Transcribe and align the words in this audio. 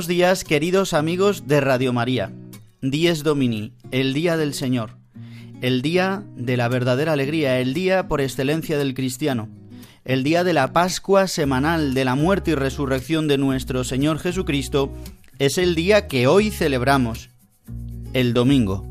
Buenos 0.00 0.08
días, 0.08 0.44
queridos 0.44 0.94
amigos 0.94 1.46
de 1.46 1.60
Radio 1.60 1.92
María. 1.92 2.32
Dies 2.80 3.22
Domini, 3.22 3.74
el 3.90 4.14
día 4.14 4.38
del 4.38 4.54
Señor, 4.54 4.96
el 5.60 5.82
día 5.82 6.22
de 6.36 6.56
la 6.56 6.68
verdadera 6.68 7.12
alegría, 7.12 7.60
el 7.60 7.74
día 7.74 8.08
por 8.08 8.22
excelencia 8.22 8.78
del 8.78 8.94
cristiano, 8.94 9.50
el 10.06 10.24
día 10.24 10.42
de 10.42 10.54
la 10.54 10.72
Pascua 10.72 11.28
semanal 11.28 11.92
de 11.92 12.06
la 12.06 12.14
muerte 12.14 12.52
y 12.52 12.54
resurrección 12.54 13.28
de 13.28 13.36
nuestro 13.36 13.84
Señor 13.84 14.18
Jesucristo, 14.20 14.90
es 15.38 15.58
el 15.58 15.74
día 15.74 16.06
que 16.06 16.26
hoy 16.26 16.50
celebramos, 16.50 17.28
el 18.14 18.32
domingo. 18.32 18.86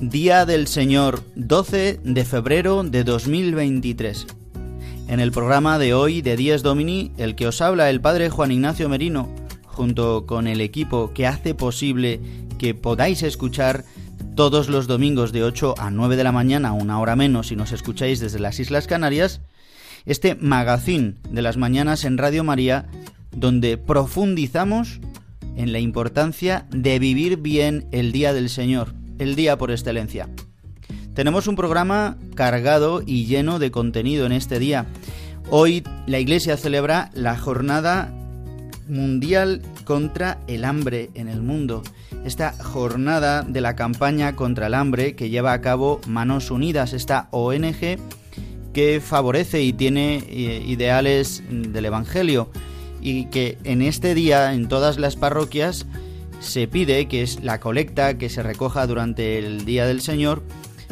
Día 0.00 0.46
del 0.46 0.68
Señor, 0.68 1.24
12 1.48 2.00
de 2.04 2.24
febrero 2.26 2.82
de 2.82 3.04
2023. 3.04 4.26
En 5.08 5.18
el 5.18 5.32
programa 5.32 5.78
de 5.78 5.94
hoy 5.94 6.20
de 6.20 6.36
Días 6.36 6.62
Domini, 6.62 7.10
el 7.16 7.36
que 7.36 7.46
os 7.46 7.62
habla 7.62 7.88
el 7.88 8.02
Padre 8.02 8.28
Juan 8.28 8.52
Ignacio 8.52 8.86
Merino, 8.90 9.30
junto 9.64 10.26
con 10.26 10.46
el 10.46 10.60
equipo 10.60 11.14
que 11.14 11.26
hace 11.26 11.54
posible 11.54 12.20
que 12.58 12.74
podáis 12.74 13.22
escuchar 13.22 13.86
todos 14.36 14.68
los 14.68 14.86
domingos 14.86 15.32
de 15.32 15.42
8 15.42 15.76
a 15.78 15.90
9 15.90 16.16
de 16.16 16.24
la 16.24 16.32
mañana, 16.32 16.74
una 16.74 17.00
hora 17.00 17.16
menos 17.16 17.46
si 17.46 17.56
nos 17.56 17.72
escucháis 17.72 18.20
desde 18.20 18.40
las 18.40 18.60
Islas 18.60 18.86
Canarias, 18.86 19.40
este 20.04 20.34
magazine 20.34 21.14
de 21.30 21.40
las 21.40 21.56
mañanas 21.56 22.04
en 22.04 22.18
Radio 22.18 22.44
María, 22.44 22.88
donde 23.34 23.78
profundizamos 23.78 25.00
en 25.56 25.72
la 25.72 25.78
importancia 25.78 26.66
de 26.68 26.98
vivir 26.98 27.38
bien 27.38 27.88
el 27.90 28.12
Día 28.12 28.34
del 28.34 28.50
Señor 28.50 28.92
el 29.18 29.34
día 29.34 29.58
por 29.58 29.70
excelencia. 29.70 30.28
Tenemos 31.18 31.48
un 31.48 31.56
programa 31.56 32.16
cargado 32.36 33.02
y 33.04 33.26
lleno 33.26 33.58
de 33.58 33.72
contenido 33.72 34.24
en 34.24 34.30
este 34.30 34.60
día. 34.60 34.86
Hoy 35.50 35.82
la 36.06 36.20
Iglesia 36.20 36.56
celebra 36.56 37.10
la 37.12 37.36
jornada 37.36 38.14
mundial 38.86 39.60
contra 39.82 40.38
el 40.46 40.64
hambre 40.64 41.10
en 41.14 41.26
el 41.26 41.42
mundo. 41.42 41.82
Esta 42.24 42.52
jornada 42.52 43.42
de 43.42 43.60
la 43.60 43.74
campaña 43.74 44.36
contra 44.36 44.68
el 44.68 44.74
hambre 44.74 45.16
que 45.16 45.28
lleva 45.28 45.52
a 45.52 45.60
cabo 45.60 46.00
Manos 46.06 46.52
Unidas, 46.52 46.92
esta 46.92 47.26
ONG 47.32 47.98
que 48.72 49.00
favorece 49.04 49.60
y 49.64 49.72
tiene 49.72 50.18
eh, 50.28 50.62
ideales 50.68 51.42
del 51.50 51.84
Evangelio 51.84 52.48
y 53.00 53.24
que 53.24 53.58
en 53.64 53.82
este 53.82 54.14
día 54.14 54.54
en 54.54 54.68
todas 54.68 55.00
las 55.00 55.16
parroquias 55.16 55.84
se 56.38 56.68
pide 56.68 57.08
que 57.08 57.22
es 57.22 57.42
la 57.42 57.58
colecta 57.58 58.16
que 58.18 58.28
se 58.28 58.44
recoja 58.44 58.86
durante 58.86 59.40
el 59.40 59.64
Día 59.64 59.84
del 59.84 60.00
Señor, 60.00 60.44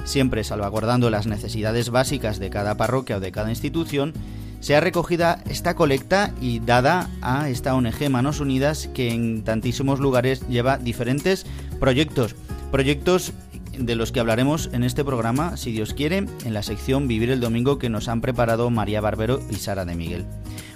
siempre 0.06 0.42
salvaguardando 0.44 1.10
las 1.10 1.26
necesidades 1.26 1.90
básicas 1.90 2.38
de 2.38 2.48
cada 2.48 2.78
parroquia 2.78 3.18
o 3.18 3.20
de 3.20 3.32
cada 3.32 3.50
institución, 3.50 4.14
sea 4.60 4.80
recogida 4.80 5.42
esta 5.48 5.76
colecta 5.76 6.32
y 6.40 6.60
dada 6.60 7.10
a 7.20 7.50
esta 7.50 7.74
ONG 7.74 8.08
Manos 8.10 8.40
Unidas 8.40 8.88
que 8.94 9.12
en 9.12 9.44
tantísimos 9.44 10.00
lugares 10.00 10.48
lleva 10.48 10.78
diferentes 10.78 11.44
proyectos. 11.78 12.34
Proyectos 12.70 13.32
de 13.78 13.94
los 13.94 14.10
que 14.10 14.20
hablaremos 14.20 14.70
en 14.72 14.82
este 14.82 15.04
programa, 15.04 15.56
si 15.56 15.72
Dios 15.72 15.92
quiere, 15.92 16.18
en 16.44 16.54
la 16.54 16.62
sección 16.62 17.08
Vivir 17.08 17.30
el 17.30 17.40
Domingo 17.40 17.78
que 17.78 17.90
nos 17.90 18.08
han 18.08 18.20
preparado 18.20 18.70
María 18.70 19.00
Barbero 19.00 19.40
y 19.50 19.56
Sara 19.56 19.84
de 19.84 19.94
Miguel. 19.94 20.24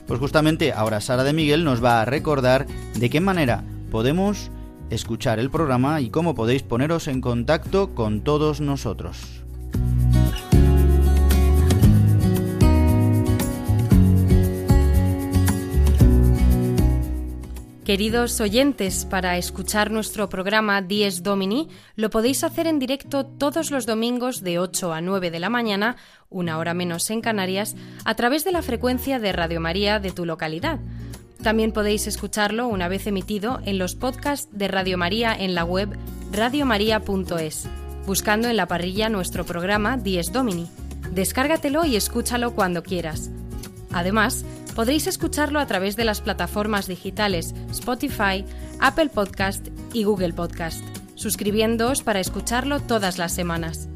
Pues 0.07 0.21
justamente 0.21 0.73
ahora 0.73 1.01
Sara 1.01 1.25
de 1.25 1.33
Miguel 1.33 1.65
nos 1.65 1.83
va 1.83 2.03
a 2.03 2.05
recordar 2.05 2.67
de 2.95 3.11
qué 3.11 3.21
manera 3.21 3.65
podemos 3.91 4.51
escuchar 4.91 5.39
el 5.39 5.51
programa 5.51 6.01
y 6.01 6.11
cómo 6.11 6.35
podéis 6.35 6.63
poneros 6.63 7.09
en 7.09 7.21
contacto 7.21 7.95
con 7.95 8.23
todos 8.23 8.61
nosotros. 8.61 9.41
Queridos 17.91 18.41
oyentes, 18.41 19.05
para 19.05 19.37
escuchar 19.37 19.91
nuestro 19.91 20.29
programa 20.29 20.81
Dies 20.81 21.25
Domini 21.25 21.69
lo 21.97 22.09
podéis 22.09 22.45
hacer 22.45 22.69
en 22.69 22.79
directo 22.79 23.27
todos 23.27 23.73
los 23.73 23.85
domingos 23.85 24.45
de 24.45 24.61
8 24.61 24.93
a 24.93 25.01
9 25.01 25.33
de 25.33 25.41
la 25.41 25.51
mañana, 25.51 25.97
una 26.29 26.59
hora 26.59 26.73
menos 26.73 27.11
en 27.11 27.21
Canarias, 27.21 27.75
a 28.05 28.15
través 28.15 28.45
de 28.45 28.53
la 28.53 28.63
frecuencia 28.63 29.19
de 29.19 29.33
Radio 29.33 29.61
María 29.61 29.99
de 29.99 30.13
tu 30.13 30.25
localidad 30.25 30.79
también 31.43 31.73
podéis 31.73 32.07
escucharlo 32.07 32.69
una 32.69 32.89
vez 32.89 33.07
emitido 33.07 33.61
en 33.65 33.79
los 33.79 33.95
podcasts 33.95 34.49
de 34.53 34.69
Radio 34.69 34.99
María 34.99 35.35
en 35.35 35.55
la 35.55 35.65
web 35.65 35.97
radiomaria.es, 36.33 37.67
buscando 38.07 38.49
en 38.49 38.57
la 38.57 38.67
parrilla 38.67 39.09
nuestro 39.09 39.45
programa 39.45 39.97
Dies 39.97 40.33
Domini. 40.33 40.69
Descárgatelo 41.13 41.85
y 41.85 41.97
escúchalo 41.97 42.55
cuando 42.55 42.83
quieras. 42.83 43.31
Además, 43.93 44.45
podréis 44.75 45.07
escucharlo 45.07 45.59
a 45.59 45.67
través 45.67 45.97
de 45.97 46.05
las 46.05 46.21
plataformas 46.21 46.87
digitales 46.87 47.55
Spotify, 47.71 48.45
Apple 48.79 49.09
Podcast 49.09 49.69
y 49.93 50.05
Google 50.05 50.33
Podcast, 50.33 50.85
suscribiendoos 51.15 52.03
para 52.03 52.21
escucharlo 52.21 52.81
todas 52.81 53.19
las 53.19 53.33
semanas. 53.33 53.89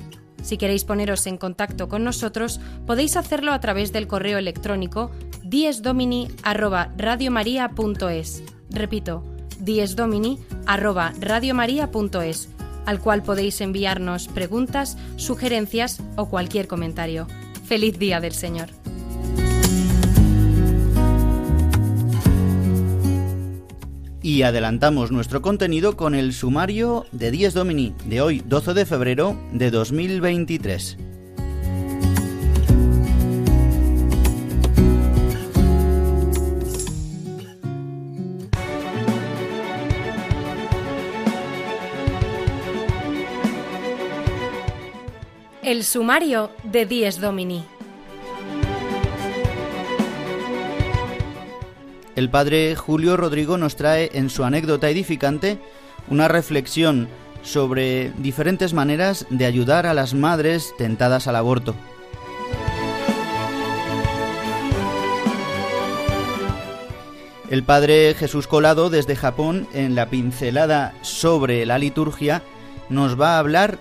Si 0.43 0.59
queréis 0.59 0.85
poneros 0.85 1.27
en 1.27 1.39
contacto 1.39 1.89
con 1.89 2.05
nosotros, 2.05 2.61
podéis 2.87 3.17
hacerlo 3.17 3.53
a 3.53 3.61
través 3.61 3.93
del 3.93 4.07
correo 4.07 4.37
electrónico 4.37 5.11
diesdomini@radiomaria.es. 5.45 8.43
Repito, 8.71 9.23
diesdomini@radiomaria.es, 9.61 12.49
al 12.87 13.01
cual 13.01 13.23
podéis 13.23 13.61
enviarnos 13.61 14.27
preguntas, 14.29 14.97
sugerencias 15.17 16.03
o 16.17 16.29
cualquier 16.29 16.67
comentario. 16.67 17.29
Feliz 17.65 17.99
día 17.99 18.21
del 18.21 18.33
Señor. 18.33 18.71
y 24.25 24.43
adelantamos 24.43 25.13
nuestro 25.13 25.43
contenido 25.43 25.99
con 25.99 26.15
el 26.15 26.33
sumario 26.33 27.05
de 27.13 27.31
10 27.31 27.53
Domini 27.53 27.95
de 28.07 28.23
hoy 28.23 28.43
12 28.47 28.73
de 28.73 28.87
febrero 28.87 29.37
de 29.53 29.71
2023. 29.71 30.97
El 45.65 45.83
sumario 45.83 46.51
de 46.63 46.85
10 46.85 47.21
Domini. 47.21 47.65
el 52.17 52.31
padre 52.31 52.77
Julio 52.77 53.17
Rodrigo 53.17 53.59
nos 53.59 53.77
trae 53.77 54.11
en 54.15 54.31
su 54.31 54.45
anécdota 54.45 54.89
edificante 54.89 55.59
una 56.09 56.29
reflexión 56.29 57.09
sobre 57.43 58.13
diferentes 58.19 58.73
maneras 58.73 59.27
de 59.31 59.47
ayudar 59.47 59.87
a 59.87 59.95
las 59.95 60.15
madres 60.15 60.75
tentadas 60.79 61.27
al 61.27 61.37
aborto. 61.37 61.75
El 67.51 67.63
padre 67.63 68.15
Jesús 68.15 68.47
Colado 68.47 68.91
desde 68.91 69.17
Japón 69.17 69.67
en 69.75 69.95
la 69.95 70.09
pincelada 70.09 70.95
sobre 71.03 71.67
la 71.67 71.79
liturgia 71.79 72.43
nos 72.89 73.21
va 73.21 73.37
a 73.37 73.39
hablar 73.39 73.79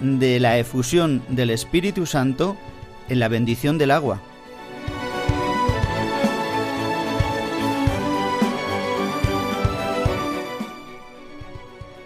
de 0.00 0.40
la 0.40 0.58
efusión 0.58 1.22
del 1.28 1.50
Espíritu 1.50 2.06
Santo 2.06 2.56
en 3.08 3.18
la 3.20 3.28
bendición 3.28 3.78
del 3.78 3.90
agua. 3.90 4.20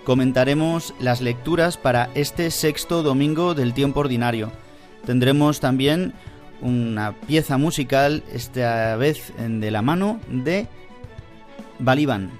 Comentaremos 0.05 0.95
las 1.01 1.21
lecturas 1.21 1.77
para 1.77 2.09
este 2.15 2.51
sexto 2.51 3.03
domingo 3.03 3.55
del 3.55 3.75
tiempo 3.75 4.01
ordinario. 4.01 4.51
Tendremos 5.05 5.61
también 5.61 6.15
una 6.63 7.13
pieza 7.27 7.59
musical, 7.59 8.23
esta 8.33 8.97
vez 8.97 9.35
de 9.39 9.71
la 9.71 9.83
mano 9.83 10.19
de 10.29 10.67
Balibán. 11.79 12.31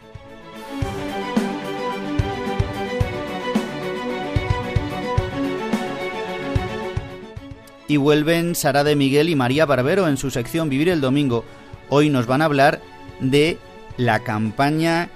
Y 7.89 7.97
vuelven 7.97 8.55
Sara 8.55 8.85
de 8.85 8.95
Miguel 8.95 9.31
y 9.31 9.35
María 9.35 9.67
Barbero 9.67 10.09
en 10.09 10.19
su 10.19 10.31
sección 10.31 10.69
Vivir 10.69 10.91
el 10.91 11.01
Domingo. 11.01 11.45
Hoy 11.89 12.11
nos 12.11 12.27
van 12.27 12.43
a 12.43 12.45
hablar 12.45 12.81
de 13.19 13.59
la 13.97 14.21
campaña 14.21 15.09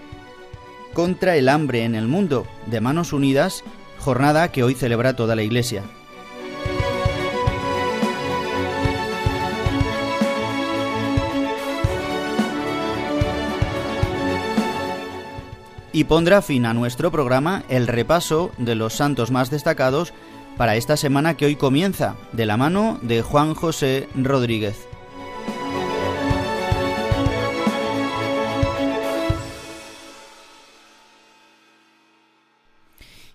contra 0.94 1.36
el 1.36 1.48
hambre 1.48 1.84
en 1.84 1.94
el 1.94 2.08
mundo 2.08 2.46
de 2.66 2.80
Manos 2.80 3.12
Unidas, 3.12 3.62
jornada 3.98 4.50
que 4.50 4.62
hoy 4.62 4.74
celebra 4.74 5.14
toda 5.14 5.36
la 5.36 5.42
Iglesia. 5.42 5.84
y 15.92 16.04
pondrá 16.04 16.42
fin 16.42 16.64
a 16.66 16.74
nuestro 16.74 17.10
programa 17.10 17.64
el 17.68 17.86
repaso 17.86 18.50
de 18.58 18.74
los 18.74 18.94
santos 18.94 19.30
más 19.30 19.50
destacados 19.50 20.12
para 20.56 20.76
esta 20.76 20.96
semana 20.96 21.36
que 21.36 21.46
hoy 21.46 21.56
comienza, 21.56 22.16
de 22.32 22.46
la 22.46 22.56
mano 22.56 22.98
de 23.02 23.22
Juan 23.22 23.54
José 23.54 24.08
Rodríguez. 24.14 24.86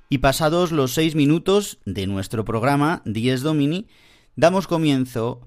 Y 0.09 0.19
pasados 0.19 0.71
los 0.71 0.93
seis 0.93 1.15
minutos 1.15 1.79
de 1.85 2.07
nuestro 2.07 2.45
programa 2.45 3.01
Dies 3.03 3.41
Domini, 3.41 3.87
damos 4.35 4.67
comienzo 4.67 5.41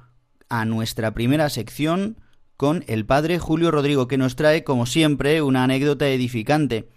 a 0.50 0.66
nuestra 0.66 1.14
primera 1.14 1.48
sección 1.48 2.18
con 2.58 2.84
el 2.88 3.06
padre 3.06 3.38
Julio 3.38 3.70
Rodrigo, 3.70 4.06
que 4.06 4.18
nos 4.18 4.36
trae, 4.36 4.64
como 4.64 4.84
siempre, 4.84 5.40
una 5.40 5.64
anécdota 5.64 6.08
edificante. 6.08 6.90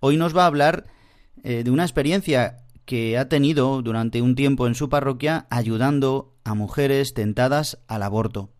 Hoy 0.00 0.16
nos 0.16 0.34
va 0.34 0.44
a 0.44 0.46
hablar 0.46 0.86
eh, 1.44 1.64
de 1.64 1.70
una 1.70 1.82
experiencia 1.82 2.61
que 2.84 3.18
ha 3.18 3.28
tenido 3.28 3.82
durante 3.82 4.22
un 4.22 4.34
tiempo 4.34 4.66
en 4.66 4.74
su 4.74 4.88
parroquia 4.88 5.46
ayudando 5.50 6.34
a 6.44 6.54
mujeres 6.54 7.14
tentadas 7.14 7.78
al 7.88 8.02
aborto. 8.02 8.50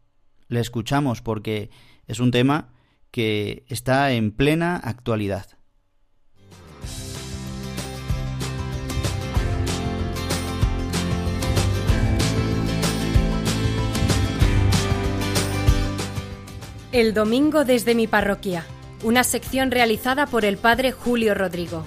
Le 0.49 0.61
escuchamos 0.61 1.23
porque 1.23 1.71
es 2.07 2.21
un 2.21 2.31
tema 2.31 2.73
que 3.11 3.65
está 3.69 4.13
en 4.13 4.33
plena 4.33 4.77
actualidad. 4.77 5.47
El 16.93 17.15
domingo 17.15 17.65
desde 17.65 17.95
mi 17.95 18.07
parroquia, 18.07 18.67
una 19.03 19.25
sección 19.25 19.71
realizada 19.71 20.27
por 20.27 20.45
el 20.45 20.59
padre 20.59 20.93
Julio 20.93 21.35
Rodrigo. 21.35 21.87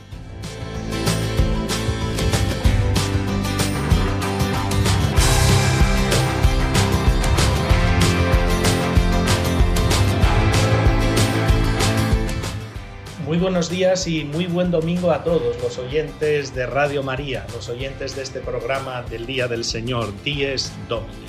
Muy 13.35 13.41
buenos 13.41 13.69
días 13.69 14.07
y 14.07 14.23
muy 14.23 14.45
buen 14.45 14.71
domingo 14.71 15.11
a 15.11 15.25
todos 15.25 15.61
los 15.61 15.77
oyentes 15.77 16.55
de 16.55 16.65
Radio 16.65 17.03
María, 17.03 17.45
los 17.53 17.67
oyentes 17.67 18.15
de 18.15 18.23
este 18.23 18.39
programa 18.39 19.01
del 19.01 19.25
Día 19.25 19.49
del 19.49 19.65
Señor, 19.65 20.13
Dies 20.23 20.71
Domini. 20.87 21.25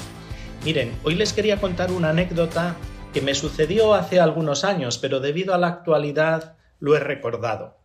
Miren, 0.64 0.96
hoy 1.02 1.16
les 1.16 1.32
quería 1.32 1.60
contar 1.60 1.90
una 1.90 2.10
anécdota 2.10 2.76
que 3.12 3.22
me 3.22 3.34
sucedió 3.34 3.92
hace 3.92 4.20
algunos 4.20 4.62
años, 4.62 4.98
pero 4.98 5.18
debido 5.18 5.52
a 5.52 5.58
la 5.58 5.66
actualidad 5.66 6.54
lo 6.78 6.94
he 6.94 7.00
recordado. 7.00 7.76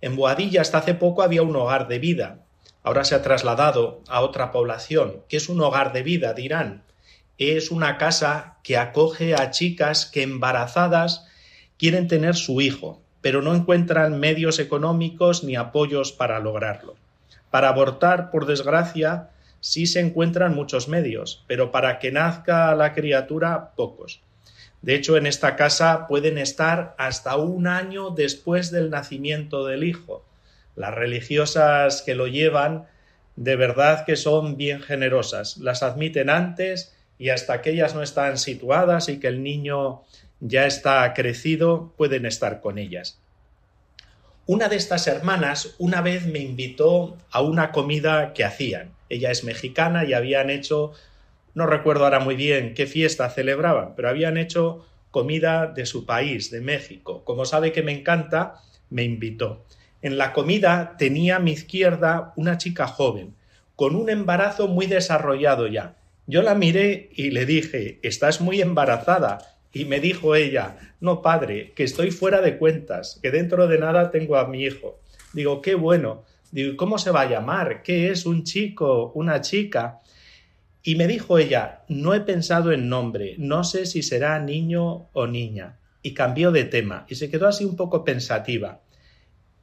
En 0.00 0.16
Boadilla 0.16 0.62
hasta 0.62 0.78
hace 0.78 0.94
poco 0.94 1.22
había 1.22 1.42
un 1.42 1.54
hogar 1.54 1.86
de 1.86 2.00
vida. 2.00 2.40
Ahora 2.82 3.04
se 3.04 3.14
ha 3.14 3.22
trasladado 3.22 4.02
a 4.08 4.22
otra 4.22 4.50
población. 4.50 5.22
¿Qué 5.28 5.36
es 5.36 5.48
un 5.48 5.60
hogar 5.60 5.92
de 5.92 6.02
vida? 6.02 6.34
dirán. 6.34 6.82
Es 7.38 7.70
una 7.70 7.98
casa 7.98 8.56
que 8.64 8.76
acoge 8.76 9.36
a 9.36 9.52
chicas 9.52 10.06
que 10.06 10.24
embarazadas 10.24 11.28
quieren 11.78 12.08
tener 12.08 12.34
su 12.34 12.60
hijo, 12.60 13.00
pero 13.20 13.42
no 13.42 13.54
encuentran 13.54 14.18
medios 14.18 14.58
económicos 14.58 15.44
ni 15.44 15.56
apoyos 15.56 16.12
para 16.12 16.38
lograrlo. 16.40 16.96
Para 17.50 17.68
abortar, 17.68 18.30
por 18.30 18.46
desgracia, 18.46 19.30
sí 19.60 19.86
se 19.86 20.00
encuentran 20.00 20.54
muchos 20.54 20.88
medios, 20.88 21.44
pero 21.46 21.70
para 21.70 21.98
que 21.98 22.12
nazca 22.12 22.74
la 22.74 22.94
criatura, 22.94 23.72
pocos. 23.76 24.20
De 24.82 24.94
hecho, 24.94 25.16
en 25.16 25.26
esta 25.26 25.56
casa 25.56 26.06
pueden 26.06 26.38
estar 26.38 26.94
hasta 26.96 27.36
un 27.36 27.66
año 27.66 28.10
después 28.10 28.70
del 28.70 28.88
nacimiento 28.88 29.66
del 29.66 29.84
hijo. 29.84 30.24
Las 30.76 30.94
religiosas 30.94 32.02
que 32.02 32.14
lo 32.14 32.26
llevan 32.26 32.86
de 33.36 33.56
verdad 33.56 34.04
que 34.04 34.16
son 34.16 34.56
bien 34.56 34.80
generosas. 34.80 35.58
Las 35.58 35.82
admiten 35.82 36.30
antes 36.30 36.94
y 37.18 37.28
hasta 37.28 37.60
que 37.60 37.70
ellas 37.70 37.94
no 37.94 38.02
están 38.02 38.38
situadas 38.38 39.08
y 39.08 39.20
que 39.20 39.28
el 39.28 39.42
niño 39.42 40.02
ya 40.40 40.66
está 40.66 41.12
crecido, 41.14 41.92
pueden 41.96 42.26
estar 42.26 42.60
con 42.60 42.78
ellas. 42.78 43.20
Una 44.46 44.68
de 44.68 44.76
estas 44.76 45.06
hermanas 45.06 45.76
una 45.78 46.00
vez 46.00 46.26
me 46.26 46.40
invitó 46.40 47.16
a 47.30 47.40
una 47.40 47.70
comida 47.72 48.32
que 48.32 48.44
hacían. 48.44 48.92
Ella 49.08 49.30
es 49.30 49.44
mexicana 49.44 50.04
y 50.04 50.12
habían 50.12 50.50
hecho 50.50 50.92
no 51.54 51.66
recuerdo 51.66 52.04
ahora 52.04 52.20
muy 52.20 52.36
bien 52.36 52.74
qué 52.74 52.86
fiesta 52.86 53.28
celebraban, 53.30 53.94
pero 53.96 54.08
habían 54.08 54.36
hecho 54.36 54.86
comida 55.10 55.66
de 55.66 55.86
su 55.86 56.06
país, 56.06 56.50
de 56.50 56.60
México. 56.60 57.24
Como 57.24 57.44
sabe 57.44 57.72
que 57.72 57.82
me 57.82 57.92
encanta, 57.92 58.54
me 58.88 59.02
invitó. 59.02 59.64
En 60.02 60.16
la 60.16 60.32
comida 60.32 60.94
tenía 60.96 61.36
a 61.36 61.40
mi 61.40 61.52
izquierda 61.52 62.32
una 62.36 62.56
chica 62.56 62.86
joven, 62.86 63.34
con 63.74 63.96
un 63.96 64.10
embarazo 64.10 64.68
muy 64.68 64.86
desarrollado 64.86 65.66
ya. 65.66 65.96
Yo 66.26 66.42
la 66.42 66.54
miré 66.54 67.10
y 67.14 67.30
le 67.30 67.44
dije, 67.44 67.98
estás 68.02 68.40
muy 68.40 68.60
embarazada. 68.60 69.38
Y 69.72 69.84
me 69.84 70.00
dijo 70.00 70.34
ella, 70.34 70.76
no 71.00 71.22
padre, 71.22 71.72
que 71.76 71.84
estoy 71.84 72.10
fuera 72.10 72.40
de 72.40 72.58
cuentas, 72.58 73.18
que 73.22 73.30
dentro 73.30 73.68
de 73.68 73.78
nada 73.78 74.10
tengo 74.10 74.36
a 74.36 74.48
mi 74.48 74.64
hijo. 74.64 75.00
Digo, 75.32 75.62
qué 75.62 75.74
bueno. 75.74 76.24
Digo, 76.50 76.76
¿cómo 76.76 76.98
se 76.98 77.12
va 77.12 77.22
a 77.22 77.30
llamar? 77.30 77.82
¿Qué 77.82 78.10
es 78.10 78.26
un 78.26 78.42
chico? 78.42 79.12
¿Una 79.14 79.40
chica? 79.40 80.00
Y 80.82 80.94
me 80.96 81.06
dijo 81.06 81.38
ella, 81.38 81.82
no 81.88 82.14
he 82.14 82.20
pensado 82.20 82.72
en 82.72 82.88
nombre, 82.88 83.34
no 83.38 83.64
sé 83.64 83.86
si 83.86 84.02
será 84.02 84.38
niño 84.40 85.08
o 85.12 85.26
niña. 85.26 85.78
Y 86.02 86.14
cambió 86.14 86.50
de 86.50 86.64
tema 86.64 87.04
y 87.08 87.16
se 87.16 87.30
quedó 87.30 87.46
así 87.46 87.64
un 87.64 87.76
poco 87.76 88.04
pensativa. 88.04 88.80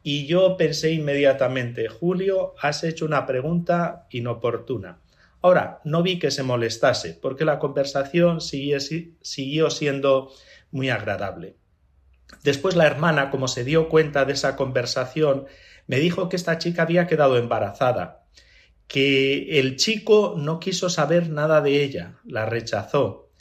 Y 0.03 0.27
yo 0.27 0.55
pensé 0.55 0.91
inmediatamente, 0.91 1.87
Julio, 1.89 2.53
has 2.61 2.83
hecho 2.83 3.05
una 3.05 3.25
pregunta 3.25 4.07
inoportuna. 4.11 4.99
Ahora, 5.47 5.79
no 5.85 6.03
vi 6.03 6.19
que 6.19 6.29
se 6.29 6.43
molestase, 6.43 7.13
porque 7.13 7.45
la 7.45 7.57
conversación 7.57 8.41
siguió 8.41 9.69
siendo 9.69 10.29
muy 10.71 10.89
agradable. 10.89 11.55
Después 12.43 12.75
la 12.75 12.85
hermana, 12.85 13.31
como 13.31 13.47
se 13.47 13.63
dio 13.63 13.87
cuenta 13.87 14.25
de 14.25 14.33
esa 14.33 14.57
conversación, 14.57 15.45
me 15.87 15.99
dijo 15.99 16.27
que 16.27 16.35
esta 16.35 16.57
chica 16.57 16.81
había 16.81 17.07
quedado 17.07 17.37
embarazada 17.37 18.25
que 18.87 19.57
el 19.61 19.77
chico 19.77 20.35
no 20.37 20.59
quiso 20.59 20.89
saber 20.89 21.29
nada 21.29 21.61
de 21.61 21.81
ella, 21.81 22.19
la 22.25 22.45
rechazó, 22.45 23.31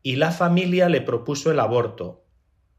y 0.00 0.14
la 0.14 0.30
familia 0.30 0.88
le 0.88 1.00
propuso 1.00 1.50
el 1.50 1.58
aborto. 1.58 2.24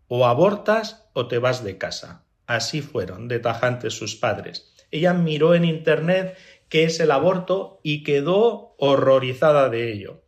O 0.08 0.26
abortas 0.26 1.10
o 1.12 1.28
te 1.28 1.38
vas 1.38 1.66
de 1.66 1.78
casa. 1.78 2.24
Así 2.48 2.82
fueron 2.82 3.28
de 3.28 3.40
tajantes 3.40 3.94
sus 3.94 4.16
padres. 4.16 4.74
Ella 4.90 5.14
miró 5.14 5.54
en 5.54 5.66
Internet 5.66 6.38
qué 6.70 6.84
es 6.86 7.00
el 7.00 7.12
aborto 7.12 7.80
y 7.84 8.04
quedó 8.04 8.76
horrorizada 8.78 9.70
de 9.70 9.92
ello. 9.92 10.24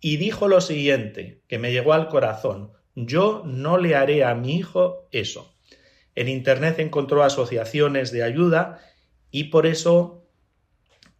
Y 0.00 0.16
dijo 0.16 0.48
lo 0.48 0.60
siguiente, 0.60 1.42
que 1.46 1.58
me 1.58 1.70
llegó 1.70 1.92
al 1.92 2.08
corazón, 2.08 2.72
yo 2.94 3.42
no 3.46 3.78
le 3.78 3.94
haré 3.94 4.24
a 4.24 4.34
mi 4.34 4.56
hijo 4.56 5.08
eso. 5.12 5.54
En 6.14 6.28
Internet 6.28 6.78
encontró 6.78 7.22
asociaciones 7.22 8.10
de 8.10 8.22
ayuda 8.22 8.80
y 9.30 9.44
por 9.44 9.66
eso 9.66 10.26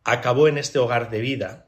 acabó 0.05 0.49
en 0.49 0.59
este 0.59 0.79
hogar 0.79 1.11
de 1.11 1.21
vida, 1.21 1.67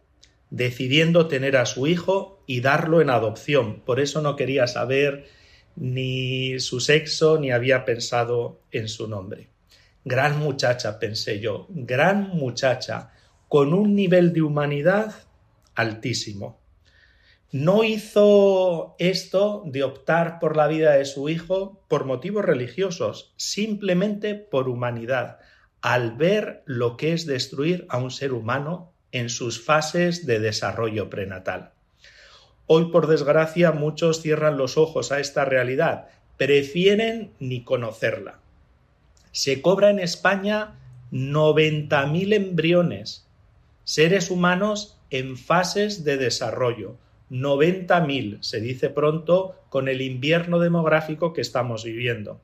decidiendo 0.51 1.29
tener 1.29 1.57
a 1.57 1.67
su 1.67 1.87
hijo 1.87 2.43
y 2.47 2.61
darlo 2.61 3.01
en 3.01 3.11
adopción. 3.11 3.81
Por 3.81 4.01
eso 4.01 4.21
no 4.21 4.37
quería 4.37 4.67
saber 4.67 5.27
ni 5.77 6.59
su 6.61 6.81
sexo 6.81 7.39
ni 7.39 7.51
había 7.51 7.85
pensado 7.85 8.61
en 8.71 8.89
su 8.89 9.09
nombre. 9.09 9.54
Gran 10.05 10.39
muchacha, 10.39 10.99
pensé 10.99 11.41
yo, 11.41 11.67
gran 11.71 12.29
muchacha, 12.29 13.13
con 13.49 13.73
un 13.73 13.95
nivel 13.95 14.33
de 14.33 14.43
humanidad 14.43 15.15
altísimo. 15.75 16.61
no 17.53 17.85
hizo 17.85 18.97
esto 18.99 19.63
de 19.65 19.85
optar 19.85 20.41
por 20.41 20.57
la 20.57 20.67
vida 20.67 20.95
de 20.95 21.05
su 21.05 21.29
hijo 21.29 21.85
por 21.87 22.05
motivos 22.05 22.45
religiosos, 22.45 23.33
simplemente 23.37 24.35
por 24.35 24.69
humanidad, 24.69 25.39
al 25.81 26.17
ver 26.17 26.65
lo 26.67 26.97
que 26.97 27.13
es 27.13 27.27
destruir 27.27 27.87
a 27.91 27.99
un 27.99 28.11
ser 28.11 28.33
humano 28.33 28.93
en 29.13 29.29
sus 29.29 29.65
fases 29.65 30.27
de 30.27 30.41
desarrollo 30.41 31.09
prenatal. 31.09 31.75
Hoy, 32.67 32.91
por 32.91 33.07
desgracia, 33.07 33.71
muchos 33.71 34.21
cierran 34.21 34.57
los 34.57 34.77
ojos 34.77 35.13
a 35.13 35.21
esta 35.21 35.45
realidad, 35.45 36.09
prefieren 36.37 37.35
ni 37.39 37.63
conocerla. 37.63 38.41
Se 39.35 39.62
cobra 39.62 39.91
en 39.91 39.99
España 39.99 40.79
90.000 41.11 42.35
embriones, 42.35 43.26
seres 43.83 44.31
humanos 44.31 45.00
en 45.11 45.37
fases 45.37 46.05
de 46.05 46.17
desarrollo, 46.17 46.99
90.000, 47.33 48.41
se 48.43 48.61
dice 48.61 48.91
pronto, 48.91 49.57
con 49.71 49.88
el 49.88 50.03
invierno 50.03 50.61
demográfico 50.61 51.33
que 51.33 51.41
estamos 51.41 51.83
viviendo. 51.83 52.41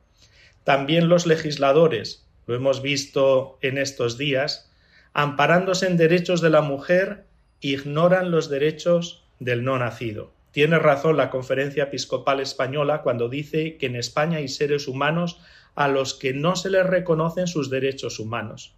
También 0.65 1.07
los 1.07 1.25
legisladores, 1.25 2.27
lo 2.45 2.55
hemos 2.55 2.81
visto 2.81 3.57
en 3.61 3.77
estos 3.77 4.17
días, 4.17 4.69
amparándose 5.13 5.87
en 5.87 5.95
derechos 5.95 6.41
de 6.41 6.49
la 6.49 6.61
mujer, 6.61 7.23
ignoran 7.61 8.31
los 8.31 8.49
derechos 8.49 9.23
del 9.39 9.63
no 9.63 9.79
nacido. 9.79 10.33
Tiene 10.51 10.77
razón 10.77 11.15
la 11.15 11.29
Conferencia 11.29 11.83
Episcopal 11.83 12.41
Española 12.41 13.01
cuando 13.01 13.29
dice 13.29 13.77
que 13.77 13.85
en 13.85 13.95
España 13.95 14.39
hay 14.39 14.49
seres 14.49 14.89
humanos 14.89 15.39
a 15.75 15.87
los 15.87 16.13
que 16.13 16.33
no 16.33 16.55
se 16.55 16.69
les 16.69 16.85
reconocen 16.85 17.47
sus 17.47 17.69
derechos 17.69 18.19
humanos. 18.19 18.75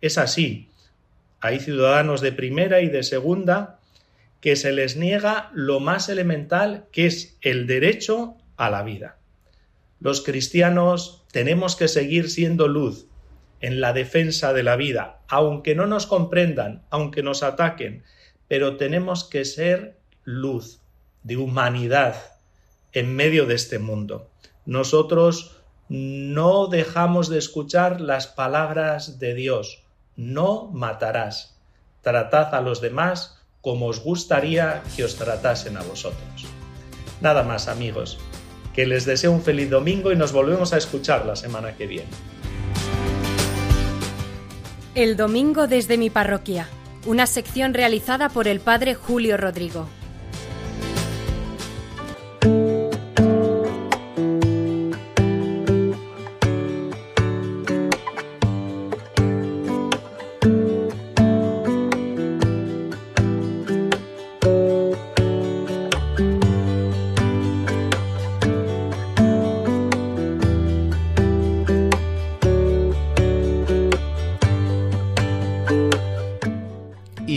Es 0.00 0.18
así. 0.18 0.70
Hay 1.40 1.60
ciudadanos 1.60 2.20
de 2.20 2.32
primera 2.32 2.80
y 2.80 2.88
de 2.88 3.02
segunda 3.02 3.78
que 4.40 4.56
se 4.56 4.72
les 4.72 4.96
niega 4.96 5.50
lo 5.52 5.80
más 5.80 6.08
elemental 6.08 6.86
que 6.92 7.06
es 7.06 7.36
el 7.40 7.66
derecho 7.66 8.36
a 8.56 8.70
la 8.70 8.82
vida. 8.82 9.16
Los 10.00 10.22
cristianos 10.22 11.24
tenemos 11.32 11.74
que 11.74 11.88
seguir 11.88 12.30
siendo 12.30 12.68
luz 12.68 13.06
en 13.60 13.80
la 13.80 13.92
defensa 13.92 14.52
de 14.52 14.62
la 14.62 14.76
vida, 14.76 15.20
aunque 15.28 15.74
no 15.74 15.86
nos 15.86 16.06
comprendan, 16.06 16.82
aunque 16.90 17.24
nos 17.24 17.42
ataquen, 17.42 18.04
pero 18.46 18.76
tenemos 18.76 19.24
que 19.24 19.44
ser 19.44 19.96
luz 20.22 20.80
de 21.24 21.36
humanidad 21.36 22.14
en 22.92 23.14
medio 23.14 23.46
de 23.46 23.54
este 23.54 23.78
mundo. 23.78 24.30
Nosotros 24.64 25.57
no 25.88 26.66
dejamos 26.66 27.28
de 27.28 27.38
escuchar 27.38 28.00
las 28.00 28.26
palabras 28.26 29.18
de 29.18 29.34
Dios, 29.34 29.82
no 30.16 30.66
matarás, 30.72 31.56
tratad 32.02 32.54
a 32.54 32.60
los 32.60 32.80
demás 32.80 33.38
como 33.60 33.86
os 33.86 34.00
gustaría 34.00 34.82
que 34.96 35.04
os 35.04 35.16
tratasen 35.16 35.76
a 35.76 35.82
vosotros. 35.82 36.46
Nada 37.20 37.42
más 37.42 37.68
amigos, 37.68 38.18
que 38.72 38.86
les 38.86 39.04
deseo 39.04 39.32
un 39.32 39.42
feliz 39.42 39.70
domingo 39.70 40.12
y 40.12 40.16
nos 40.16 40.32
volvemos 40.32 40.72
a 40.72 40.76
escuchar 40.78 41.26
la 41.26 41.36
semana 41.36 41.76
que 41.76 41.86
viene. 41.86 42.10
El 44.94 45.16
domingo 45.16 45.66
desde 45.66 45.96
mi 45.96 46.10
parroquia, 46.10 46.68
una 47.06 47.26
sección 47.26 47.74
realizada 47.74 48.28
por 48.28 48.48
el 48.48 48.60
padre 48.60 48.94
Julio 48.94 49.36
Rodrigo. 49.36 49.88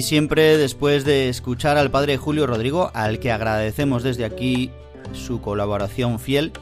Siempre 0.01 0.57
después 0.57 1.05
de 1.05 1.29
escuchar 1.29 1.77
al 1.77 1.91
padre 1.91 2.17
Julio 2.17 2.47
Rodrigo, 2.47 2.91
al 2.93 3.19
que 3.19 3.31
agradecemos 3.31 4.03
desde 4.03 4.25
aquí 4.25 4.71
su 5.13 5.41
colaboración 5.41 6.19
fiel, 6.19 6.53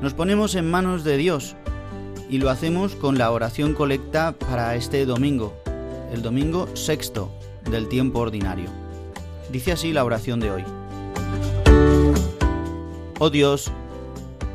nos 0.00 0.14
ponemos 0.14 0.54
en 0.54 0.70
manos 0.70 1.04
de 1.04 1.16
Dios 1.16 1.56
y 2.28 2.38
lo 2.38 2.50
hacemos 2.50 2.94
con 2.94 3.18
la 3.18 3.30
oración 3.30 3.74
colecta 3.74 4.32
para 4.32 4.74
este 4.74 5.06
domingo, 5.06 5.54
el 6.12 6.22
domingo 6.22 6.68
sexto 6.74 7.30
del 7.70 7.88
tiempo 7.88 8.20
ordinario. 8.20 8.68
Dice 9.50 9.72
así 9.72 9.92
la 9.92 10.04
oración 10.04 10.40
de 10.40 10.50
hoy. 10.50 10.64
Oh 13.18 13.30
Dios, 13.30 13.70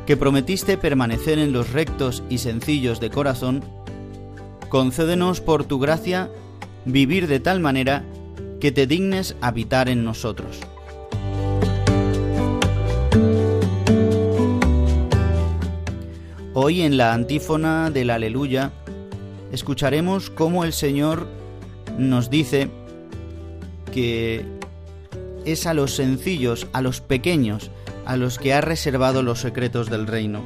que 0.06 0.16
prometiste 0.16 0.76
permanecer 0.76 1.38
en 1.38 1.52
los 1.52 1.72
rectos 1.72 2.22
y 2.28 2.38
sencillos 2.38 3.00
de 3.00 3.10
corazón, 3.10 3.64
concédenos 4.68 5.40
por 5.40 5.64
tu 5.64 5.78
gracia 5.78 6.30
vivir 6.84 7.26
de 7.26 7.40
tal 7.40 7.60
manera 7.60 8.04
que 8.60 8.72
te 8.72 8.86
dignes 8.86 9.36
habitar 9.40 9.88
en 9.88 10.04
nosotros. 10.04 10.60
Hoy 16.54 16.82
en 16.82 16.96
la 16.96 17.12
antífona 17.12 17.90
del 17.90 18.10
aleluya 18.10 18.72
escucharemos 19.52 20.28
cómo 20.28 20.64
el 20.64 20.72
Señor 20.72 21.28
nos 21.96 22.30
dice 22.30 22.68
que 23.92 24.44
es 25.44 25.66
a 25.66 25.74
los 25.74 25.94
sencillos, 25.94 26.66
a 26.72 26.82
los 26.82 27.00
pequeños, 27.00 27.70
a 28.06 28.16
los 28.16 28.38
que 28.38 28.54
ha 28.54 28.60
reservado 28.60 29.22
los 29.22 29.40
secretos 29.40 29.88
del 29.88 30.06
reino, 30.06 30.42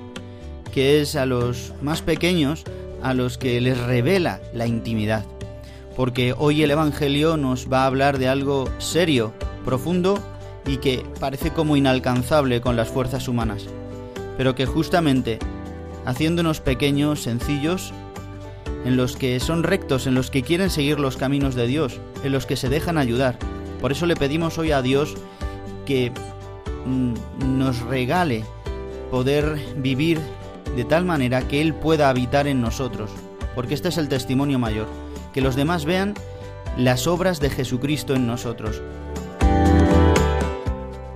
que 0.73 1.01
es 1.01 1.17
a 1.17 1.25
los 1.25 1.73
más 1.81 2.03
pequeños 2.03 2.65
a 3.03 3.15
los 3.15 3.37
que 3.37 3.61
les 3.61 3.79
revela 3.79 4.41
la 4.53 4.67
intimidad 4.67 5.25
porque 5.97 6.35
hoy 6.37 6.63
el 6.63 6.71
Evangelio 6.71 7.37
nos 7.37 7.71
va 7.71 7.83
a 7.83 7.87
hablar 7.87 8.19
de 8.19 8.29
algo 8.29 8.69
serio, 8.79 9.33
profundo 9.65 10.19
y 10.67 10.79
que 10.79 11.05
parece 11.21 11.51
como 11.51 11.77
inalcanzable 11.77 12.61
con 12.61 12.77
las 12.77 12.89
fuerzas 12.89 13.29
humanas, 13.29 13.67
pero 14.37 14.55
que 14.55 14.67
justamente, 14.67 15.39
haciéndonos 16.05 16.61
pequeños, 16.61 17.23
sencillos, 17.23 17.93
en 18.85 18.97
los 18.97 19.17
que 19.17 19.39
son 19.39 19.63
rectos, 19.63 20.07
en 20.07 20.15
los 20.15 20.31
que 20.31 20.43
quieren 20.43 20.71
seguir 20.71 20.99
los 20.99 21.17
caminos 21.17 21.55
de 21.55 21.67
Dios, 21.67 22.01
en 22.25 22.33
los 22.33 22.47
que 22.47 22.57
se 22.57 22.69
dejan 22.69 22.99
ayudar. 22.99 23.39
Por 23.81 23.93
eso 23.93 24.07
le 24.07 24.17
pedimos 24.17 24.59
hoy 24.59 24.73
a 24.73 24.83
Dios 24.83 25.15
que 25.87 26.13
mm, 26.87 27.59
nos 27.59 27.81
regale 27.83 28.45
poder 29.11 29.59
vivir 29.77 30.21
de 30.75 30.85
tal 30.85 31.05
manera 31.05 31.47
que 31.47 31.61
Él 31.61 31.75
pueda 31.75 32.09
habitar 32.09 32.47
en 32.47 32.61
nosotros, 32.61 33.11
porque 33.55 33.75
este 33.75 33.91
es 33.91 33.99
el 33.99 34.09
testimonio 34.09 34.59
mayor 34.59 35.02
que 35.33 35.41
los 35.41 35.57
demás 35.57 35.85
vean 35.85 36.15
las 36.77 37.07
obras 37.07 37.41
de 37.41 37.51
Jesucristo 37.51 38.15
en 38.15 38.27
nosotros. 38.27 38.83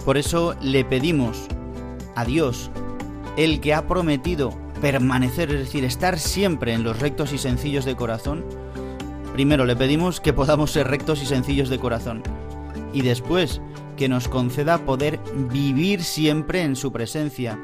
Por 0.04 0.16
eso 0.18 0.54
le 0.61 0.85
pedimos 0.85 1.46
a 2.14 2.25
Dios, 2.25 2.70
el 3.37 3.61
que 3.61 3.75
ha 3.75 3.87
prometido 3.87 4.56
permanecer, 4.80 5.50
es 5.50 5.61
decir, 5.61 5.85
estar 5.85 6.18
siempre 6.18 6.75
en 6.75 6.85
los 6.85 7.00
rectos 7.00 7.32
y 7.32 7.38
sencillos 7.38 7.85
de 7.85 7.96
corazón, 7.96 8.44
primero 9.32 9.64
le 9.64 9.76
pedimos 9.76 10.20
que 10.20 10.32
podamos 10.32 10.70
ser 10.70 10.88
rectos 10.88 11.23
y 11.23 11.26
sencillos 11.26 11.68
de 11.68 11.78
corazón 11.78 12.23
y 12.92 13.02
después 13.02 13.61
que 13.96 14.08
nos 14.08 14.28
conceda 14.28 14.85
poder 14.85 15.20
vivir 15.52 16.02
siempre 16.02 16.62
en 16.62 16.76
su 16.76 16.92
presencia, 16.92 17.58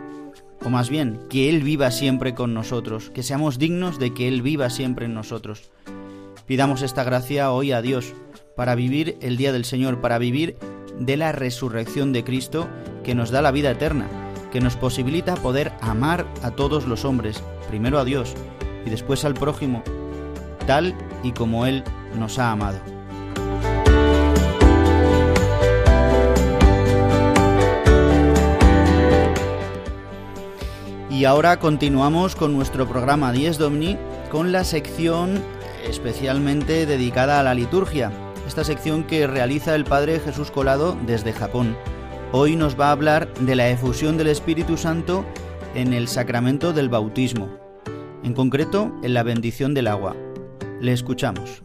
o 0.65 0.71
más 0.71 0.91
bien, 0.91 1.21
que 1.31 1.49
Él 1.49 1.63
viva 1.63 1.91
siempre 1.91 2.35
con 2.35 2.55
nosotros, 2.55 3.11
que 3.11 3.23
seamos 3.23 3.59
dignos 3.59 3.99
de 3.99 4.15
que 4.15 4.29
Él 4.29 4.43
viva 4.43 4.69
siempre 4.71 5.07
en 5.07 5.15
nosotros. 5.15 5.71
Pidamos 6.47 6.83
esta 6.83 7.05
gracia 7.05 7.53
hoy 7.53 7.73
a 7.73 7.83
Dios 7.83 8.15
para 8.57 8.75
vivir 8.75 9.17
el 9.21 9.37
día 9.37 9.53
del 9.53 9.65
Señor, 9.65 10.01
para 10.01 10.19
vivir 10.19 10.57
de 10.99 11.17
la 11.17 11.33
resurrección 11.33 12.13
de 12.13 12.25
Cristo 12.25 12.69
que 13.05 13.15
nos 13.15 13.31
da 13.31 13.43
la 13.43 13.53
vida 13.53 13.71
eterna, 13.71 14.09
que 14.51 14.61
nos 14.61 14.77
posibilita 14.77 15.37
poder 15.37 15.73
amar 15.81 16.27
a 16.43 16.51
todos 16.51 16.87
los 16.87 17.05
hombres, 17.05 17.43
primero 17.69 17.99
a 17.99 18.05
Dios 18.05 18.35
y 18.85 18.91
después 18.91 19.25
al 19.25 19.35
prójimo, 19.35 19.85
tal 20.67 20.97
y 21.23 21.33
como 21.33 21.65
Él 21.65 21.85
nos 22.19 22.39
ha 22.41 22.51
amado. 22.51 22.81
Y 31.09 31.25
ahora 31.25 31.61
continuamos 31.61 32.35
con 32.35 32.53
nuestro 32.53 32.89
programa 32.89 33.31
10 33.31 33.59
Domini 33.59 33.97
con 34.29 34.51
la 34.51 34.65
sección 34.65 35.41
especialmente 35.85 36.87
dedicada 36.87 37.41
a 37.41 37.43
la 37.43 37.55
liturgia, 37.55 38.13
esta 38.47 38.65
sección 38.65 39.05
que 39.05 39.27
realiza 39.27 39.75
el 39.75 39.85
Padre 39.85 40.21
Jesús 40.21 40.51
Colado 40.51 40.97
desde 41.07 41.33
Japón. 41.33 41.77
Hoy 42.33 42.57
nos 42.57 42.79
va 42.79 42.89
a 42.89 42.93
hablar 42.93 43.33
de 43.35 43.57
la 43.57 43.69
efusión 43.69 44.17
del 44.17 44.29
Espíritu 44.29 44.77
Santo 44.77 45.25
en 45.75 45.93
el 45.93 46.09
sacramento 46.09 46.73
del 46.73 46.89
bautismo, 46.89 47.49
en 48.23 48.35
concreto 48.35 48.93
en 49.03 49.15
la 49.15 49.23
bendición 49.23 49.75
del 49.75 49.87
agua. 49.87 50.17
Le 50.81 50.93
escuchamos. 50.93 51.63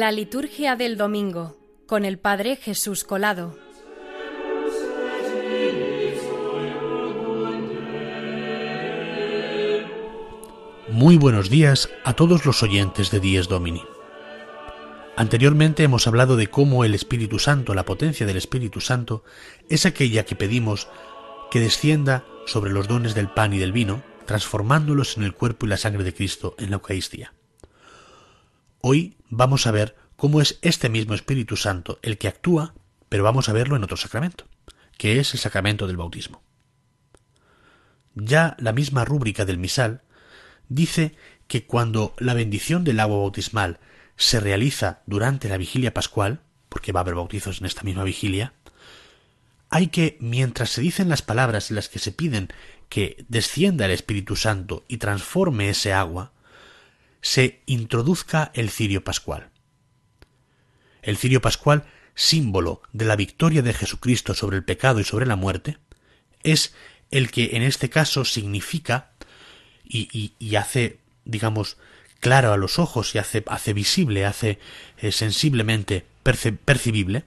La 0.00 0.12
liturgia 0.12 0.76
del 0.76 0.96
domingo 0.96 1.58
con 1.86 2.06
el 2.06 2.18
Padre 2.18 2.56
Jesús 2.56 3.04
Colado. 3.04 3.54
Muy 10.88 11.18
buenos 11.18 11.50
días 11.50 11.90
a 12.02 12.14
todos 12.14 12.46
los 12.46 12.62
oyentes 12.62 13.10
de 13.10 13.20
Dies 13.20 13.48
Domini. 13.48 13.82
Anteriormente 15.16 15.82
hemos 15.82 16.06
hablado 16.06 16.36
de 16.36 16.46
cómo 16.46 16.86
el 16.86 16.94
Espíritu 16.94 17.38
Santo, 17.38 17.74
la 17.74 17.84
potencia 17.84 18.24
del 18.24 18.38
Espíritu 18.38 18.80
Santo, 18.80 19.22
es 19.68 19.84
aquella 19.84 20.24
que 20.24 20.34
pedimos 20.34 20.88
que 21.50 21.60
descienda 21.60 22.24
sobre 22.46 22.72
los 22.72 22.88
dones 22.88 23.14
del 23.14 23.28
pan 23.28 23.52
y 23.52 23.58
del 23.58 23.72
vino, 23.72 24.02
transformándolos 24.24 25.18
en 25.18 25.24
el 25.24 25.34
cuerpo 25.34 25.66
y 25.66 25.68
la 25.68 25.76
sangre 25.76 26.04
de 26.04 26.14
Cristo 26.14 26.54
en 26.56 26.70
la 26.70 26.76
Eucaristía. 26.76 27.34
Hoy 28.82 29.16
vamos 29.28 29.66
a 29.66 29.72
ver 29.72 29.94
cómo 30.16 30.40
es 30.40 30.58
este 30.62 30.88
mismo 30.88 31.12
Espíritu 31.12 31.56
Santo 31.56 31.98
el 32.02 32.16
que 32.16 32.28
actúa, 32.28 32.74
pero 33.10 33.22
vamos 33.22 33.48
a 33.48 33.52
verlo 33.52 33.76
en 33.76 33.84
otro 33.84 33.98
sacramento, 33.98 34.46
que 34.96 35.20
es 35.20 35.34
el 35.34 35.40
sacramento 35.40 35.86
del 35.86 35.98
bautismo. 35.98 36.42
Ya 38.14 38.56
la 38.58 38.72
misma 38.72 39.04
rúbrica 39.04 39.44
del 39.44 39.58
misal 39.58 40.00
dice 40.70 41.14
que 41.46 41.66
cuando 41.66 42.14
la 42.18 42.32
bendición 42.32 42.82
del 42.82 43.00
agua 43.00 43.18
bautismal 43.18 43.80
se 44.16 44.40
realiza 44.40 45.02
durante 45.04 45.50
la 45.50 45.58
vigilia 45.58 45.92
pascual, 45.92 46.40
porque 46.70 46.92
va 46.92 47.00
a 47.00 47.02
haber 47.02 47.16
bautizos 47.16 47.60
en 47.60 47.66
esta 47.66 47.82
misma 47.82 48.04
vigilia, 48.04 48.54
hay 49.68 49.88
que, 49.88 50.16
mientras 50.20 50.70
se 50.70 50.80
dicen 50.80 51.10
las 51.10 51.20
palabras 51.20 51.70
en 51.70 51.76
las 51.76 51.90
que 51.90 51.98
se 51.98 52.12
piden 52.12 52.48
que 52.88 53.24
descienda 53.28 53.84
el 53.84 53.92
Espíritu 53.92 54.36
Santo 54.36 54.84
y 54.88 54.96
transforme 54.96 55.68
ese 55.68 55.92
agua, 55.92 56.32
se 57.20 57.62
introduzca 57.66 58.50
el 58.54 58.70
cirio 58.70 59.04
pascual. 59.04 59.50
El 61.02 61.16
cirio 61.16 61.40
pascual, 61.40 61.84
símbolo 62.14 62.82
de 62.92 63.04
la 63.04 63.16
victoria 63.16 63.62
de 63.62 63.72
Jesucristo 63.72 64.34
sobre 64.34 64.56
el 64.56 64.64
pecado 64.64 65.00
y 65.00 65.04
sobre 65.04 65.26
la 65.26 65.36
muerte, 65.36 65.78
es 66.42 66.74
el 67.10 67.30
que 67.30 67.56
en 67.56 67.62
este 67.62 67.90
caso 67.90 68.24
significa 68.24 69.10
y, 69.84 70.54
hace, 70.54 71.00
digamos, 71.24 71.76
claro 72.20 72.52
a 72.52 72.56
los 72.56 72.78
ojos 72.78 73.14
y 73.14 73.18
hace, 73.18 73.42
hace 73.48 73.72
visible, 73.72 74.24
hace 74.24 74.58
eh, 74.98 75.10
sensiblemente 75.10 76.06
percibible, 76.22 77.24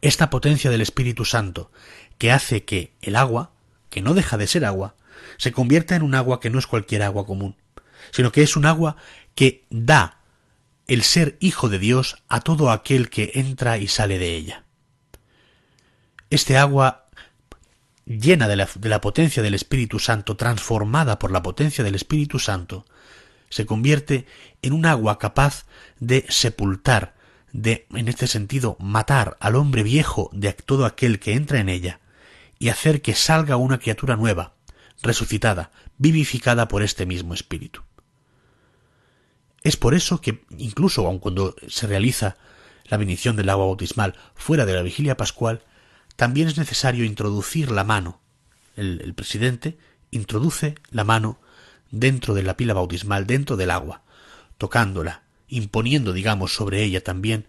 esta 0.00 0.30
potencia 0.30 0.70
del 0.70 0.82
Espíritu 0.82 1.24
Santo 1.24 1.72
que 2.18 2.30
hace 2.30 2.64
que 2.64 2.92
el 3.02 3.16
agua, 3.16 3.50
que 3.90 4.02
no 4.02 4.14
deja 4.14 4.36
de 4.36 4.46
ser 4.46 4.64
agua, 4.64 4.94
se 5.36 5.52
convierta 5.52 5.96
en 5.96 6.02
un 6.02 6.14
agua 6.14 6.40
que 6.40 6.50
no 6.50 6.58
es 6.58 6.66
cualquier 6.66 7.02
agua 7.02 7.26
común, 7.26 7.56
sino 8.14 8.30
que 8.30 8.44
es 8.44 8.54
un 8.54 8.64
agua 8.64 8.94
que 9.34 9.64
da 9.70 10.20
el 10.86 11.02
ser 11.02 11.36
hijo 11.40 11.68
de 11.68 11.80
Dios 11.80 12.22
a 12.28 12.40
todo 12.40 12.70
aquel 12.70 13.10
que 13.10 13.32
entra 13.34 13.76
y 13.78 13.88
sale 13.88 14.20
de 14.20 14.36
ella. 14.36 14.64
Este 16.30 16.56
agua 16.56 17.08
llena 18.06 18.46
de 18.46 18.54
la, 18.54 18.68
de 18.72 18.88
la, 18.88 19.00
potencia 19.00 19.42
del 19.42 19.54
Espíritu 19.54 19.98
Santo, 19.98 20.36
transformada 20.36 21.18
por 21.18 21.32
la 21.32 21.42
potencia 21.42 21.82
del 21.82 21.96
Espíritu 21.96 22.38
Santo, 22.38 22.84
se 23.48 23.66
convierte 23.66 24.26
en 24.62 24.74
un 24.74 24.86
agua 24.86 25.18
capaz 25.18 25.66
de 25.98 26.24
sepultar, 26.28 27.16
de, 27.50 27.88
en 27.94 28.06
este 28.06 28.28
sentido, 28.28 28.76
matar 28.78 29.36
al 29.40 29.56
hombre 29.56 29.82
viejo 29.82 30.30
de 30.32 30.52
todo 30.52 30.86
aquel 30.86 31.18
que 31.18 31.32
entra 31.32 31.58
en 31.58 31.68
ella, 31.68 31.98
y 32.60 32.68
hacer 32.68 33.02
que 33.02 33.14
salga 33.14 33.56
una 33.56 33.78
criatura 33.78 34.14
nueva, 34.14 34.54
resucitada, 35.02 35.72
vivificada 35.98 36.68
por 36.68 36.84
este 36.84 37.06
mismo 37.06 37.34
Espíritu. 37.34 37.82
Es 39.64 39.76
por 39.78 39.94
eso 39.94 40.20
que, 40.20 40.44
incluso 40.58 41.06
aun 41.06 41.18
cuando 41.18 41.56
se 41.68 41.86
realiza 41.86 42.36
la 42.84 42.98
bendición 42.98 43.34
del 43.34 43.48
agua 43.48 43.64
bautismal 43.64 44.14
fuera 44.34 44.66
de 44.66 44.74
la 44.74 44.82
vigilia 44.82 45.16
pascual, 45.16 45.62
también 46.16 46.48
es 46.48 46.58
necesario 46.58 47.04
introducir 47.04 47.70
la 47.70 47.82
mano. 47.82 48.20
El, 48.76 49.00
el, 49.00 49.14
presidente 49.14 49.78
introduce 50.10 50.74
la 50.90 51.04
mano 51.04 51.40
dentro 51.90 52.34
de 52.34 52.42
la 52.42 52.56
pila 52.56 52.74
bautismal, 52.74 53.26
dentro 53.26 53.56
del 53.56 53.70
agua, 53.70 54.02
tocándola, 54.58 55.22
imponiendo, 55.48 56.12
digamos, 56.12 56.54
sobre 56.54 56.82
ella 56.82 57.02
también 57.02 57.46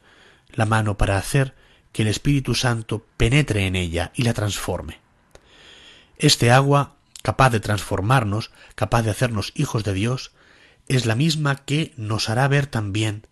la 0.52 0.66
mano 0.66 0.98
para 0.98 1.18
hacer 1.18 1.54
que 1.92 2.04
el 2.04 2.08
Espíritu 2.08 2.56
Santo 2.56 3.06
penetre 3.18 3.68
en 3.68 3.76
ella 3.76 4.12
y 4.16 4.24
la 4.24 4.34
transforme. 4.34 5.00
Este 6.18 6.52
agua, 6.52 6.96
capaz 7.24 7.50
de 7.50 7.60
transformarnos, 7.60 8.52
capaz 8.76 9.02
de 9.02 9.12
hacernos 9.12 9.52
hijos 9.56 9.84
de 9.84 9.94
Dios, 9.94 10.32
es 10.88 11.06
la 11.06 11.16
misma 11.16 11.66
que 11.66 11.94
nos 11.98 12.30
hará 12.30 12.48
ver 12.48 12.68
también 12.68 13.28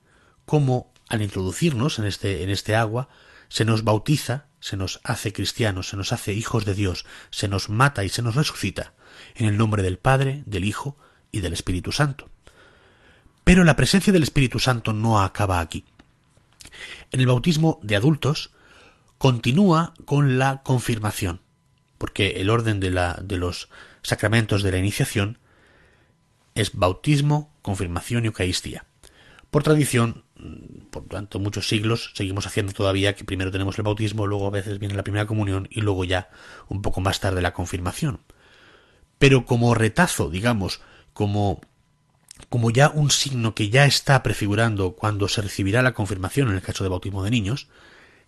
cómo 0.45 0.91
al 1.09 1.21
introducirnos 1.21 1.99
en 1.99 2.05
este, 2.05 2.43
en 2.43 2.49
este 2.49 2.75
agua 2.75 3.09
se 3.49 3.65
nos 3.65 3.83
bautiza, 3.83 4.47
se 4.59 4.77
nos 4.77 4.99
hace 5.03 5.33
cristianos, 5.33 5.89
se 5.89 5.97
nos 5.97 6.11
hace 6.11 6.33
hijos 6.33 6.65
de 6.65 6.73
Dios, 6.73 7.05
se 7.29 7.47
nos 7.47 7.69
mata 7.69 8.03
y 8.03 8.09
se 8.09 8.21
nos 8.21 8.35
resucita, 8.35 8.93
en 9.35 9.45
el 9.45 9.57
nombre 9.57 9.83
del 9.83 9.99
Padre, 9.99 10.43
del 10.45 10.65
Hijo 10.65 10.97
y 11.31 11.41
del 11.41 11.53
Espíritu 11.53 11.91
Santo. 11.91 12.29
Pero 13.43 13.63
la 13.63 13.75
presencia 13.75 14.13
del 14.13 14.23
Espíritu 14.23 14.59
Santo 14.59 14.93
no 14.93 15.21
acaba 15.21 15.59
aquí. 15.59 15.85
En 17.11 17.19
el 17.19 17.27
bautismo 17.27 17.79
de 17.83 17.95
adultos 17.95 18.51
continúa 19.17 19.93
con 20.05 20.39
la 20.39 20.63
confirmación, 20.63 21.41
porque 21.97 22.41
el 22.41 22.49
orden 22.49 22.79
de, 22.79 22.89
la, 22.89 23.19
de 23.21 23.37
los 23.37 23.69
sacramentos 24.01 24.63
de 24.63 24.71
la 24.71 24.77
iniciación 24.79 25.37
es 26.55 26.75
bautismo, 26.75 27.53
confirmación 27.61 28.23
y 28.23 28.27
Eucaristía. 28.27 28.85
Por 29.51 29.63
tradición, 29.63 30.23
por 30.89 31.05
tanto, 31.05 31.39
muchos 31.39 31.67
siglos 31.67 32.11
seguimos 32.15 32.47
haciendo 32.47 32.73
todavía 32.73 33.15
que 33.15 33.23
primero 33.23 33.51
tenemos 33.51 33.77
el 33.77 33.83
bautismo, 33.83 34.27
luego 34.27 34.47
a 34.47 34.51
veces 34.51 34.79
viene 34.79 34.95
la 34.95 35.03
primera 35.03 35.27
comunión 35.27 35.67
y 35.69 35.81
luego 35.81 36.03
ya 36.05 36.29
un 36.69 36.81
poco 36.81 37.01
más 37.01 37.19
tarde 37.19 37.41
la 37.41 37.53
confirmación. 37.53 38.19
Pero 39.19 39.45
como 39.45 39.75
retazo, 39.75 40.29
digamos, 40.29 40.81
como 41.13 41.61
como 42.49 42.71
ya 42.71 42.89
un 42.89 43.11
signo 43.11 43.55
que 43.55 43.69
ya 43.69 43.85
está 43.85 44.23
prefigurando 44.23 44.93
cuando 44.93 45.27
se 45.27 45.41
recibirá 45.41 45.81
la 45.81 45.93
confirmación 45.93 46.49
en 46.49 46.55
el 46.55 46.61
caso 46.61 46.83
de 46.83 46.89
bautismo 46.89 47.23
de 47.23 47.31
niños, 47.31 47.67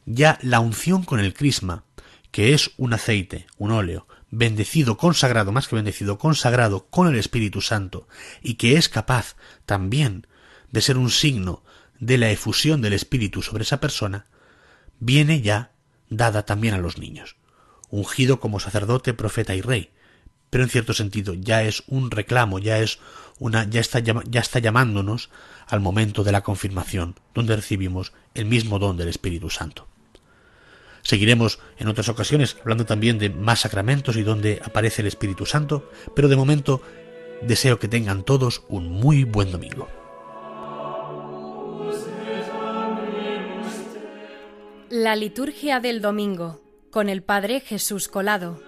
ya 0.06 0.38
la 0.42 0.60
unción 0.60 1.04
con 1.04 1.20
el 1.20 1.34
crisma, 1.34 1.84
que 2.32 2.54
es 2.54 2.72
un 2.78 2.94
aceite, 2.94 3.48
un 3.58 3.72
óleo, 3.72 4.08
bendecido, 4.38 4.98
consagrado, 4.98 5.52
más 5.54 5.68
que 5.68 5.78
bendecido, 5.78 6.18
consagrado 6.18 6.88
con 6.90 7.08
el 7.08 7.16
Espíritu 7.16 7.62
Santo, 7.62 8.08
y 8.42 8.56
que 8.56 8.78
es 8.78 8.90
capaz 8.90 9.36
también 9.66 10.28
de 10.72 10.82
ser 10.82 10.98
un 10.98 11.10
signo 11.10 11.64
de 12.00 12.18
la 12.18 12.30
efusión 12.30 12.82
del 12.82 12.94
Espíritu 12.94 13.42
sobre 13.42 13.64
esa 13.64 13.80
persona, 13.80 14.26
viene 15.00 15.42
ya 15.42 15.72
dada 16.10 16.44
también 16.46 16.74
a 16.74 16.80
los 16.80 16.98
niños, 16.98 17.38
ungido 17.90 18.42
como 18.42 18.60
sacerdote, 18.60 19.14
profeta 19.14 19.56
y 19.56 19.62
rey, 19.62 19.92
pero 20.50 20.66
en 20.66 20.70
cierto 20.70 20.94
sentido 20.94 21.34
ya 21.34 21.64
es 21.64 21.84
un 21.88 22.12
reclamo, 22.12 22.60
ya 22.60 22.80
es 22.80 23.00
una, 23.40 23.64
ya 23.70 23.80
está, 23.80 24.00
ya 24.00 24.40
está 24.42 24.60
llamándonos 24.60 25.30
al 25.68 25.80
momento 25.80 26.26
de 26.26 26.34
la 26.34 26.44
confirmación, 26.44 27.16
donde 27.34 27.56
recibimos 27.56 28.12
el 28.34 28.46
mismo 28.46 28.80
don 28.80 28.98
del 28.98 29.08
Espíritu 29.08 29.50
Santo. 29.50 29.88
Seguiremos 31.06 31.60
en 31.78 31.88
otras 31.88 32.10
ocasiones 32.10 32.58
hablando 32.62 32.84
también 32.86 33.20
de 33.20 33.30
más 33.30 33.60
sacramentos 33.60 34.18
y 34.18 34.24
donde 34.24 34.60
aparece 34.66 35.04
el 35.04 35.08
Espíritu 35.08 35.46
Santo, 35.46 35.92
pero 36.16 36.28
de 36.28 36.36
momento 36.36 36.82
deseo 37.44 37.78
que 37.78 37.88
tengan 37.88 38.24
todos 38.24 38.64
un 38.70 38.90
muy 38.90 39.24
buen 39.24 39.52
domingo. 39.52 39.88
La 44.90 45.16
liturgia 45.16 45.80
del 45.80 46.02
domingo 46.02 46.62
con 46.90 47.08
el 47.10 47.22
Padre 47.22 47.60
Jesús 47.60 48.08
Colado. 48.08 48.65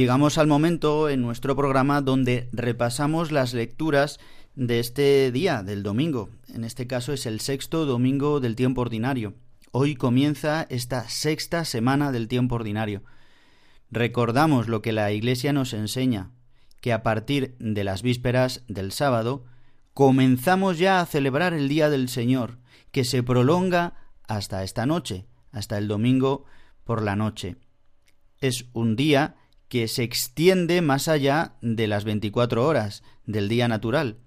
Llegamos 0.00 0.38
al 0.38 0.46
momento 0.46 1.10
en 1.10 1.20
nuestro 1.20 1.54
programa 1.54 2.00
donde 2.00 2.48
repasamos 2.52 3.32
las 3.32 3.52
lecturas 3.52 4.18
de 4.54 4.80
este 4.80 5.30
día, 5.30 5.62
del 5.62 5.82
domingo. 5.82 6.30
En 6.48 6.64
este 6.64 6.86
caso 6.86 7.12
es 7.12 7.26
el 7.26 7.40
sexto 7.40 7.84
domingo 7.84 8.40
del 8.40 8.56
tiempo 8.56 8.80
ordinario. 8.80 9.34
Hoy 9.72 9.96
comienza 9.96 10.66
esta 10.70 11.06
sexta 11.10 11.66
semana 11.66 12.12
del 12.12 12.28
tiempo 12.28 12.54
ordinario. 12.54 13.02
Recordamos 13.90 14.68
lo 14.68 14.80
que 14.80 14.92
la 14.92 15.12
Iglesia 15.12 15.52
nos 15.52 15.74
enseña, 15.74 16.30
que 16.80 16.94
a 16.94 17.02
partir 17.02 17.54
de 17.58 17.84
las 17.84 18.00
vísperas 18.00 18.64
del 18.68 18.92
sábado 18.92 19.44
comenzamos 19.92 20.78
ya 20.78 21.02
a 21.02 21.06
celebrar 21.06 21.52
el 21.52 21.68
Día 21.68 21.90
del 21.90 22.08
Señor, 22.08 22.56
que 22.90 23.04
se 23.04 23.22
prolonga 23.22 23.96
hasta 24.26 24.64
esta 24.64 24.86
noche, 24.86 25.26
hasta 25.52 25.76
el 25.76 25.88
domingo 25.88 26.46
por 26.84 27.02
la 27.02 27.16
noche. 27.16 27.58
es 28.40 28.64
un 28.72 28.96
día 28.96 29.36
que 29.70 29.86
se 29.86 30.02
extiende 30.02 30.82
más 30.82 31.06
allá 31.06 31.54
de 31.62 31.86
las 31.86 32.02
24 32.02 32.66
horas 32.66 33.04
del 33.24 33.48
día 33.48 33.68
natural. 33.68 34.18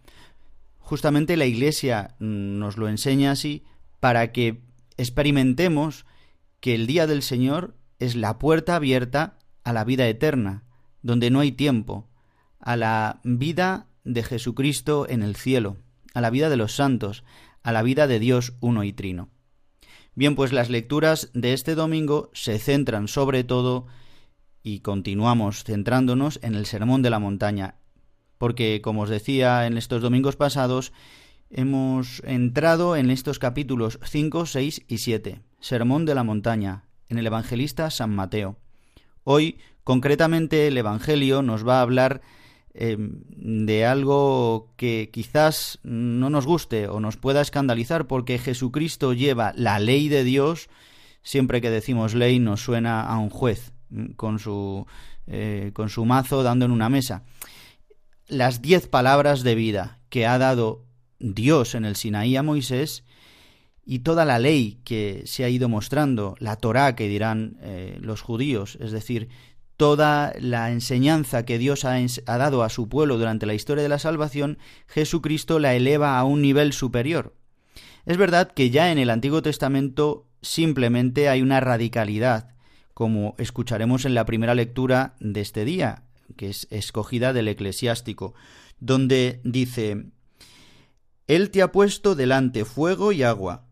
Justamente 0.79 1.35
la 1.35 1.45
Iglesia 1.45 2.15
nos 2.17 2.77
lo 2.77 2.87
enseña 2.87 3.31
así 3.31 3.65
para 3.99 4.31
que 4.31 4.61
experimentemos 4.95 6.05
que 6.61 6.73
el 6.75 6.87
día 6.87 7.07
del 7.07 7.21
Señor 7.21 7.75
es 7.99 8.15
la 8.15 8.39
puerta 8.39 8.77
abierta 8.77 9.37
a 9.65 9.73
la 9.73 9.83
vida 9.83 10.07
eterna, 10.07 10.63
donde 11.01 11.29
no 11.29 11.41
hay 11.41 11.51
tiempo, 11.51 12.07
a 12.59 12.77
la 12.77 13.19
vida 13.25 13.87
de 14.05 14.23
Jesucristo 14.23 15.07
en 15.09 15.23
el 15.23 15.35
cielo, 15.35 15.75
a 16.13 16.21
la 16.21 16.29
vida 16.29 16.49
de 16.49 16.55
los 16.55 16.73
santos, 16.73 17.25
a 17.63 17.73
la 17.73 17.83
vida 17.83 18.07
de 18.07 18.19
Dios 18.19 18.53
uno 18.61 18.85
y 18.85 18.93
trino. 18.93 19.29
Bien, 20.15 20.35
pues 20.35 20.53
las 20.53 20.69
lecturas 20.69 21.31
de 21.33 21.51
este 21.51 21.75
domingo 21.75 22.29
se 22.33 22.59
centran 22.59 23.09
sobre 23.09 23.43
todo 23.43 23.87
y 24.63 24.79
continuamos 24.79 25.63
centrándonos 25.65 26.39
en 26.41 26.55
el 26.55 26.65
Sermón 26.65 27.01
de 27.01 27.09
la 27.09 27.19
Montaña, 27.19 27.75
porque, 28.37 28.81
como 28.81 29.01
os 29.01 29.09
decía 29.09 29.67
en 29.67 29.77
estos 29.77 30.01
domingos 30.01 30.37
pasados, 30.37 30.93
hemos 31.49 32.21
entrado 32.25 32.95
en 32.95 33.11
estos 33.11 33.39
capítulos 33.39 33.99
5, 34.03 34.45
6 34.45 34.85
y 34.87 34.97
7, 34.97 35.41
Sermón 35.59 36.05
de 36.05 36.15
la 36.15 36.23
Montaña, 36.23 36.85
en 37.09 37.19
el 37.19 37.27
evangelista 37.27 37.91
San 37.91 38.15
Mateo. 38.15 38.57
Hoy, 39.23 39.59
concretamente, 39.83 40.67
el 40.67 40.77
Evangelio 40.77 41.41
nos 41.41 41.67
va 41.67 41.79
a 41.79 41.81
hablar 41.81 42.21
em, 42.73 43.21
de 43.37 43.85
algo 43.85 44.73
que 44.77 45.09
quizás 45.11 45.79
no 45.83 46.29
nos 46.29 46.45
guste 46.45 46.87
o 46.87 46.99
nos 46.99 47.17
pueda 47.17 47.41
escandalizar, 47.41 48.07
porque 48.07 48.39
Jesucristo 48.39 49.13
lleva 49.13 49.53
la 49.55 49.79
ley 49.79 50.09
de 50.09 50.23
Dios, 50.23 50.69
siempre 51.21 51.61
que 51.61 51.69
decimos 51.69 52.15
ley 52.15 52.39
nos 52.39 52.61
suena 52.61 53.01
a 53.03 53.17
un 53.17 53.29
juez, 53.29 53.72
con 54.15 54.39
su, 54.39 54.85
eh, 55.27 55.71
con 55.73 55.89
su 55.89 56.05
mazo 56.05 56.43
dando 56.43 56.65
en 56.65 56.71
una 56.71 56.89
mesa. 56.89 57.23
Las 58.27 58.61
diez 58.61 58.87
palabras 58.87 59.43
de 59.43 59.55
vida 59.55 59.99
que 60.09 60.25
ha 60.25 60.37
dado 60.37 60.85
Dios 61.19 61.75
en 61.75 61.85
el 61.85 61.95
Sinaí 61.95 62.35
a 62.35 62.43
Moisés 62.43 63.03
y 63.85 63.99
toda 63.99 64.25
la 64.25 64.39
ley 64.39 64.79
que 64.83 65.23
se 65.25 65.43
ha 65.43 65.49
ido 65.49 65.69
mostrando, 65.69 66.35
la 66.39 66.55
Torá 66.55 66.95
que 66.95 67.07
dirán 67.07 67.57
eh, 67.61 67.97
los 68.01 68.21
judíos, 68.21 68.77
es 68.79 68.91
decir, 68.91 69.29
toda 69.75 70.33
la 70.39 70.71
enseñanza 70.71 71.45
que 71.45 71.57
Dios 71.57 71.83
ha, 71.83 71.95
ha, 71.95 72.37
dado 72.37 72.63
a 72.63 72.69
su 72.69 72.87
pueblo 72.87 73.17
durante 73.17 73.45
la 73.45 73.53
historia 73.53 73.83
de 73.83 73.89
la 73.89 73.99
salvación, 73.99 74.57
Jesucristo 74.87 75.59
la 75.59 75.75
eleva 75.75 76.17
a 76.17 76.23
un 76.23 76.41
nivel 76.41 76.73
superior. 76.73 77.35
Es 78.05 78.17
verdad 78.17 78.51
que 78.51 78.69
ya 78.69 78.91
en 78.91 78.97
el 78.97 79.09
Antiguo 79.09 79.41
Testamento 79.41 80.27
simplemente 80.41 81.29
hay 81.29 81.41
una 81.41 81.59
radicalidad 81.59 82.52
como 82.93 83.35
escucharemos 83.37 84.05
en 84.05 84.13
la 84.13 84.25
primera 84.25 84.55
lectura 84.55 85.15
de 85.19 85.41
este 85.41 85.65
día, 85.65 86.03
que 86.37 86.49
es 86.49 86.67
escogida 86.69 87.33
del 87.33 87.47
eclesiástico, 87.47 88.33
donde 88.79 89.41
dice, 89.43 90.11
Él 91.27 91.49
te 91.49 91.61
ha 91.61 91.71
puesto 91.71 92.15
delante 92.15 92.65
fuego 92.65 93.11
y 93.11 93.23
agua. 93.23 93.67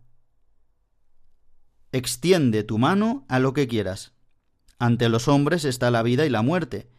Extiende 1.91 2.63
tu 2.63 2.77
mano 2.77 3.25
a 3.27 3.39
lo 3.39 3.53
que 3.53 3.67
quieras. 3.67 4.13
Ante 4.79 5.09
los 5.09 5.27
hombres 5.27 5.65
está 5.65 5.91
la 5.91 6.01
vida 6.01 6.25
y 6.25 6.29
la 6.29 6.41
muerte, 6.41 6.89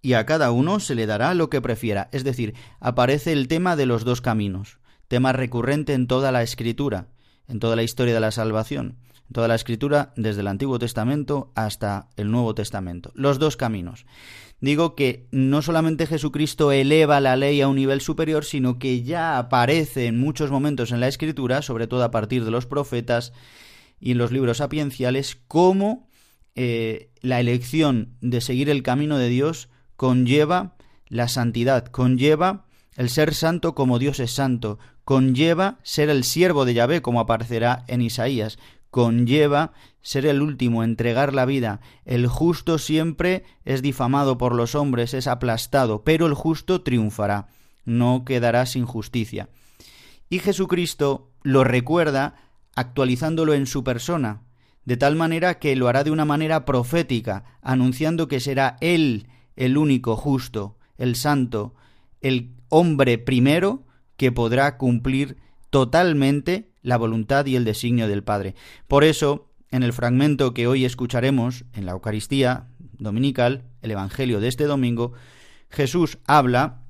y 0.00 0.14
a 0.14 0.24
cada 0.24 0.52
uno 0.52 0.80
se 0.80 0.94
le 0.94 1.06
dará 1.06 1.34
lo 1.34 1.50
que 1.50 1.60
prefiera. 1.60 2.08
Es 2.12 2.24
decir, 2.24 2.54
aparece 2.80 3.32
el 3.32 3.48
tema 3.48 3.76
de 3.76 3.86
los 3.86 4.04
dos 4.04 4.20
caminos, 4.20 4.78
tema 5.08 5.32
recurrente 5.32 5.92
en 5.92 6.06
toda 6.06 6.32
la 6.32 6.42
escritura, 6.42 7.08
en 7.48 7.58
toda 7.58 7.76
la 7.76 7.82
historia 7.82 8.14
de 8.14 8.20
la 8.20 8.30
salvación 8.30 8.96
toda 9.32 9.48
la 9.48 9.54
escritura 9.54 10.12
desde 10.16 10.40
el 10.40 10.46
Antiguo 10.46 10.78
Testamento 10.78 11.52
hasta 11.54 12.08
el 12.16 12.30
Nuevo 12.30 12.54
Testamento. 12.54 13.12
Los 13.14 13.38
dos 13.38 13.56
caminos. 13.56 14.06
Digo 14.60 14.94
que 14.94 15.28
no 15.32 15.60
solamente 15.60 16.06
Jesucristo 16.06 16.72
eleva 16.72 17.20
la 17.20 17.36
ley 17.36 17.60
a 17.60 17.68
un 17.68 17.76
nivel 17.76 18.00
superior, 18.00 18.44
sino 18.44 18.78
que 18.78 19.02
ya 19.02 19.38
aparece 19.38 20.06
en 20.06 20.18
muchos 20.18 20.50
momentos 20.50 20.92
en 20.92 21.00
la 21.00 21.08
escritura, 21.08 21.60
sobre 21.60 21.86
todo 21.86 22.04
a 22.04 22.10
partir 22.10 22.44
de 22.44 22.50
los 22.50 22.64
profetas 22.64 23.32
y 24.00 24.12
en 24.12 24.18
los 24.18 24.32
libros 24.32 24.58
sapienciales, 24.58 25.38
cómo 25.46 26.08
eh, 26.54 27.10
la 27.20 27.38
elección 27.38 28.16
de 28.22 28.40
seguir 28.40 28.70
el 28.70 28.82
camino 28.82 29.18
de 29.18 29.28
Dios 29.28 29.68
conlleva 29.96 30.76
la 31.08 31.28
santidad, 31.28 31.86
conlleva 31.86 32.64
el 32.96 33.10
ser 33.10 33.34
santo 33.34 33.74
como 33.74 33.98
Dios 33.98 34.20
es 34.20 34.32
santo, 34.32 34.78
conlleva 35.04 35.78
ser 35.82 36.08
el 36.08 36.24
siervo 36.24 36.64
de 36.64 36.72
Yahvé, 36.72 37.02
como 37.02 37.20
aparecerá 37.20 37.84
en 37.88 38.00
Isaías, 38.00 38.58
conlleva 38.96 39.74
ser 40.00 40.24
el 40.24 40.40
último, 40.40 40.82
entregar 40.82 41.34
la 41.34 41.44
vida. 41.44 41.82
El 42.06 42.28
justo 42.28 42.78
siempre 42.78 43.44
es 43.66 43.82
difamado 43.82 44.38
por 44.38 44.54
los 44.54 44.74
hombres, 44.74 45.12
es 45.12 45.26
aplastado, 45.26 46.02
pero 46.02 46.24
el 46.24 46.32
justo 46.32 46.80
triunfará, 46.80 47.48
no 47.84 48.24
quedará 48.24 48.64
sin 48.64 48.86
justicia. 48.86 49.50
Y 50.30 50.38
Jesucristo 50.38 51.30
lo 51.42 51.62
recuerda 51.62 52.36
actualizándolo 52.74 53.52
en 53.52 53.66
su 53.66 53.84
persona, 53.84 54.40
de 54.86 54.96
tal 54.96 55.14
manera 55.14 55.58
que 55.58 55.76
lo 55.76 55.88
hará 55.88 56.02
de 56.02 56.10
una 56.10 56.24
manera 56.24 56.64
profética, 56.64 57.44
anunciando 57.60 58.28
que 58.28 58.40
será 58.40 58.78
Él 58.80 59.28
el 59.56 59.76
único 59.76 60.16
justo, 60.16 60.78
el 60.96 61.16
santo, 61.16 61.74
el 62.22 62.54
hombre 62.70 63.18
primero 63.18 63.84
que 64.16 64.32
podrá 64.32 64.78
cumplir 64.78 65.36
totalmente 65.68 66.70
la 66.86 66.96
voluntad 66.96 67.44
y 67.46 67.56
el 67.56 67.64
designio 67.64 68.06
del 68.06 68.22
Padre. 68.22 68.54
Por 68.86 69.02
eso, 69.02 69.50
en 69.72 69.82
el 69.82 69.92
fragmento 69.92 70.54
que 70.54 70.68
hoy 70.68 70.84
escucharemos 70.84 71.64
en 71.74 71.84
la 71.84 71.92
Eucaristía 71.92 72.68
dominical, 72.78 73.64
el 73.82 73.90
Evangelio 73.90 74.38
de 74.38 74.46
este 74.46 74.64
domingo, 74.64 75.12
Jesús 75.68 76.18
habla 76.26 76.84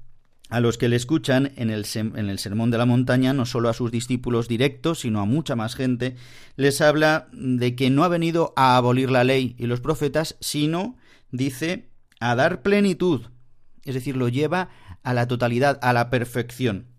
a 0.51 0.61
los 0.61 0.77
que 0.77 0.91
le 0.91 0.97
escuchan 0.97 1.53
en 1.57 1.71
el, 1.71 1.87
en 1.95 2.29
el, 2.29 2.39
Sermón 2.39 2.71
de 2.71 2.77
la 2.77 2.85
Montaña, 2.85 3.33
no 3.33 3.47
solo 3.47 3.71
a 3.71 3.73
sus 3.73 3.91
discípulos 3.91 4.49
directos, 4.49 5.01
sino 5.01 5.21
a 5.21 5.25
mucha 5.25 5.57
más 5.57 5.75
gente, 5.75 6.15
les 6.57 6.83
habla 6.83 7.29
de 7.33 7.75
que 7.75 7.89
no 7.89 8.05
ha 8.05 8.09
venido 8.09 8.53
a 8.55 8.77
abolir 8.77 9.11
la 9.11 9.25
ley 9.25 9.57
y 9.59 9.65
los 9.65 9.81
profetas, 9.81 10.37
sino, 10.41 10.99
dice, 11.31 11.89
a 12.21 12.35
dar 12.35 12.61
plenitud, 12.61 13.23
es 13.83 13.95
decir, 13.95 14.15
lo 14.15 14.29
lleva 14.29 14.69
a 15.03 15.15
la 15.15 15.27
totalidad, 15.27 15.79
a 15.81 15.95
la 15.95 16.11
perfección 16.11 16.96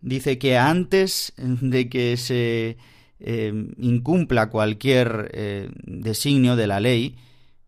dice 0.00 0.38
que 0.38 0.56
antes 0.56 1.32
de 1.36 1.88
que 1.88 2.16
se 2.16 2.76
eh, 3.20 3.52
incumpla 3.78 4.50
cualquier 4.50 5.30
eh, 5.34 5.70
designio 5.84 6.56
de 6.56 6.66
la 6.66 6.80
ley, 6.80 7.16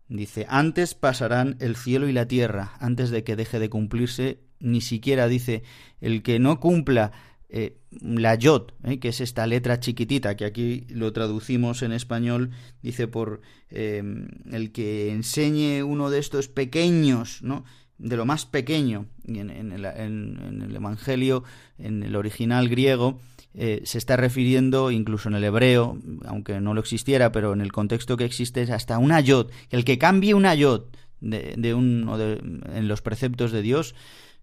dice, 0.07 0.45
antes 0.49 0.95
pasarán 0.95 1.57
el 1.59 1.75
cielo 1.75 2.07
y 2.07 2.13
la 2.13 2.27
tierra, 2.27 2.73
antes 2.79 3.09
de 3.09 3.23
que 3.23 3.35
deje 3.35 3.59
de 3.59 3.69
cumplirse, 3.69 4.39
ni 4.59 4.81
siquiera 4.81 5.27
dice, 5.27 5.63
el 5.99 6.23
que 6.23 6.39
no 6.39 6.59
cumpla 6.59 7.11
eh, 7.49 7.77
la 7.99 8.35
yod, 8.35 8.71
que 9.01 9.09
es 9.09 9.19
esta 9.19 9.45
letra 9.45 9.79
chiquitita, 9.81 10.37
que 10.37 10.45
aquí 10.45 10.85
lo 10.89 11.11
traducimos 11.11 11.81
en 11.81 11.91
español, 11.91 12.51
dice 12.81 13.07
por 13.07 13.41
el 13.69 14.71
que 14.73 15.11
enseñe 15.11 15.81
uno 15.81 16.09
de 16.09 16.19
estos 16.19 16.49
pequeños, 16.49 17.41
¿no? 17.41 17.63
De 18.01 18.17
lo 18.17 18.25
más 18.25 18.45
pequeño, 18.45 19.05
en, 19.27 19.49
en, 19.49 19.71
el, 19.71 19.85
en, 19.85 20.61
el, 20.63 20.75
Evangelio, 20.75 21.43
en 21.77 22.03
el 22.03 22.15
original 22.15 22.67
griego, 22.67 23.19
eh, 23.53 23.81
se 23.85 23.97
está 23.97 24.17
refiriendo, 24.17 24.91
incluso 24.91 25.29
en 25.29 25.35
el 25.35 25.43
hebreo, 25.43 25.97
aunque 26.25 26.59
no 26.59 26.73
lo 26.73 26.81
existiera, 26.81 27.31
pero 27.31 27.53
en 27.53 27.61
el 27.61 27.71
contexto 27.71 28.17
que 28.17 28.25
existe, 28.25 28.63
es 28.63 28.71
hasta 28.71 28.97
una 28.97 29.19
yod. 29.19 29.51
El 29.69 29.85
que 29.85 29.99
cambie 29.99 30.33
una 30.33 30.55
yod 30.55 30.83
de, 31.19 31.53
de 31.57 31.73
un, 31.73 32.61
en 32.73 32.87
los 32.87 33.01
preceptos 33.01 33.51
de 33.51 33.61
Dios, 33.61 33.93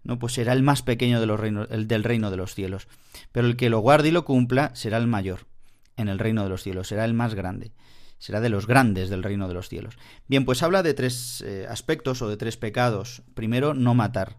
no 0.03 0.17
pues 0.17 0.33
será 0.33 0.53
el 0.53 0.63
más 0.63 0.81
pequeño 0.81 1.19
de 1.19 1.25
los 1.25 1.39
el 1.69 1.87
del 1.87 2.03
reino 2.05 2.31
de 2.31 2.37
los 2.37 2.55
cielos. 2.55 2.87
Pero 3.33 3.47
el 3.47 3.57
que 3.57 3.69
lo 3.69 3.79
guarde 3.79 4.07
y 4.07 4.11
lo 4.11 4.23
cumpla 4.23 4.71
será 4.73 4.97
el 4.97 5.07
mayor 5.07 5.47
en 5.97 6.07
el 6.07 6.19
reino 6.19 6.43
de 6.43 6.49
los 6.49 6.63
cielos, 6.63 6.87
será 6.87 7.03
el 7.03 7.13
más 7.13 7.35
grande 7.35 7.73
será 8.19 8.41
de 8.41 8.49
los 8.49 8.67
grandes 8.67 9.09
del 9.09 9.23
reino 9.23 9.47
de 9.47 9.53
los 9.53 9.69
cielos. 9.69 9.97
Bien, 10.27 10.45
pues 10.45 10.61
habla 10.61 10.83
de 10.83 10.93
tres 10.93 11.41
eh, 11.41 11.65
aspectos 11.67 12.21
o 12.21 12.29
de 12.29 12.37
tres 12.37 12.57
pecados. 12.57 13.23
Primero, 13.33 13.73
no 13.73 13.95
matar. 13.95 14.37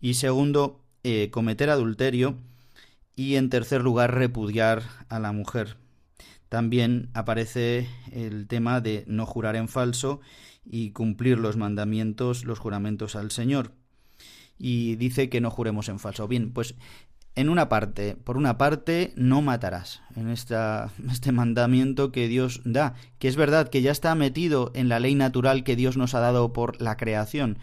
Y 0.00 0.14
segundo, 0.14 0.82
eh, 1.04 1.30
cometer 1.30 1.70
adulterio. 1.70 2.38
Y 3.14 3.36
en 3.36 3.50
tercer 3.50 3.82
lugar, 3.82 4.14
repudiar 4.14 4.82
a 5.08 5.20
la 5.20 5.32
mujer. 5.32 5.76
También 6.48 7.10
aparece 7.12 7.88
el 8.10 8.48
tema 8.48 8.80
de 8.80 9.04
no 9.06 9.26
jurar 9.26 9.54
en 9.54 9.68
falso 9.68 10.20
y 10.64 10.90
cumplir 10.90 11.38
los 11.38 11.56
mandamientos, 11.56 12.44
los 12.44 12.58
juramentos 12.58 13.14
al 13.14 13.30
Señor. 13.30 13.72
Y 14.58 14.96
dice 14.96 15.28
que 15.28 15.40
no 15.40 15.50
juremos 15.50 15.88
en 15.88 15.98
falso. 15.98 16.26
Bien, 16.26 16.52
pues 16.52 16.74
en 17.34 17.48
una 17.48 17.68
parte, 17.68 18.16
por 18.16 18.36
una 18.36 18.58
parte, 18.58 19.12
no 19.16 19.40
matarás, 19.42 20.02
en 20.16 20.28
esta, 20.28 20.90
este 21.10 21.32
mandamiento 21.32 22.12
que 22.12 22.28
Dios 22.28 22.60
da, 22.64 22.94
que 23.18 23.28
es 23.28 23.36
verdad 23.36 23.68
que 23.68 23.82
ya 23.82 23.92
está 23.92 24.14
metido 24.14 24.72
en 24.74 24.88
la 24.88 25.00
ley 25.00 25.14
natural 25.14 25.64
que 25.64 25.76
Dios 25.76 25.96
nos 25.96 26.14
ha 26.14 26.20
dado 26.20 26.52
por 26.52 26.80
la 26.80 26.96
creación. 26.96 27.58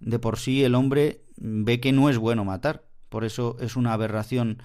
De 0.00 0.18
por 0.18 0.38
sí 0.38 0.64
el 0.64 0.74
hombre 0.74 1.22
ve 1.36 1.80
que 1.80 1.92
no 1.92 2.10
es 2.10 2.18
bueno 2.18 2.44
matar, 2.44 2.84
por 3.08 3.24
eso 3.24 3.56
es 3.60 3.76
una 3.76 3.92
aberración 3.92 4.58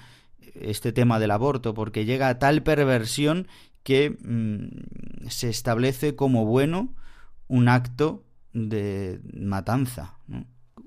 este 0.56 0.92
tema 0.92 1.20
del 1.20 1.32
aborto, 1.32 1.74
porque 1.74 2.06
llega 2.06 2.30
a 2.30 2.40
tal 2.40 2.64
perversión 2.64 3.48
que 3.84 4.10
mm, 4.10 5.28
se 5.30 5.50
establece 5.50 6.16
como 6.16 6.46
bueno 6.46 6.94
un 7.48 7.70
acto 7.70 8.24
de 8.54 9.22
matanza. 9.34 10.18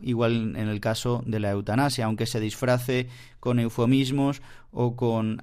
Igual 0.03 0.57
en 0.57 0.69
el 0.69 0.81
caso 0.81 1.23
de 1.27 1.41
la 1.41 1.51
eutanasia, 1.51 2.07
aunque 2.07 2.27
se 2.27 2.41
disfrace 2.41 3.09
con 3.41 3.59
eufemismos 3.59 4.43
o 4.71 4.97
con, 4.97 5.43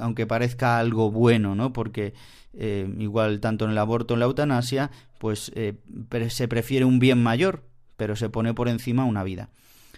aunque 0.00 0.26
parezca 0.26 0.78
algo 0.78 1.10
bueno, 1.10 1.54
¿no? 1.54 1.72
Porque 1.72 2.14
eh, 2.54 2.88
igual 2.98 3.40
tanto 3.40 3.64
en 3.64 3.72
el 3.72 3.78
aborto 3.78 4.14
en 4.14 4.20
la 4.20 4.26
eutanasia, 4.26 4.90
pues 5.18 5.52
eh, 5.54 5.74
se 6.28 6.48
prefiere 6.48 6.84
un 6.84 6.98
bien 6.98 7.22
mayor, 7.22 7.64
pero 7.96 8.16
se 8.16 8.30
pone 8.30 8.54
por 8.54 8.68
encima 8.68 9.04
una 9.04 9.24
vida. 9.24 9.50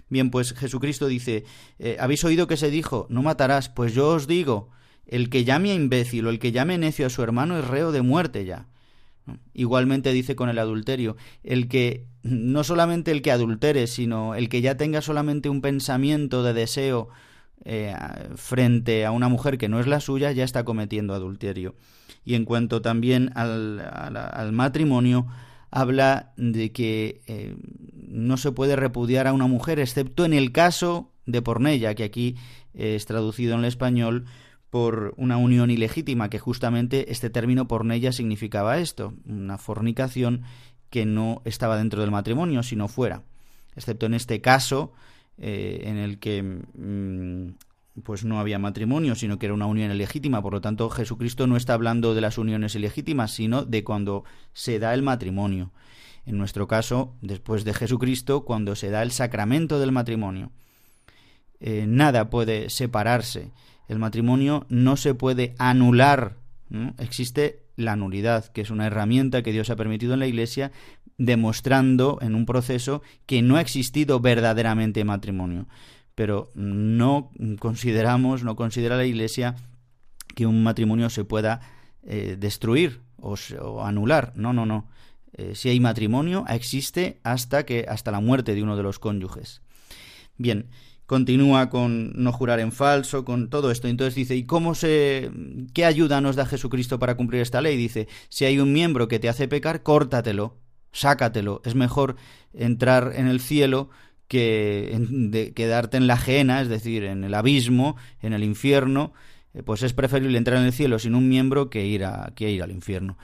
Bien, 0.09 0.31
pues 0.31 0.55
Jesucristo 0.55 1.07
dice, 1.07 1.45
eh, 1.79 1.97
¿habéis 2.01 2.25
oído 2.25 2.47
que 2.47 2.57
se 2.57 2.71
dijo, 2.71 3.07
no 3.11 3.23
matarás? 3.23 3.69
Pues 3.69 3.95
yo 3.95 4.09
os 4.09 4.27
digo, 4.27 4.71
el 5.07 5.29
que 5.29 5.45
llame 5.45 5.71
a 5.71 5.75
imbécil 5.75 6.27
o 6.27 6.31
el 6.31 6.39
que 6.39 6.53
llame 6.53 6.79
necio 6.79 7.07
a 7.07 7.11
su 7.11 7.23
hermano 7.23 7.59
es 7.59 7.67
reo 7.67 7.93
de 7.93 8.03
muerte 8.03 8.45
ya. 8.45 8.69
Igualmente 9.55 10.13
dice 10.13 10.37
con 10.37 10.49
el 10.49 10.59
adulterio, 10.59 11.17
el 11.43 11.69
que 11.69 12.07
no 12.23 12.65
solamente 12.65 13.11
el 13.11 13.23
que 13.23 13.33
adultere, 13.33 13.87
sino 13.87 14.35
el 14.35 14.49
que 14.49 14.61
ya 14.61 14.77
tenga 14.77 15.01
solamente 15.03 15.49
un 15.49 15.61
pensamiento 15.61 16.43
de 16.43 16.53
deseo 16.53 17.09
eh, 17.65 17.95
frente 18.37 19.05
a 19.05 19.11
una 19.11 19.29
mujer 19.29 19.59
que 19.59 19.69
no 19.69 19.81
es 19.81 19.87
la 19.87 20.01
suya, 20.01 20.33
ya 20.33 20.45
está 20.45 20.65
cometiendo 20.65 21.15
adulterio. 21.15 21.75
Y 22.25 22.35
en 22.35 22.45
cuanto 22.45 22.83
también 22.83 23.31
al, 23.35 24.51
matrimonio, 24.53 25.27
habla 25.71 26.33
de 26.37 26.73
que 26.73 27.23
eh, 27.27 27.57
no 27.95 28.37
se 28.37 28.53
puede 28.53 28.77
repudiar 28.77 29.27
a 29.27 29.33
una 29.33 29.47
mujer, 29.47 29.79
excepto 29.79 30.25
en 30.25 30.33
el 30.33 30.53
caso 30.53 31.11
de 31.27 31.43
pornella, 31.43 31.95
que 31.95 32.05
aquí 32.05 32.37
es 32.75 33.07
traducido 33.07 33.55
en 33.55 33.61
el 33.61 33.67
español 33.67 34.27
por 34.71 35.15
una 35.17 35.37
unión 35.37 35.71
ilegítima, 35.71 36.29
que 36.29 36.39
justamente 36.39 37.11
este 37.11 37.31
término 37.31 37.69
pornella 37.69 38.13
significaba 38.13 38.79
esto, 38.79 39.15
una 39.27 39.59
fornicación 39.59 40.43
que 40.91 41.07
no 41.07 41.43
estaba 41.45 41.77
dentro 41.77 42.01
del 42.01 42.11
matrimonio, 42.11 42.63
sino 42.63 42.89
fuera, 42.89 43.23
excepto 43.77 44.07
en 44.07 44.15
este 44.15 44.41
caso 44.41 44.93
eh, 45.39 45.83
en 45.85 45.97
el 45.97 46.19
que 46.19 46.43
mm, 46.43 48.03
pues 48.03 48.25
no 48.25 48.41
había 48.41 48.59
matrimonio, 48.59 49.15
sino 49.15 49.39
que 49.39 49.47
era 49.47 49.55
una 49.55 49.67
unión 49.67 49.91
ilegítima, 49.91 50.43
por 50.43 50.53
lo 50.53 50.61
tanto 50.61 50.91
Jesucristo 50.91 51.47
no 51.47 51.57
está 51.57 51.75
hablando 51.75 52.15
de 52.15 52.21
las 52.21 52.39
uniones 52.39 52.75
ilegítimas, 52.75 53.33
sino 53.33 53.65
de 53.65 53.85
cuando 53.85 54.25
se 54.53 54.79
da 54.79 54.95
el 54.95 55.03
matrimonio. 55.03 55.71
En 56.27 56.37
nuestro 56.37 56.69
caso, 56.69 57.15
después 57.23 57.65
de 57.65 57.73
Jesucristo, 57.73 58.45
cuando 58.45 58.77
se 58.77 58.91
da 58.91 59.03
el 59.03 59.13
sacramento 59.13 59.81
del 59.81 59.93
matrimonio. 59.93 60.51
Eh, 61.61 61.87
nada 61.89 62.31
puede 62.31 62.71
separarse 62.71 63.51
el 63.89 63.99
matrimonio 63.99 64.67
no 64.69 64.97
se 64.97 65.15
puede 65.15 65.55
anular. 65.59 66.37
Existe 66.99 67.65
la 67.77 67.97
nulidad, 67.97 68.47
que 68.47 68.61
es 68.61 68.71
una 68.71 68.87
herramienta 68.87 69.43
que 69.43 69.53
Dios 69.53 69.71
ha 69.71 69.77
permitido 69.77 70.15
en 70.15 70.21
la 70.21 70.27
Iglesia, 70.27 70.73
demostrando 71.17 72.19
en 72.21 72.35
un 72.35 72.47
proceso 72.47 73.03
que 73.27 73.43
no 73.43 73.57
ha 73.57 73.61
existido 73.61 74.21
verdaderamente 74.21 75.05
matrimonio. 75.05 75.67
Pero 76.15 76.51
no 76.55 77.31
consideramos, 77.59 78.45
no 78.45 78.57
considera 78.57 78.97
la 78.97 79.07
Iglesia 79.07 79.57
que 80.35 80.47
un 80.47 80.63
matrimonio 80.63 81.09
se 81.11 81.25
pueda 81.25 81.61
eh, 82.03 82.37
destruir 82.39 83.01
o, 83.17 83.37
anular. 83.83 84.33
No, 84.37 84.53
no, 84.53 84.67
no. 84.67 84.89
Eh, 85.33 85.55
si 85.55 85.69
hay 85.69 85.81
matrimonio, 85.81 86.45
existe 86.49 87.21
hasta 87.23 87.65
que 87.65 87.87
hasta 87.89 88.11
la 88.11 88.21
muerte 88.21 88.55
de 88.55 88.63
uno 88.63 88.77
de 88.77 88.83
los 88.83 88.99
cónyuges. 88.99 89.63
Bien, 90.37 90.69
continúa 91.09 91.71
con 91.71 92.13
no 92.23 92.33
jurar 92.33 92.61
en 92.61 92.71
falso, 92.71 93.25
con 93.25 93.49
todo 93.49 93.71
esto. 93.71 93.89
Entonces 93.89 94.15
dice, 94.15 94.37
¿y 94.37 94.45
cómo 94.45 94.75
se 94.75 95.31
qué 95.73 95.87
ayuda 95.87 96.21
nos 96.21 96.37
da 96.37 96.45
Jesucristo 96.45 96.99
para 96.99 97.17
cumplir 97.17 97.41
esta 97.41 97.63
ley? 97.63 97.79
Dice, 97.79 98.09
si 98.29 98.45
hay 98.45 98.59
un 98.59 98.75
miembro 98.75 99.09
que 99.09 99.19
te 99.19 99.31
hace 99.31 99.49
pecar, 99.49 99.83
córtatelo, 99.83 100.59
sácatelo. 100.93 101.63
Es 101.65 101.75
mejor 101.75 102.17
entrar 102.53 103.15
en 103.17 103.27
el 103.27 103.41
cielo 103.41 103.89
que 104.29 105.53
quedarte 105.57 105.97
en 105.97 106.09
la 106.09 106.15
ajena, 106.15 106.61
es 106.61 106.69
decir, 106.69 107.05
en 107.05 107.25
el 107.25 107.33
abismo, 107.33 107.97
en 108.21 108.35
el 108.35 108.45
infierno, 108.45 109.15
eh, 109.55 109.63
pues 109.63 109.83
es 109.83 109.95
preferible 109.95 110.37
entrar 110.37 110.59
en 110.59 110.67
el 110.67 110.75
cielo 110.75 110.99
sin 110.99 111.15
un 111.15 111.27
miembro 111.27 111.71
que 111.71 111.87
ir 111.87 112.05
a 112.05 112.35
que 112.37 112.51
ir 112.51 112.63
al 112.63 112.71
infierno. 112.71 113.17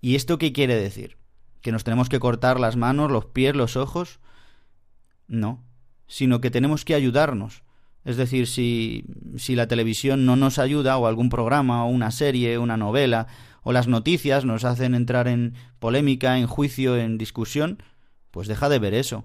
¿Y 0.00 0.14
esto 0.14 0.38
qué 0.38 0.52
quiere 0.52 0.76
decir? 0.76 1.16
¿Que 1.60 1.72
nos 1.72 1.82
tenemos 1.82 2.08
que 2.08 2.20
cortar 2.20 2.60
las 2.60 2.76
manos, 2.76 3.10
los 3.10 3.26
pies, 3.26 3.56
los 3.56 3.76
ojos? 3.76 4.20
No, 5.26 5.64
sino 6.12 6.42
que 6.42 6.50
tenemos 6.50 6.84
que 6.84 6.94
ayudarnos. 6.94 7.62
Es 8.04 8.18
decir, 8.18 8.46
si, 8.46 9.06
si 9.38 9.56
la 9.56 9.66
televisión 9.66 10.26
no 10.26 10.36
nos 10.36 10.58
ayuda, 10.58 10.98
o 10.98 11.06
algún 11.06 11.30
programa, 11.30 11.86
o 11.86 11.88
una 11.88 12.10
serie, 12.10 12.58
una 12.58 12.76
novela, 12.76 13.28
o 13.62 13.72
las 13.72 13.88
noticias 13.88 14.44
nos 14.44 14.64
hacen 14.64 14.94
entrar 14.94 15.26
en 15.26 15.54
polémica, 15.78 16.38
en 16.38 16.46
juicio, 16.46 16.98
en 16.98 17.16
discusión, 17.16 17.82
pues 18.30 18.46
deja 18.46 18.68
de 18.68 18.78
ver 18.78 18.92
eso. 18.92 19.24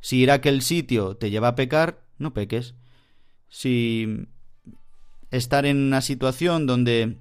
Si 0.00 0.18
ir 0.18 0.30
a 0.30 0.34
aquel 0.34 0.60
sitio 0.60 1.16
te 1.16 1.30
lleva 1.30 1.48
a 1.48 1.54
pecar, 1.54 2.02
no 2.18 2.34
peques. 2.34 2.74
Si 3.48 4.26
estar 5.30 5.64
en 5.64 5.78
una 5.78 6.02
situación 6.02 6.66
donde 6.66 7.16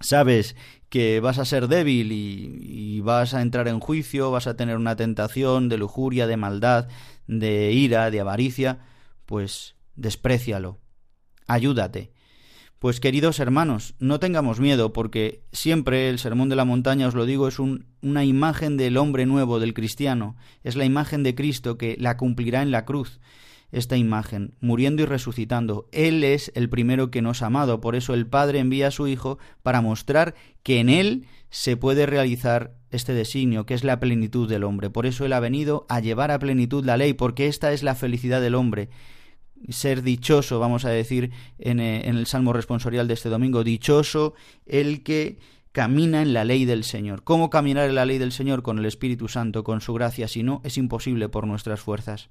sabes 0.00 0.56
que 0.88 1.20
vas 1.20 1.36
a 1.36 1.44
ser 1.44 1.68
débil 1.68 2.12
y, 2.12 3.00
vas 3.02 3.34
a 3.34 3.42
entrar 3.42 3.68
en 3.68 3.78
juicio, 3.78 4.30
vas 4.30 4.46
a 4.46 4.56
tener 4.56 4.76
una 4.76 4.96
tentación 4.96 5.68
de 5.68 5.76
lujuria, 5.76 6.26
de 6.26 6.36
maldad, 6.38 6.88
de 7.28 7.70
ira, 7.72 8.10
de 8.10 8.18
avaricia, 8.18 8.80
pues 9.26 9.76
desprecialo, 9.94 10.80
ayúdate. 11.46 12.10
Pues 12.78 13.00
queridos 13.00 13.40
hermanos, 13.40 13.94
no 13.98 14.20
tengamos 14.20 14.60
miedo, 14.60 14.92
porque 14.92 15.42
siempre 15.52 16.08
el 16.08 16.18
Sermón 16.18 16.48
de 16.48 16.56
la 16.56 16.64
Montaña, 16.64 17.08
os 17.08 17.14
lo 17.14 17.26
digo, 17.26 17.48
es 17.48 17.58
una 17.58 18.24
imagen 18.24 18.76
del 18.76 18.96
hombre 18.96 19.26
nuevo, 19.26 19.58
del 19.58 19.74
cristiano, 19.74 20.36
es 20.62 20.76
la 20.76 20.84
imagen 20.84 21.22
de 21.22 21.34
Cristo 21.34 21.76
que 21.76 21.96
la 21.98 22.16
cumplirá 22.16 22.62
en 22.62 22.70
la 22.70 22.84
cruz 22.84 23.20
esta 23.70 23.96
imagen, 23.96 24.54
muriendo 24.60 25.02
y 25.02 25.06
resucitando. 25.06 25.88
Él 25.92 26.24
es 26.24 26.50
el 26.54 26.68
primero 26.68 27.10
que 27.10 27.22
nos 27.22 27.42
ha 27.42 27.46
amado, 27.46 27.80
por 27.80 27.96
eso 27.96 28.14
el 28.14 28.26
Padre 28.26 28.60
envía 28.60 28.88
a 28.88 28.92
su 28.92 29.06
Hijo 29.08 29.38
para 29.62 29.80
mostrar 29.80 30.34
que 30.62 30.80
en 30.80 30.88
Él 30.88 31.26
se 31.50 31.76
puede 31.76 32.06
realizar 32.06 32.77
este 32.90 33.12
designio, 33.12 33.66
que 33.66 33.74
es 33.74 33.84
la 33.84 34.00
plenitud 34.00 34.48
del 34.48 34.64
hombre. 34.64 34.90
Por 34.90 35.06
eso 35.06 35.24
Él 35.24 35.32
ha 35.32 35.40
venido 35.40 35.86
a 35.88 36.00
llevar 36.00 36.30
a 36.30 36.38
plenitud 36.38 36.84
la 36.84 36.96
ley, 36.96 37.12
porque 37.14 37.46
esta 37.46 37.72
es 37.72 37.82
la 37.82 37.94
felicidad 37.94 38.40
del 38.40 38.54
hombre. 38.54 38.88
Ser 39.68 40.02
dichoso, 40.02 40.60
vamos 40.60 40.84
a 40.84 40.90
decir 40.90 41.30
en, 41.58 41.80
eh, 41.80 42.08
en 42.08 42.16
el 42.16 42.26
Salmo 42.26 42.52
responsorial 42.52 43.08
de 43.08 43.14
este 43.14 43.28
domingo, 43.28 43.64
dichoso 43.64 44.34
el 44.66 45.02
que 45.02 45.38
camina 45.72 46.22
en 46.22 46.32
la 46.32 46.44
ley 46.44 46.64
del 46.64 46.84
Señor. 46.84 47.22
¿Cómo 47.22 47.50
caminar 47.50 47.88
en 47.88 47.94
la 47.94 48.06
ley 48.06 48.18
del 48.18 48.32
Señor? 48.32 48.62
Con 48.62 48.78
el 48.78 48.86
Espíritu 48.86 49.28
Santo, 49.28 49.64
con 49.64 49.80
su 49.80 49.94
gracia, 49.94 50.28
si 50.28 50.42
no, 50.42 50.60
es 50.64 50.78
imposible 50.78 51.28
por 51.28 51.46
nuestras 51.46 51.80
fuerzas. 51.80 52.30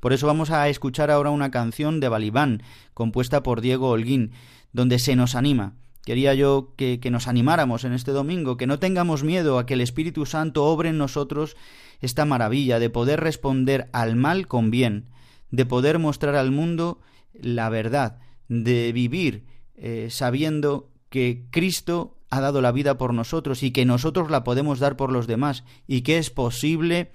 Por 0.00 0.12
eso 0.12 0.26
vamos 0.26 0.50
a 0.50 0.68
escuchar 0.68 1.10
ahora 1.10 1.30
una 1.30 1.50
canción 1.50 2.00
de 2.00 2.08
Balibán, 2.08 2.62
compuesta 2.94 3.42
por 3.42 3.60
Diego 3.60 3.90
Holguín, 3.90 4.32
donde 4.72 4.98
se 4.98 5.16
nos 5.16 5.34
anima. 5.34 5.74
Quería 6.08 6.32
yo 6.32 6.72
que, 6.74 6.98
nos 7.10 7.28
animáramos 7.28 7.84
en 7.84 7.92
este 7.92 8.12
domingo, 8.12 8.56
que 8.56 8.66
no 8.66 8.78
tengamos 8.78 9.24
miedo 9.24 9.58
a 9.58 9.66
que 9.66 9.74
el 9.74 9.82
Espíritu 9.82 10.24
Santo 10.24 10.64
obre 10.64 10.88
en 10.88 10.96
nosotros 10.96 11.54
esta 12.00 12.24
maravilla 12.24 12.78
de 12.78 12.88
poder 12.88 13.20
responder 13.20 13.90
al 13.92 14.16
mal 14.16 14.46
con 14.46 14.70
bien, 14.70 15.10
de 15.50 15.66
poder 15.66 15.98
mostrar 15.98 16.34
al 16.34 16.50
mundo 16.50 16.98
la 17.34 17.68
verdad, 17.68 18.20
de 18.48 18.90
vivir 18.92 19.44
eh, 19.76 20.08
sabiendo 20.10 20.88
que 21.10 21.44
Cristo 21.50 22.16
ha 22.30 22.40
dado 22.40 22.62
la 22.62 22.72
vida 22.72 22.96
por 22.96 23.12
nosotros 23.12 23.62
y 23.62 23.70
que 23.70 23.84
nosotros 23.84 24.30
la 24.30 24.44
podemos 24.44 24.78
dar 24.78 24.96
por 24.96 25.12
los 25.12 25.26
demás 25.26 25.62
y 25.86 26.00
que 26.00 26.16
es 26.16 26.30
posible 26.30 27.10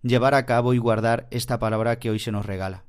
llevar 0.00 0.32
a 0.32 0.46
cabo 0.46 0.72
y 0.72 0.78
guardar 0.78 1.28
esta 1.30 1.58
palabra 1.58 1.98
que 1.98 2.08
hoy 2.08 2.18
se 2.18 2.32
nos 2.32 2.46
regala. 2.46 2.84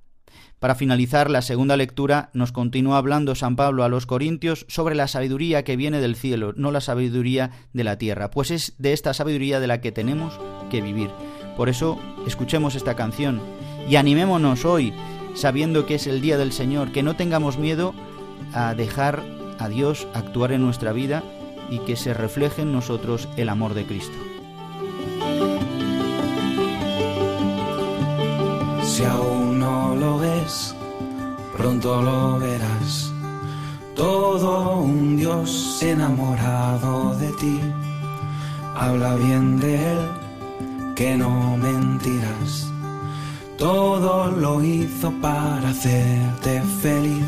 Para 0.62 0.76
finalizar 0.76 1.32
la 1.32 1.41
segunda 1.41 1.76
lectura 1.76 2.30
nos 2.34 2.52
continúa 2.52 3.00
hablando 3.00 3.34
San 3.34 3.56
Pablo 3.56 3.84
a 3.84 3.89
los 3.89 4.06
Corintios 4.06 4.67
sobre 4.69 4.93
la 4.93 5.08
sabiduría 5.08 5.63
que 5.63 5.76
viene 5.76 6.00
del 6.02 6.15
cielo, 6.15 6.54
no 6.56 6.69
la 6.69 6.82
sabiduría 6.82 7.50
de 7.74 7.84
la 7.84 7.97
tierra, 7.97 8.30
pues 8.30 8.52
es 8.52 8.76
de 8.78 8.93
esta 8.93 9.15
sabiduría 9.15 9.60
de 9.60 9.65
la 9.65 9.82
que 9.82 9.91
tenemos 9.91 10.39
que 10.69 10.82
vivir. 10.82 11.10
Por 11.58 11.67
eso 11.67 11.97
escuchemos 12.28 12.76
esta 12.76 12.95
canción 12.95 13.41
y 13.89 13.95
animémonos 13.95 14.63
hoy, 14.63 14.93
sabiendo 15.34 15.88
que 15.88 15.95
es 15.95 16.06
el 16.06 16.21
día 16.21 16.38
del 16.38 16.52
Señor, 16.52 16.91
que 16.91 17.02
no 17.02 17.15
tengamos 17.15 17.58
miedo 17.58 17.95
a 18.54 18.76
dejar 18.76 19.24
a 19.58 19.67
Dios 19.67 20.08
actuar 20.13 20.52
en 20.52 20.62
nuestra 20.62 20.93
vida 20.93 21.24
y 21.71 21.80
que 21.80 21.95
se 21.95 22.13
refleje 22.13 22.62
en 22.62 22.71
nosotros 22.71 23.28
el 23.36 23.50
amor 23.50 23.74
de 23.74 23.86
Cristo. 23.88 24.17
Si 28.84 29.04
aún 29.06 29.40
no 29.62 29.95
lo 29.95 30.17
ves, 30.17 30.76
pronto 31.56 32.02
lo 32.02 32.39
verás. 32.39 33.13
Todo 33.95 34.82
un 34.82 35.15
Dios 35.17 35.78
enamorado 35.84 37.15
de 37.21 37.30
ti. 37.41 37.60
Habla 38.76 39.15
bien 39.15 39.60
de 39.60 39.74
Él, 39.91 40.02
que 40.95 41.15
no 41.15 41.58
mentirás. 41.58 42.71
Todo 43.58 44.32
lo 44.32 44.63
hizo 44.63 45.12
para 45.21 45.69
hacerte 45.69 46.63
feliz. 46.82 47.26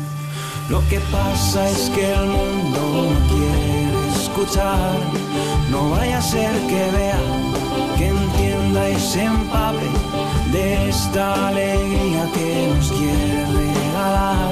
Lo 0.68 0.80
que 0.88 0.98
pasa 1.12 1.70
es 1.70 1.82
que 1.94 2.04
el 2.12 2.26
mundo 2.38 2.80
no 3.10 3.18
quiere 3.30 4.08
escuchar. 4.20 4.96
No 5.70 5.90
vaya 5.90 6.18
a 6.18 6.22
ser 6.22 6.54
que 6.70 6.82
vea, 6.96 7.22
entienda 8.74 8.98
se 8.98 9.22
empape 9.22 9.86
de 10.52 10.88
esta 10.88 11.48
alegría 11.48 12.28
que 12.34 12.72
nos 12.74 12.90
quiere 12.90 13.46
regalar. 13.46 14.50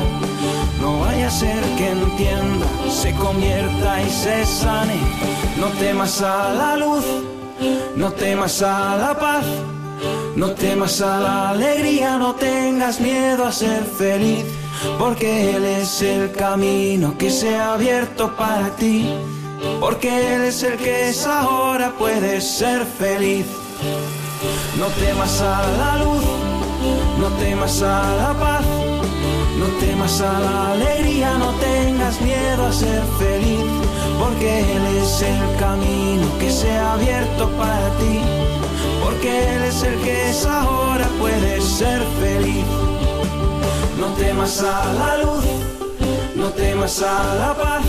No 0.80 1.00
vaya 1.00 1.26
a 1.26 1.30
ser 1.30 1.62
que 1.76 1.90
entienda, 1.90 2.66
se 2.88 3.12
convierta 3.14 4.02
y 4.02 4.11
se 4.11 4.46
sane. 4.46 4.98
No 5.58 5.66
temas 5.78 6.22
a 6.22 6.52
la 6.52 6.76
luz, 6.76 7.04
no 7.96 8.12
temas 8.12 8.62
a 8.62 8.96
la 8.96 9.18
paz. 9.18 9.44
No 10.35 10.52
temas 10.52 11.00
a 11.02 11.20
la 11.20 11.50
alegría, 11.50 12.16
no 12.16 12.35
tengas 12.35 13.00
miedo 13.00 13.44
a 13.44 13.52
ser 13.52 13.85
feliz, 13.85 14.44
porque 14.98 15.54
Él 15.54 15.64
es 15.64 16.00
el 16.00 16.32
camino 16.32 17.16
que 17.18 17.30
se 17.30 17.54
ha 17.54 17.74
abierto 17.74 18.35
para 18.35 18.74
ti, 18.76 19.12
porque 19.78 20.35
Él 20.35 20.42
es 20.44 20.62
el 20.62 20.78
que 20.78 21.11
es 21.11 21.26
ahora, 21.26 21.92
puedes 21.98 22.44
ser 22.44 22.87
feliz. 22.87 23.44
No 24.79 24.87
temas 24.88 25.40
a 25.40 25.62
la 25.77 25.97
luz, 26.05 26.25
no 27.18 27.29
temas 27.38 27.83
a 27.83 28.14
la 28.16 28.33
paz, 28.38 28.64
no 29.59 29.66
temas 29.81 30.21
a 30.21 30.38
la 30.38 30.73
alegría, 30.73 31.37
no 31.38 31.51
tengas 31.55 32.21
miedo 32.21 32.66
a 32.66 32.73
ser 32.73 33.03
feliz, 33.18 33.64
porque 34.21 34.61
Él 34.61 34.87
es 35.03 35.23
el 35.23 35.57
camino 35.59 36.27
que 36.38 36.51
se 36.51 36.71
ha 36.71 36.92
abierto 36.92 37.49
para 37.59 37.88
ti, 37.99 38.21
porque 39.03 39.57
Él 39.57 39.64
es 39.64 39.83
el 39.83 39.97
que 40.01 40.31
es 40.31 40.47
ahora, 40.47 41.09
puedes 41.18 41.64
ser 41.64 42.03
feliz. 42.21 42.64
No 43.99 44.07
temas 44.14 44.62
a 44.62 44.92
la 44.92 45.18
luz, 45.25 45.45
no 46.37 46.51
temas 46.51 47.03
a 47.03 47.35
la 47.35 47.55
paz, 47.55 47.83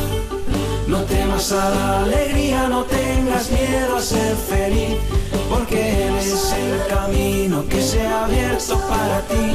no 0.88 1.02
temas 1.04 1.52
a 1.52 1.70
la 1.70 2.00
alegría, 2.00 2.68
no 2.68 2.84
tengas 2.84 3.52
miedo 3.52 3.98
a 3.98 4.02
ser 4.02 4.36
feliz 4.36 4.98
porque 5.54 6.08
Él 6.08 6.16
es 6.18 6.52
el 6.54 6.88
camino 6.88 7.64
que 7.70 7.80
se 7.82 8.02
ha 8.02 8.26
abierto 8.26 8.80
para 8.90 9.22
ti, 9.28 9.50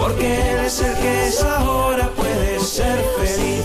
porque 0.00 0.26
Él 0.52 0.60
es 0.64 0.80
el 0.80 0.94
que 0.94 1.26
es 1.28 1.42
ahora, 1.42 2.10
puedes 2.16 2.62
ser 2.62 2.98
feliz. 3.18 3.64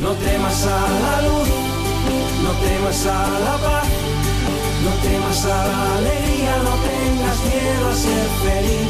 No 0.00 0.10
temas 0.26 0.66
a 0.66 0.80
la 1.04 1.16
luz, 1.28 1.48
no 2.44 2.50
temas 2.66 3.06
a 3.06 3.20
la 3.46 3.56
paz, 3.66 3.86
no 4.84 4.92
temas 5.08 5.44
a 5.44 5.58
la 5.70 5.96
alegría, 5.98 6.54
no 6.68 6.74
tengas 6.90 7.38
miedo 7.50 7.84
a 7.88 7.94
ser 8.06 8.26
feliz, 8.46 8.88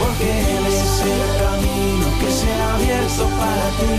porque 0.00 0.28
Él 0.56 0.64
es 0.80 0.94
el 1.14 1.24
camino 1.42 2.06
que 2.20 2.30
se 2.40 2.50
ha 2.60 2.74
abierto 2.74 3.24
para 3.40 3.66
ti, 3.78 3.94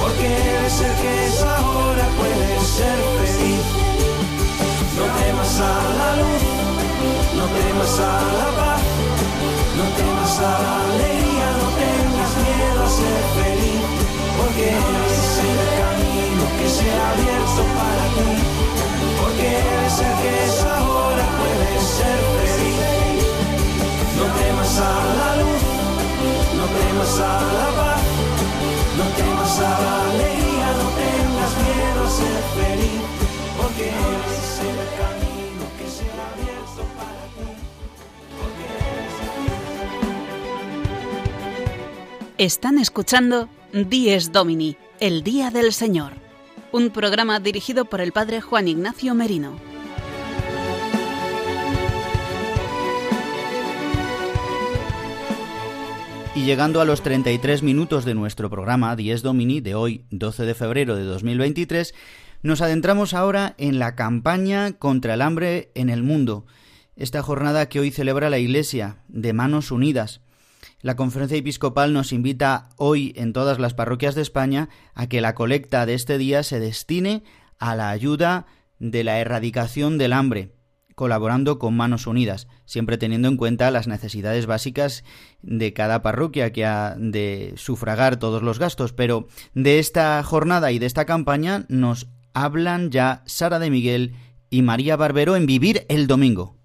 porque 0.00 0.26
Él 0.26 0.64
es 0.64 0.80
el 0.80 0.94
que 1.02 1.26
es 1.26 1.42
ahora, 1.42 2.08
puedes 2.18 2.68
ser 2.78 2.98
feliz. 3.20 3.99
No 4.96 5.04
temas 5.04 5.60
a 5.60 5.74
la 5.98 6.16
luz, 6.16 6.42
no 7.36 7.44
temas 7.46 7.94
a 8.00 8.14
la 8.38 8.48
paz, 8.58 8.82
no 9.78 9.84
temas 9.96 10.38
a 10.38 10.52
la 10.64 10.74
alegría, 10.84 11.46
no 11.60 11.68
tengas 11.80 12.32
miedo 12.44 12.80
a 12.84 12.90
ser 12.98 13.22
feliz, 13.38 13.82
porque 14.36 14.64
es 14.68 15.30
el 15.46 15.60
camino 15.80 16.44
que 16.58 16.68
se 16.68 16.86
ha 16.90 17.10
abierto 17.12 17.62
para 17.78 18.04
ti, 18.16 18.30
porque 19.20 19.46
eres 19.46 19.96
que 20.20 20.30
es 20.44 20.64
ahora, 20.64 21.24
puedes 21.38 21.84
ser 21.98 22.20
feliz. 22.36 23.24
No 24.18 24.26
temas 24.40 24.74
a 24.78 24.92
la 25.20 25.30
luz, 25.40 25.62
no 26.58 26.64
temas 26.78 27.14
a 27.18 27.34
la 27.58 27.68
paz, 27.78 28.02
no 28.98 29.04
temas 29.16 29.54
a 29.60 29.72
la 29.84 29.94
alegría, 30.10 30.66
no 30.80 30.86
tengas 31.00 31.52
miedo 31.64 32.00
a 32.04 32.10
ser 32.10 32.40
feliz, 32.58 33.19
porque 33.60 33.88
eres 33.88 34.60
el 34.60 34.80
camino 34.98 35.64
que 35.78 35.86
se 35.88 36.04
ha 36.04 36.26
abierto 36.32 36.82
para 36.96 37.24
ti. 37.36 37.48
Están 42.38 42.78
escuchando 42.78 43.48
Dies 43.72 44.32
Domini, 44.32 44.76
el 44.98 45.22
Día 45.22 45.50
del 45.50 45.72
Señor, 45.72 46.12
un 46.72 46.90
programa 46.90 47.40
dirigido 47.40 47.84
por 47.84 48.00
el 48.00 48.12
Padre 48.12 48.40
Juan 48.40 48.68
Ignacio 48.68 49.14
Merino. 49.14 49.58
Y 56.34 56.44
llegando 56.44 56.80
a 56.80 56.86
los 56.86 57.02
33 57.02 57.62
minutos 57.62 58.06
de 58.06 58.14
nuestro 58.14 58.48
programa 58.48 58.96
Dies 58.96 59.20
Domini 59.20 59.60
de 59.60 59.74
hoy, 59.74 60.06
12 60.10 60.44
de 60.44 60.54
febrero 60.54 60.96
de 60.96 61.04
2023, 61.04 61.92
nos 62.42 62.60
adentramos 62.62 63.14
ahora 63.14 63.54
en 63.58 63.78
la 63.78 63.94
campaña 63.94 64.72
contra 64.72 65.14
el 65.14 65.22
hambre 65.22 65.70
en 65.74 65.90
el 65.90 66.02
mundo, 66.02 66.46
esta 66.96 67.22
jornada 67.22 67.68
que 67.68 67.80
hoy 67.80 67.90
celebra 67.90 68.30
la 68.30 68.38
Iglesia 68.38 68.98
de 69.08 69.32
Manos 69.32 69.70
Unidas. 69.70 70.20
La 70.80 70.96
conferencia 70.96 71.36
episcopal 71.36 71.92
nos 71.92 72.12
invita 72.12 72.70
hoy 72.76 73.12
en 73.16 73.32
todas 73.32 73.58
las 73.58 73.74
parroquias 73.74 74.14
de 74.14 74.22
España 74.22 74.68
a 74.94 75.06
que 75.06 75.20
la 75.20 75.34
colecta 75.34 75.84
de 75.86 75.94
este 75.94 76.18
día 76.18 76.42
se 76.42 76.60
destine 76.60 77.22
a 77.58 77.74
la 77.74 77.90
ayuda 77.90 78.46
de 78.78 79.04
la 79.04 79.18
erradicación 79.18 79.98
del 79.98 80.14
hambre, 80.14 80.54
colaborando 80.94 81.58
con 81.58 81.76
Manos 81.76 82.06
Unidas, 82.06 82.48
siempre 82.64 82.98
teniendo 82.98 83.28
en 83.28 83.36
cuenta 83.36 83.70
las 83.70 83.86
necesidades 83.86 84.46
básicas 84.46 85.04
de 85.42 85.72
cada 85.74 86.02
parroquia 86.02 86.52
que 86.52 86.64
ha 86.64 86.96
de 86.98 87.52
sufragar 87.56 88.18
todos 88.18 88.42
los 88.42 88.58
gastos. 88.58 88.94
Pero 88.94 89.28
de 89.54 89.78
esta 89.78 90.22
jornada 90.22 90.72
y 90.72 90.78
de 90.78 90.86
esta 90.86 91.04
campaña 91.04 91.66
nos 91.68 92.08
hablan 92.34 92.90
ya 92.90 93.22
Sara 93.26 93.58
de 93.58 93.70
Miguel 93.70 94.14
y 94.50 94.62
María 94.62 94.96
Barbero 94.96 95.36
en 95.36 95.46
Vivir 95.46 95.86
el 95.88 96.06
Domingo. 96.06 96.56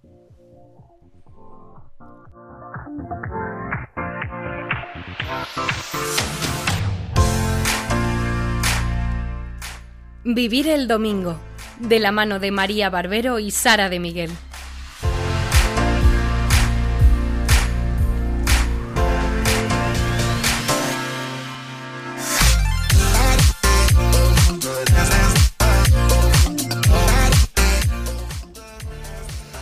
Vivir 10.24 10.68
el 10.68 10.88
Domingo, 10.88 11.40
de 11.80 12.00
la 12.00 12.12
mano 12.12 12.40
de 12.40 12.50
María 12.50 12.90
Barbero 12.90 13.38
y 13.38 13.52
Sara 13.52 13.90
de 13.90 14.00
Miguel. 14.00 14.32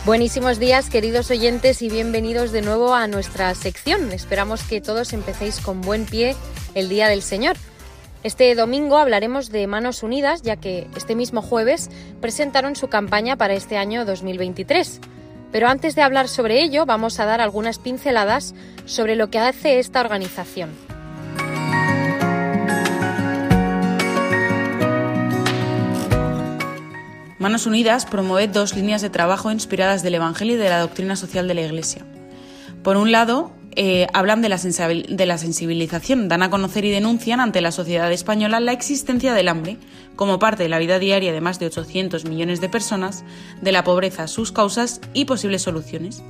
Buenísimos 0.04 0.58
días, 0.58 0.90
queridos 0.90 1.30
oyentes, 1.30 1.80
y 1.80 1.88
bienvenidos 1.88 2.52
de 2.52 2.60
nuevo 2.60 2.92
a 2.94 3.06
nuestra 3.06 3.54
sección. 3.54 4.12
Esperamos 4.12 4.62
que 4.62 4.82
todos 4.82 5.14
empecéis 5.14 5.60
con 5.60 5.80
buen 5.80 6.04
pie 6.04 6.36
el 6.74 6.90
Día 6.90 7.08
del 7.08 7.22
Señor. 7.22 7.56
Este 8.22 8.54
domingo 8.54 8.98
hablaremos 8.98 9.50
de 9.50 9.66
Manos 9.66 10.02
Unidas, 10.02 10.42
ya 10.42 10.56
que 10.56 10.88
este 10.94 11.14
mismo 11.14 11.40
jueves 11.40 11.88
presentaron 12.20 12.76
su 12.76 12.88
campaña 12.88 13.36
para 13.36 13.54
este 13.54 13.78
año 13.78 14.04
2023. 14.04 15.00
Pero 15.50 15.68
antes 15.68 15.94
de 15.94 16.02
hablar 16.02 16.28
sobre 16.28 16.62
ello, 16.62 16.84
vamos 16.84 17.18
a 17.18 17.24
dar 17.24 17.40
algunas 17.40 17.78
pinceladas 17.78 18.54
sobre 18.84 19.16
lo 19.16 19.30
que 19.30 19.38
hace 19.38 19.78
esta 19.78 20.02
organización. 20.02 20.83
Manos 27.44 27.66
Unidas 27.66 28.06
promueve 28.06 28.48
dos 28.48 28.74
líneas 28.74 29.02
de 29.02 29.10
trabajo 29.10 29.50
inspiradas 29.50 30.02
del 30.02 30.14
Evangelio 30.14 30.54
y 30.54 30.58
de 30.58 30.70
la 30.70 30.80
doctrina 30.80 31.14
social 31.14 31.46
de 31.46 31.52
la 31.52 31.60
Iglesia. 31.60 32.06
Por 32.82 32.96
un 32.96 33.12
lado, 33.12 33.52
eh, 33.76 34.06
hablan 34.14 34.40
de 34.40 34.48
la, 34.48 34.56
de 34.56 35.26
la 35.26 35.36
sensibilización, 35.36 36.28
dan 36.28 36.42
a 36.42 36.48
conocer 36.48 36.86
y 36.86 36.90
denuncian 36.90 37.40
ante 37.40 37.60
la 37.60 37.70
sociedad 37.70 38.10
española 38.10 38.60
la 38.60 38.72
existencia 38.72 39.34
del 39.34 39.48
hambre 39.48 39.76
como 40.16 40.38
parte 40.38 40.62
de 40.62 40.70
la 40.70 40.78
vida 40.78 40.98
diaria 40.98 41.34
de 41.34 41.42
más 41.42 41.58
de 41.58 41.66
800 41.66 42.24
millones 42.24 42.62
de 42.62 42.70
personas, 42.70 43.24
de 43.60 43.72
la 43.72 43.84
pobreza, 43.84 44.26
sus 44.26 44.50
causas 44.50 45.02
y 45.12 45.26
posibles 45.26 45.60
soluciones. 45.60 46.22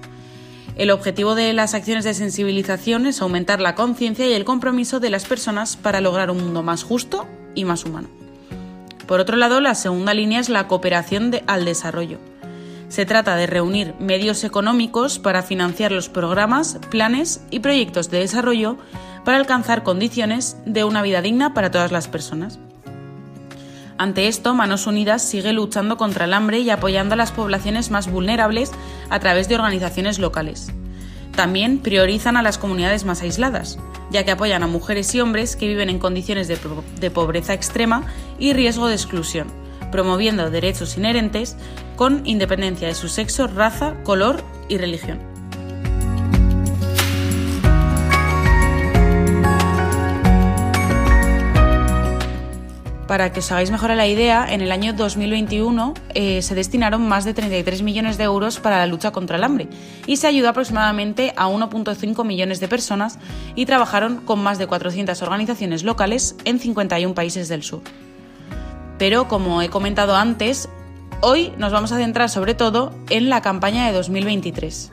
El 0.74 0.90
objetivo 0.90 1.36
de 1.36 1.52
las 1.52 1.74
acciones 1.74 2.02
de 2.02 2.14
sensibilización 2.14 3.06
es 3.06 3.22
aumentar 3.22 3.60
la 3.60 3.76
conciencia 3.76 4.26
y 4.26 4.32
el 4.32 4.44
compromiso 4.44 4.98
de 4.98 5.10
las 5.10 5.26
personas 5.26 5.76
para 5.76 6.00
lograr 6.00 6.32
un 6.32 6.38
mundo 6.38 6.64
más 6.64 6.82
justo 6.82 7.28
y 7.54 7.64
más 7.64 7.84
humano. 7.84 8.23
Por 9.06 9.20
otro 9.20 9.36
lado, 9.36 9.60
la 9.60 9.74
segunda 9.74 10.14
línea 10.14 10.40
es 10.40 10.48
la 10.48 10.66
cooperación 10.66 11.32
al 11.46 11.64
desarrollo. 11.64 12.18
Se 12.88 13.06
trata 13.06 13.36
de 13.36 13.46
reunir 13.46 13.94
medios 13.98 14.44
económicos 14.44 15.18
para 15.18 15.42
financiar 15.42 15.92
los 15.92 16.08
programas, 16.08 16.78
planes 16.90 17.42
y 17.50 17.60
proyectos 17.60 18.10
de 18.10 18.20
desarrollo 18.20 18.76
para 19.24 19.38
alcanzar 19.38 19.82
condiciones 19.82 20.56
de 20.64 20.84
una 20.84 21.02
vida 21.02 21.20
digna 21.22 21.54
para 21.54 21.70
todas 21.70 21.92
las 21.92 22.08
personas. 22.08 22.58
Ante 23.96 24.28
esto, 24.28 24.54
Manos 24.54 24.86
Unidas 24.86 25.22
sigue 25.22 25.52
luchando 25.52 25.96
contra 25.96 26.24
el 26.24 26.34
hambre 26.34 26.58
y 26.58 26.70
apoyando 26.70 27.14
a 27.14 27.16
las 27.16 27.32
poblaciones 27.32 27.90
más 27.90 28.10
vulnerables 28.10 28.72
a 29.08 29.20
través 29.20 29.48
de 29.48 29.54
organizaciones 29.54 30.18
locales. 30.18 30.72
También 31.36 31.78
priorizan 31.78 32.36
a 32.36 32.42
las 32.42 32.58
comunidades 32.58 33.04
más 33.04 33.22
aisladas, 33.22 33.78
ya 34.10 34.24
que 34.24 34.30
apoyan 34.30 34.62
a 34.62 34.68
mujeres 34.68 35.14
y 35.14 35.20
hombres 35.20 35.56
que 35.56 35.66
viven 35.66 35.90
en 35.90 35.98
condiciones 35.98 36.46
de, 36.48 37.10
pobreza 37.10 37.54
extrema 37.54 38.06
y 38.38 38.52
riesgo 38.52 38.86
de 38.86 38.94
exclusión, 38.94 39.48
promoviendo 39.90 40.50
derechos 40.50 40.96
inherentes 40.96 41.56
con 41.96 42.24
independencia 42.24 42.86
de 42.86 42.94
su 42.94 43.08
sexo, 43.08 43.48
raza, 43.48 43.94
color 44.04 44.42
y 44.68 44.78
religión. 44.78 45.33
Para 53.06 53.32
que 53.32 53.40
os 53.40 53.52
hagáis 53.52 53.70
mejor 53.70 53.90
la 53.90 54.06
idea, 54.06 54.46
en 54.48 54.62
el 54.62 54.72
año 54.72 54.94
2021 54.94 55.94
eh, 56.14 56.40
se 56.40 56.54
destinaron 56.54 57.06
más 57.06 57.24
de 57.24 57.34
33 57.34 57.82
millones 57.82 58.16
de 58.16 58.24
euros 58.24 58.60
para 58.60 58.78
la 58.78 58.86
lucha 58.86 59.10
contra 59.10 59.36
el 59.36 59.44
hambre 59.44 59.68
y 60.06 60.16
se 60.16 60.26
ayudó 60.26 60.48
aproximadamente 60.48 61.34
a 61.36 61.48
1.5 61.48 62.24
millones 62.24 62.60
de 62.60 62.68
personas 62.68 63.18
y 63.54 63.66
trabajaron 63.66 64.16
con 64.24 64.42
más 64.42 64.58
de 64.58 64.66
400 64.66 65.20
organizaciones 65.20 65.84
locales 65.84 66.36
en 66.44 66.58
51 66.58 67.14
países 67.14 67.48
del 67.48 67.62
sur. 67.62 67.82
Pero, 68.98 69.28
como 69.28 69.60
he 69.60 69.68
comentado 69.68 70.16
antes, 70.16 70.68
hoy 71.20 71.52
nos 71.58 71.72
vamos 71.72 71.92
a 71.92 71.98
centrar 71.98 72.30
sobre 72.30 72.54
todo 72.54 72.94
en 73.10 73.28
la 73.28 73.42
campaña 73.42 73.86
de 73.86 73.92
2023. 73.92 74.92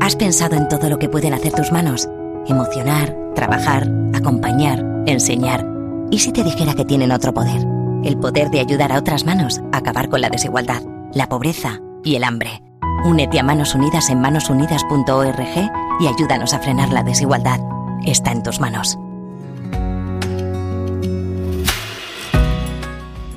¿Has 0.00 0.16
pensado 0.16 0.56
en 0.56 0.68
todo 0.68 0.88
lo 0.88 0.98
que 0.98 1.08
pueden 1.08 1.34
hacer 1.34 1.52
tus 1.52 1.70
manos? 1.70 2.08
Emocionar, 2.48 3.16
trabajar, 3.34 3.88
acompañar, 4.12 4.84
enseñar 5.06 5.73
¿Y 6.10 6.18
si 6.18 6.32
te 6.32 6.44
dijera 6.44 6.74
que 6.74 6.84
tienen 6.84 7.12
otro 7.12 7.34
poder? 7.34 7.66
El 8.04 8.18
poder 8.18 8.50
de 8.50 8.60
ayudar 8.60 8.92
a 8.92 8.98
otras 8.98 9.24
manos 9.24 9.60
a 9.72 9.78
acabar 9.78 10.08
con 10.08 10.20
la 10.20 10.28
desigualdad, 10.28 10.82
la 11.12 11.28
pobreza 11.28 11.80
y 12.04 12.16
el 12.16 12.24
hambre. 12.24 12.62
Únete 13.04 13.40
a 13.40 13.42
Manos 13.42 13.74
Unidas 13.74 14.10
en 14.10 14.20
manosunidas.org 14.20 15.70
y 16.00 16.06
ayúdanos 16.06 16.54
a 16.54 16.58
frenar 16.60 16.92
la 16.92 17.02
desigualdad. 17.02 17.60
Está 18.04 18.32
en 18.32 18.42
tus 18.42 18.60
manos. 18.60 18.98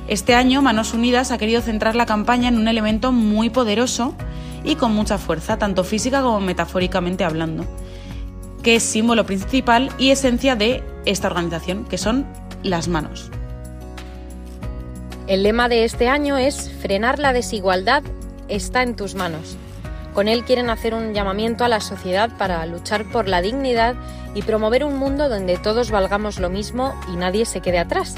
Este 0.06 0.34
año 0.34 0.62
Manos 0.62 0.94
Unidas 0.94 1.32
ha 1.32 1.38
querido 1.38 1.60
centrar 1.60 1.94
la 1.94 2.06
campaña 2.06 2.48
en 2.48 2.58
un 2.58 2.68
elemento 2.68 3.12
muy 3.12 3.50
poderoso 3.50 4.14
y 4.64 4.76
con 4.76 4.94
mucha 4.94 5.18
fuerza, 5.18 5.58
tanto 5.58 5.84
física 5.84 6.22
como 6.22 6.40
metafóricamente 6.40 7.24
hablando, 7.24 7.66
que 8.62 8.76
es 8.76 8.82
símbolo 8.82 9.26
principal 9.26 9.90
y 9.98 10.10
esencia 10.10 10.56
de 10.56 10.82
esta 11.04 11.28
organización, 11.28 11.84
que 11.84 11.98
son 11.98 12.26
las 12.62 12.88
manos. 12.88 13.30
El 15.26 15.42
lema 15.42 15.68
de 15.68 15.84
este 15.84 16.08
año 16.08 16.38
es 16.38 16.70
Frenar 16.80 17.18
la 17.18 17.32
desigualdad 17.32 18.02
está 18.48 18.82
en 18.82 18.96
tus 18.96 19.14
manos. 19.14 19.56
Con 20.14 20.26
él 20.26 20.44
quieren 20.44 20.70
hacer 20.70 20.94
un 20.94 21.14
llamamiento 21.14 21.64
a 21.64 21.68
la 21.68 21.80
sociedad 21.80 22.30
para 22.38 22.64
luchar 22.66 23.04
por 23.10 23.28
la 23.28 23.42
dignidad 23.42 23.94
y 24.34 24.42
promover 24.42 24.84
un 24.84 24.96
mundo 24.96 25.28
donde 25.28 25.58
todos 25.58 25.90
valgamos 25.90 26.38
lo 26.38 26.48
mismo 26.50 26.94
y 27.12 27.16
nadie 27.16 27.44
se 27.44 27.60
quede 27.60 27.78
atrás. 27.78 28.16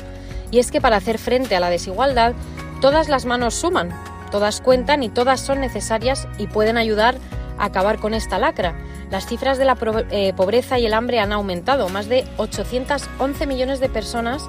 Y 0.51 0.59
es 0.59 0.71
que 0.71 0.81
para 0.81 0.97
hacer 0.97 1.19
frente 1.19 1.57
a 1.57 1.61
la 1.61 1.71
desigualdad, 1.71 2.33
todas 2.81 3.09
las 3.09 3.27
manos 3.27 3.55
suman, 3.55 3.91
todas 4.31 4.61
cuentan 4.61 5.03
y 5.03 5.09
todas 5.09 5.41
son 5.41 5.61
necesarias 5.61 6.27
y 6.39 6.47
pueden 6.47 6.77
ayudar 6.77 7.17
a 7.17 7.21
acabar 7.61 7.99
con 7.99 8.15
esta 8.15 8.39
lacra. 8.39 8.75
Las 9.11 9.27
cifras 9.27 9.59
de 9.59 9.65
la 9.65 9.77
eh, 10.11 10.33
pobreza 10.37 10.79
y 10.79 10.87
el 10.87 10.95
hambre 10.95 11.21
han 11.21 11.33
aumentado. 11.33 11.89
Más 11.89 12.09
de 12.09 12.27
811 12.39 13.47
millones 13.47 13.81
de 13.81 13.89
personas 13.89 14.47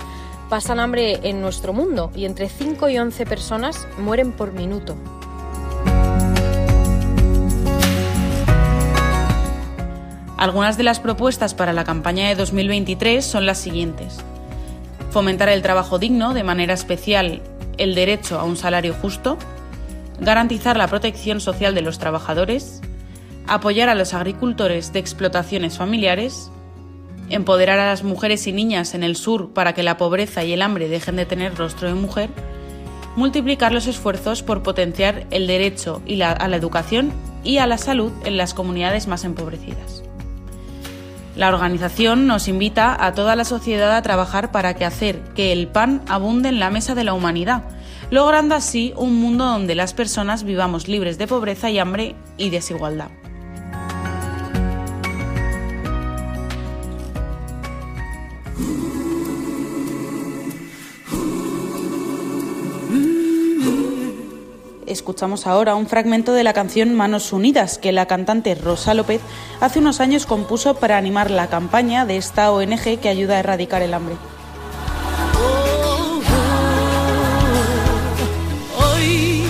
pasan 0.50 0.80
hambre 0.80 1.20
en 1.24 1.42
nuestro 1.42 1.74
mundo 1.74 2.12
y 2.16 2.26
entre 2.26 2.50
5 2.50 2.90
y 2.90 2.98
11 2.98 3.26
personas 3.26 3.88
mueren 3.98 4.32
por 4.32 4.54
minuto. 4.54 4.96
Algunas 10.38 10.76
de 10.76 10.84
las 10.84 11.00
propuestas 11.00 11.54
para 11.54 11.72
la 11.72 11.84
campaña 11.84 12.28
de 12.28 12.36
2023 12.36 13.24
son 13.24 13.46
las 13.46 13.60
siguientes. 13.60 14.18
Fomentar 15.12 15.50
el 15.50 15.62
trabajo 15.62 16.00
digno, 16.00 16.34
de 16.34 16.44
manera 16.44 16.74
especial 16.74 17.44
el 17.78 17.94
derecho 17.94 18.40
a 18.40 18.44
un 18.44 18.58
salario 18.58 18.96
justo, 19.00 19.38
garantizar 20.20 20.78
la 20.78 20.88
protección 20.88 21.42
social 21.42 21.76
de 21.76 21.82
los 21.82 22.00
trabajadores, 22.00 22.82
apoyar 23.48 23.90
a 23.90 23.96
los 23.96 24.14
agricultores 24.14 24.94
de 24.94 25.00
explotaciones 25.00 25.78
familiares, 25.78 26.52
empoderar 27.30 27.80
a 27.80 27.88
las 27.88 28.04
mujeres 28.04 28.48
y 28.48 28.52
niñas 28.52 28.94
en 28.94 29.04
el 29.04 29.16
sur 29.16 29.54
para 29.54 29.74
que 29.74 29.84
la 29.84 29.98
pobreza 29.98 30.44
y 30.44 30.54
el 30.54 30.62
hambre 30.62 30.88
dejen 30.88 31.16
de 31.16 31.26
tener 31.26 31.56
rostro 31.56 31.88
de 31.88 31.94
mujer, 31.94 32.30
multiplicar 33.16 33.72
los 33.72 33.88
esfuerzos 33.88 34.44
por 34.44 34.64
potenciar 34.64 35.26
el 35.32 35.48
derecho 35.48 36.02
a 36.08 36.48
la 36.48 36.56
educación 36.56 37.12
y 37.44 37.58
a 37.58 37.68
la 37.68 37.78
salud 37.78 38.12
en 38.26 38.38
las 38.38 38.54
comunidades 38.54 39.08
más 39.08 39.24
empobrecidas. 39.24 40.04
La 41.36 41.50
organización 41.50 42.28
nos 42.28 42.48
invita 42.48 43.06
a 43.06 43.14
toda 43.14 43.36
la 43.36 43.46
sociedad 43.46 43.96
a 43.96 44.02
trabajar 44.02 44.52
para 44.52 44.74
que 44.74 44.86
hacer 44.86 45.22
que 45.34 45.54
el 45.54 45.68
pan 45.68 46.02
abunde 46.08 46.50
en 46.50 46.60
la 46.60 46.70
mesa 46.70 46.94
de 46.94 47.06
la 47.06 47.14
humanidad, 47.14 47.64
logrando 48.10 48.54
así 48.54 48.94
un 48.98 49.16
mundo 49.16 49.46
donde 49.46 49.74
las 49.74 49.94
personas 49.94 50.44
vivamos 50.44 50.90
libres 50.90 51.18
de 51.18 51.28
pobreza 51.28 51.70
y 51.70 51.80
hambre 51.80 52.16
y 52.38 52.50
desigualdad. 52.50 53.12
Escuchamos 64.92 65.48
ahora 65.48 65.76
un 65.76 65.88
fragmento 65.88 66.34
de 66.34 66.44
la 66.44 66.54
canción 66.54 66.94
Manos 66.94 67.34
Unidas 67.34 67.78
que 67.78 67.92
la 67.92 68.06
cantante 68.06 68.56
Rosa 68.56 68.94
López 68.94 69.22
hace 69.60 69.80
unos 69.80 70.00
años 70.00 70.26
compuso 70.26 70.76
para 70.76 70.98
animar 70.98 71.32
la 71.32 71.48
campaña 71.48 72.06
de 72.06 72.18
esta 72.18 72.52
ONG 72.52 73.00
que 73.00 73.10
ayuda 73.10 73.36
a 73.36 73.40
erradicar 73.40 73.82
el 73.82 73.94
hambre. 73.94 74.16
Hoy 78.78 79.44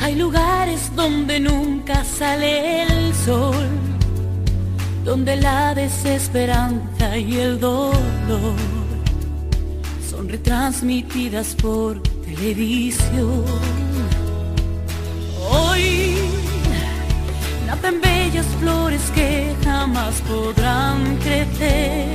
hay 0.00 0.14
lugares 0.16 0.94
donde 0.94 1.40
nunca 1.40 2.04
sale 2.04 2.82
el 2.82 3.14
sol, 3.14 3.68
donde 5.04 5.36
la 5.36 5.74
desesperanza 5.74 7.16
y 7.16 7.36
el 7.38 7.60
dolor 7.60 8.54
son 10.10 10.28
retransmitidas 10.28 11.54
por 11.54 12.00
televisión. 12.24 13.83
Hoy 15.50 16.16
nacen 17.66 18.00
bellas 18.00 18.46
flores 18.60 19.02
que 19.14 19.54
jamás 19.64 20.14
podrán 20.22 21.16
crecer 21.18 22.14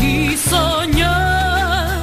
y 0.00 0.36
soñar 0.36 2.02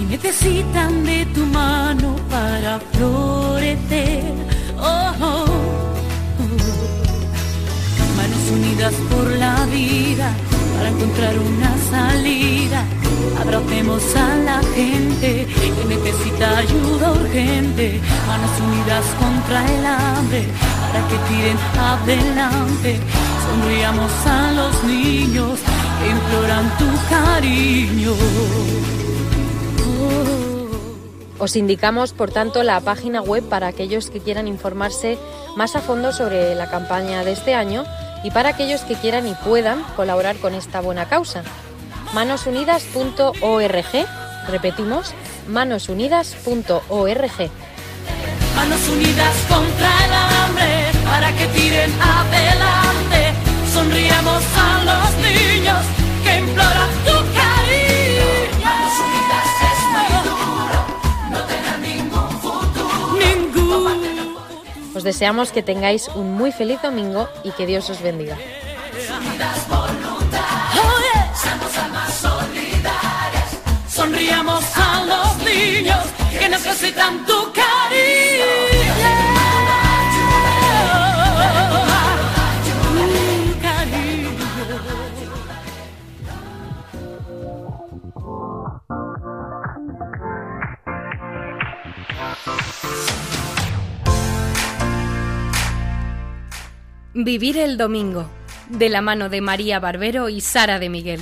y 0.00 0.04
necesitan 0.04 1.04
de 1.04 1.26
tu 1.26 1.46
mano 1.46 2.16
para 2.28 2.80
florecer. 2.92 4.34
Oh, 4.78 5.12
oh, 5.20 5.44
oh. 5.44 5.80
Manos 8.16 8.50
unidas 8.52 8.94
por 9.10 9.26
la 9.36 9.66
vida 9.66 10.32
para 10.76 10.88
encontrar 10.88 11.38
una 11.38 11.76
salida 11.90 12.84
Abracemos 13.40 14.16
a 14.16 14.36
la 14.36 14.62
gente 14.74 15.46
que 15.46 15.84
necesita 15.88 16.58
ayuda 16.58 17.12
urgente. 17.12 18.00
Manos 18.26 18.50
unidas 18.60 19.04
contra 19.18 19.66
el 19.74 19.86
hambre 19.86 20.44
para 20.80 21.08
que 21.08 21.16
tiren 21.28 21.58
adelante. 21.78 23.00
Sonriamos 23.46 24.12
a 24.26 24.52
los 24.52 24.84
niños 24.84 25.58
que 25.98 26.10
imploran 26.10 26.78
tu 26.78 26.86
cariño. 27.08 28.14
Os 31.38 31.56
indicamos, 31.56 32.12
por 32.12 32.30
tanto, 32.30 32.62
la 32.62 32.80
página 32.80 33.22
web 33.22 33.42
para 33.48 33.68
aquellos 33.68 34.10
que 34.10 34.20
quieran 34.20 34.46
informarse 34.46 35.18
más 35.56 35.74
a 35.74 35.80
fondo 35.80 36.12
sobre 36.12 36.54
la 36.54 36.68
campaña 36.68 37.24
de 37.24 37.32
este 37.32 37.54
año 37.54 37.84
y 38.22 38.30
para 38.30 38.50
aquellos 38.50 38.82
que 38.82 38.94
quieran 38.94 39.26
y 39.26 39.34
puedan 39.34 39.82
colaborar 39.96 40.36
con 40.36 40.54
esta 40.54 40.82
buena 40.82 41.08
causa 41.08 41.42
manosunidas.org. 42.12 44.06
Repetimos, 44.48 45.14
manosunidas.org. 45.46 47.50
Manos 48.56 48.88
unidas 48.88 49.36
contra 49.48 50.04
el 50.04 50.12
hambre, 50.12 50.90
para 51.04 51.32
que 51.36 51.46
tiren 51.46 51.92
adelante. 52.00 53.32
Sonriamos 53.72 54.42
a 54.56 54.82
los 54.84 55.14
niños 55.22 55.84
que 56.24 56.38
imploran 56.38 56.90
tu 57.06 57.12
cariño. 57.38 58.26
Manos 58.62 58.94
unidas 59.06 59.48
es 59.70 59.80
muy 59.94 60.12
duro, 60.28 60.78
no 61.30 61.40
tener 61.46 61.76
ningún 61.78 62.30
futuro. 62.40 63.16
Ningún. 63.18 64.18
Os 64.94 65.02
deseamos 65.04 65.52
que 65.52 65.62
tengáis 65.62 66.08
un 66.08 66.34
muy 66.34 66.50
feliz 66.52 66.82
domingo 66.82 67.28
y 67.44 67.52
que 67.52 67.66
Dios 67.66 67.88
os 67.88 68.02
bendiga. 68.02 68.36
niños 75.60 76.04
que 76.38 76.48
necesitan 76.48 77.24
tu 77.26 77.52
cariño. 77.52 78.50
Vivir 97.12 97.58
el 97.58 97.76
domingo, 97.76 98.30
de 98.70 98.88
la 98.88 99.02
mano 99.02 99.28
de 99.28 99.40
María 99.40 99.78
Barbero 99.78 100.30
y 100.30 100.40
Sara 100.40 100.78
de 100.78 100.88
Miguel. 100.88 101.20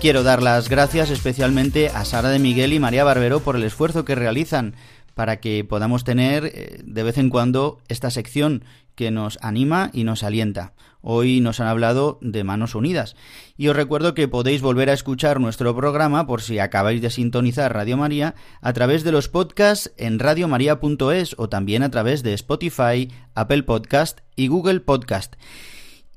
Quiero 0.00 0.22
dar 0.22 0.42
las 0.42 0.68
gracias 0.68 1.10
especialmente 1.10 1.88
a 1.88 2.04
Sara 2.04 2.28
de 2.28 2.38
Miguel 2.38 2.72
y 2.72 2.78
María 2.78 3.02
Barbero 3.02 3.40
por 3.40 3.56
el 3.56 3.64
esfuerzo 3.64 4.04
que 4.04 4.14
realizan 4.14 4.74
para 5.14 5.40
que 5.40 5.64
podamos 5.64 6.04
tener 6.04 6.44
eh, 6.46 6.80
de 6.84 7.02
vez 7.02 7.18
en 7.18 7.30
cuando 7.30 7.78
esta 7.88 8.10
sección 8.10 8.62
que 8.94 9.10
nos 9.10 9.38
anima 9.42 9.90
y 9.92 10.04
nos 10.04 10.22
alienta. 10.22 10.74
Hoy 11.00 11.40
nos 11.40 11.60
han 11.60 11.68
hablado 11.68 12.18
de 12.20 12.44
Manos 12.44 12.74
Unidas. 12.74 13.16
Y 13.56 13.68
os 13.68 13.76
recuerdo 13.76 14.14
que 14.14 14.28
podéis 14.28 14.60
volver 14.60 14.90
a 14.90 14.92
escuchar 14.92 15.40
nuestro 15.40 15.74
programa 15.74 16.26
por 16.26 16.42
si 16.42 16.58
acabáis 16.58 17.00
de 17.00 17.10
sintonizar 17.10 17.72
Radio 17.72 17.96
María 17.96 18.34
a 18.60 18.72
través 18.74 19.02
de 19.02 19.12
los 19.12 19.28
podcasts 19.28 19.92
en 19.96 20.18
radiomaria.es 20.18 21.34
o 21.38 21.48
también 21.48 21.82
a 21.82 21.90
través 21.90 22.22
de 22.22 22.34
Spotify, 22.34 23.10
Apple 23.34 23.62
Podcast 23.62 24.20
y 24.36 24.48
Google 24.48 24.80
Podcast. 24.80 25.36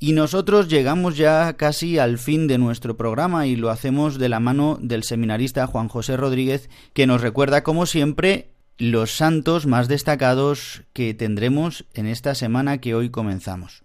Y 0.02 0.14
nosotros 0.14 0.70
llegamos 0.70 1.18
ya 1.18 1.54
casi 1.58 2.00
al 2.00 2.18
fin 2.18 2.48
de 2.48 2.58
nuestro 2.58 2.96
programa 2.96 3.48
y 3.48 3.58
lo 3.58 3.70
hacemos 3.70 4.18
de 4.18 4.30
la 4.30 4.40
mano 4.40 4.78
del 4.82 5.04
seminarista 5.04 5.68
Juan 5.68 5.90
José 5.90 6.16
Rodríguez, 6.16 6.70
que 6.94 7.06
nos 7.06 7.20
recuerda, 7.20 7.64
como 7.64 7.86
siempre, 7.86 8.54
los 8.78 9.12
santos 9.12 9.66
más 9.66 9.90
destacados 9.90 10.84
que 10.94 11.14
tendremos 11.14 11.86
en 11.94 12.08
esta 12.08 12.34
semana 12.34 12.78
que 12.78 12.96
hoy 12.96 13.10
comenzamos. 13.10 13.84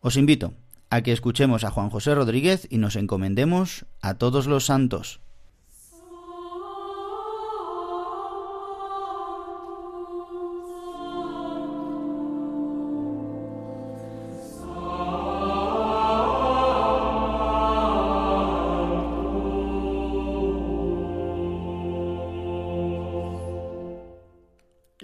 Os 0.00 0.16
invito 0.16 0.54
a 0.90 1.02
que 1.02 1.10
escuchemos 1.10 1.64
a 1.64 1.70
Juan 1.70 1.90
José 1.90 2.14
Rodríguez 2.14 2.68
y 2.70 2.78
nos 2.78 2.94
encomendemos 2.94 3.84
a 4.00 4.14
todos 4.14 4.46
los 4.46 4.66
santos. 4.66 5.18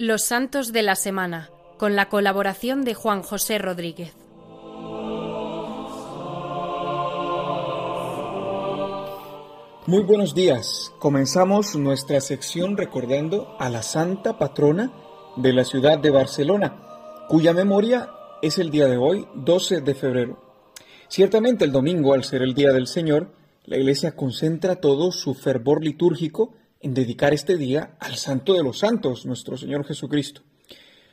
Los 0.09 0.22
Santos 0.22 0.72
de 0.72 0.80
la 0.80 0.96
Semana, 0.96 1.50
con 1.76 1.94
la 1.94 2.09
colaboración 2.09 2.82
de 2.82 2.94
Juan 2.94 3.22
José 3.22 3.59
Rodríguez. 3.59 4.14
Muy 9.84 10.02
buenos 10.04 10.34
días. 10.34 10.94
Comenzamos 10.98 11.76
nuestra 11.76 12.22
sección 12.22 12.78
recordando 12.78 13.54
a 13.59 13.68
la 13.68 13.82
santa 13.82 14.38
patrona 14.38 14.90
de 15.36 15.52
la 15.52 15.64
ciudad 15.64 15.98
de 15.98 16.09
Barcelona, 16.09 16.80
cuya 17.28 17.52
memoria 17.52 18.09
es 18.40 18.56
el 18.56 18.70
día 18.70 18.86
de 18.86 18.96
hoy, 18.96 19.28
12 19.34 19.82
de 19.82 19.94
febrero. 19.94 20.42
Ciertamente 21.09 21.66
el 21.66 21.72
domingo, 21.72 22.14
al 22.14 22.24
ser 22.24 22.40
el 22.40 22.54
Día 22.54 22.72
del 22.72 22.86
Señor, 22.86 23.34
la 23.66 23.76
Iglesia 23.76 24.16
concentra 24.16 24.76
todo 24.76 25.12
su 25.12 25.34
fervor 25.34 25.84
litúrgico 25.84 26.54
en 26.80 26.94
dedicar 26.94 27.34
este 27.34 27.56
día 27.56 27.96
al 28.00 28.16
Santo 28.16 28.54
de 28.54 28.62
los 28.62 28.78
Santos, 28.78 29.26
nuestro 29.26 29.56
Señor 29.56 29.84
Jesucristo. 29.84 30.42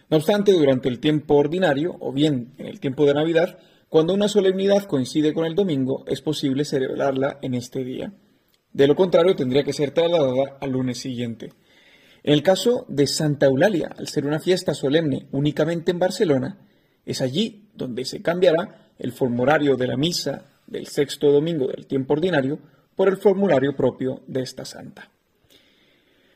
No 0.09 0.18
obstante, 0.18 0.51
durante 0.51 0.89
el 0.89 0.99
tiempo 0.99 1.36
ordinario, 1.36 1.95
o 1.99 2.11
bien 2.11 2.53
en 2.57 2.68
el 2.68 2.80
tiempo 2.80 3.05
de 3.05 3.13
Navidad, 3.13 3.57
cuando 3.89 4.13
una 4.13 4.28
solemnidad 4.28 4.84
coincide 4.84 5.34
con 5.34 5.45
el 5.45 5.55
domingo, 5.55 6.03
es 6.07 6.22
posible 6.22 6.66
celebrarla 6.66 7.39
en 7.41 7.53
este 7.55 7.84
día. 7.84 8.13
De 8.72 8.88
lo 8.88 8.95
contrario, 8.95 9.36
tendría 9.36 9.63
que 9.63 9.74
ser 9.74 9.91
trasladada 9.91 10.57
al 10.59 10.72
lunes 10.72 10.99
siguiente. 10.99 11.53
En 12.24 12.34
el 12.34 12.43
caso 12.43 12.86
de 12.89 13.07
Santa 13.07 13.45
Eulalia, 13.45 13.89
al 13.97 14.07
ser 14.07 14.26
una 14.26 14.39
fiesta 14.39 14.74
solemne 14.74 15.28
únicamente 15.32 15.91
en 15.91 15.99
Barcelona, 15.99 16.57
es 17.05 17.22
allí 17.22 17.70
donde 17.74 18.03
se 18.05 18.22
cambiará 18.22 18.91
el 18.99 19.11
formulario 19.11 19.76
de 19.76 19.88
la 19.88 19.97
misa 19.97 20.45
del 20.68 20.88
sexto 20.88 21.32
domingo 21.32 21.68
del 21.68 21.86
tiempo 21.86 22.13
ordinario 22.13 22.59
por 22.95 23.07
el 23.09 23.18
formulario 23.18 23.76
propio 23.76 24.24
de 24.28 24.41
esta 24.41 24.66
santa. 24.66 25.11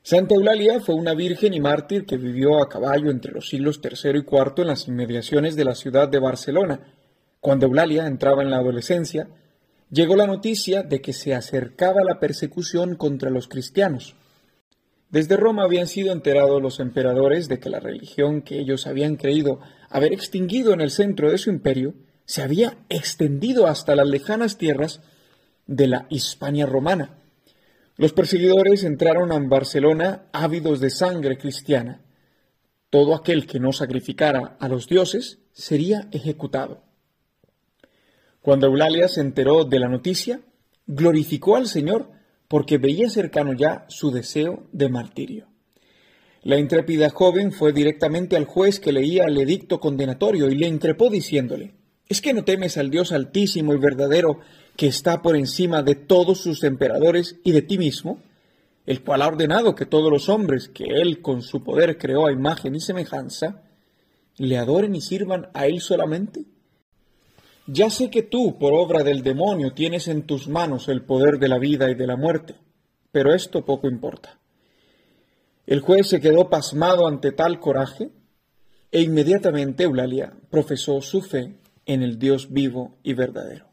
Santa 0.02 0.34
Eulalia 0.34 0.80
fue 0.80 0.96
una 0.96 1.14
virgen 1.14 1.54
y 1.54 1.60
mártir 1.60 2.06
que 2.06 2.18
vivió 2.18 2.64
a 2.64 2.70
caballo 2.70 3.12
entre 3.12 3.34
los 3.34 3.50
siglos 3.50 3.82
III 3.84 4.12
y 4.12 4.18
IV 4.20 4.54
en 4.62 4.68
las 4.68 4.88
inmediaciones 4.88 5.56
de 5.56 5.66
la 5.66 5.76
ciudad 5.76 6.08
de 6.08 6.20
Barcelona. 6.20 6.94
Cuando 7.42 7.66
Eulalia 7.66 8.08
entraba 8.08 8.42
en 8.42 8.50
la 8.50 8.58
adolescencia, 8.58 9.28
llegó 9.92 10.16
la 10.16 10.26
noticia 10.26 10.84
de 10.84 11.02
que 11.02 11.12
se 11.12 11.36
acercaba 11.36 12.02
la 12.04 12.20
persecución 12.20 12.96
contra 12.96 13.30
los 13.30 13.48
cristianos. 13.50 14.16
Desde 15.10 15.38
Roma 15.38 15.64
habían 15.64 15.88
sido 15.88 16.14
enterados 16.14 16.62
los 16.62 16.80
emperadores 16.80 17.50
de 17.50 17.60
que 17.60 17.70
la 17.70 17.80
religión 17.80 18.42
que 18.42 18.60
ellos 18.60 18.88
habían 18.88 19.18
creído 19.18 19.60
haber 19.90 20.14
extinguido 20.14 20.74
en 20.74 20.82
el 20.82 20.92
centro 20.92 21.30
de 21.30 21.38
su 21.38 21.50
imperio 21.50 21.94
se 22.26 22.42
había 22.42 22.78
extendido 22.90 23.68
hasta 23.68 23.96
las 23.96 24.08
lejanas 24.08 24.58
tierras 24.58 25.02
de 25.68 25.88
la 25.88 26.06
Hispania 26.10 26.66
romana 26.66 27.19
los 28.00 28.14
perseguidores 28.14 28.86
entraron 28.86 29.34
en 29.34 29.50
Barcelona 29.50 30.30
ávidos 30.32 30.80
de 30.80 30.90
sangre 30.90 31.38
cristiana. 31.38 32.02
Todo 32.90 33.14
aquel 33.14 33.46
que 33.46 33.60
no 33.60 33.74
sacrificara 33.74 34.56
a 34.58 34.70
los 34.70 34.88
dioses 34.88 35.40
sería 35.52 36.08
ejecutado. 36.14 36.82
Cuando 38.40 38.68
Eulalia 38.68 39.10
se 39.10 39.20
enteró 39.20 39.66
de 39.66 39.80
la 39.80 39.90
noticia, 39.90 40.40
glorificó 40.88 41.58
al 41.58 41.68
Señor 41.68 42.10
porque 42.48 42.78
veía 42.78 43.10
cercano 43.10 43.52
ya 43.52 43.84
su 43.90 44.12
deseo 44.12 44.70
de 44.72 44.88
martirio. 44.88 45.50
La 46.42 46.58
intrépida 46.58 47.10
joven 47.10 47.52
fue 47.52 47.74
directamente 47.74 48.38
al 48.38 48.46
juez 48.46 48.80
que 48.80 48.94
leía 48.94 49.26
el 49.26 49.38
edicto 49.38 49.82
condenatorio 49.82 50.50
y 50.50 50.56
le 50.56 50.68
increpó 50.68 51.10
diciéndole, 51.10 51.74
¿Es 52.08 52.22
que 52.22 52.34
no 52.34 52.46
temes 52.46 52.78
al 52.78 52.90
Dios 52.92 53.12
altísimo 53.12 53.74
y 53.74 53.78
verdadero 53.78 54.40
que 54.80 54.88
está 54.88 55.22
por 55.22 55.36
encima 55.36 55.84
de 55.84 55.96
todos 55.96 56.40
sus 56.40 56.64
emperadores 56.64 57.38
y 57.44 57.52
de 57.52 57.62
ti 57.62 57.78
mismo, 57.78 58.22
el 58.86 59.04
cual 59.04 59.24
ha 59.24 59.28
ordenado 59.28 59.76
que 59.76 59.86
todos 59.86 60.10
los 60.10 60.30
hombres 60.30 60.70
que 60.70 60.86
él 60.86 61.22
con 61.22 61.42
su 61.42 61.66
poder 61.66 61.98
creó 61.98 62.28
a 62.28 62.32
imagen 62.32 62.76
y 62.76 62.80
semejanza, 62.80 63.62
le 64.38 64.58
adoren 64.58 64.96
y 64.96 65.02
sirvan 65.02 65.50
a 65.54 65.66
él 65.66 65.82
solamente? 65.82 66.46
Ya 67.68 67.90
sé 67.90 68.10
que 68.10 68.24
tú, 68.24 68.58
por 68.58 68.72
obra 68.74 69.04
del 69.04 69.22
demonio, 69.22 69.74
tienes 69.74 70.08
en 70.08 70.22
tus 70.22 70.48
manos 70.48 70.88
el 70.88 71.02
poder 71.02 71.40
de 71.40 71.50
la 71.50 71.60
vida 71.60 71.92
y 71.92 71.96
de 71.96 72.08
la 72.08 72.16
muerte, 72.16 72.56
pero 73.12 73.34
esto 73.34 73.66
poco 73.66 73.90
importa. 73.90 74.40
El 75.68 75.82
juez 75.82 76.08
se 76.08 76.22
quedó 76.22 76.50
pasmado 76.50 77.06
ante 77.06 77.34
tal 77.34 77.60
coraje, 77.60 78.12
e 78.94 79.02
inmediatamente 79.02 79.84
Eulalia 79.84 80.32
profesó 80.50 81.02
su 81.02 81.22
fe 81.22 81.60
en 81.86 82.02
el 82.02 82.18
Dios 82.18 82.54
vivo 82.54 82.98
y 83.04 83.14
verdadero 83.14 83.69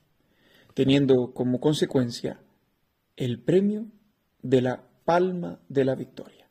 teniendo 0.77 1.33
como 1.33 1.59
consecuencia 1.59 2.39
el 3.17 3.41
premio 3.41 3.87
de 4.43 4.61
la 4.61 4.85
palma 5.07 5.59
de 5.71 5.87
la 5.87 5.95
victoria. 5.95 6.51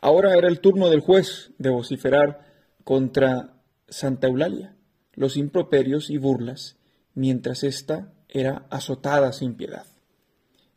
Ahora 0.00 0.34
era 0.34 0.46
el 0.46 0.60
turno 0.60 0.88
del 0.88 1.00
juez 1.00 1.50
de 1.58 1.70
vociferar 1.70 2.46
contra 2.84 3.60
Santa 3.88 4.28
Eulalia 4.28 4.76
los 5.14 5.36
improperios 5.36 6.08
y 6.08 6.18
burlas, 6.18 6.76
mientras 7.14 7.64
ésta 7.64 8.12
era 8.28 8.68
azotada 8.70 9.32
sin 9.32 9.56
piedad. 9.56 9.86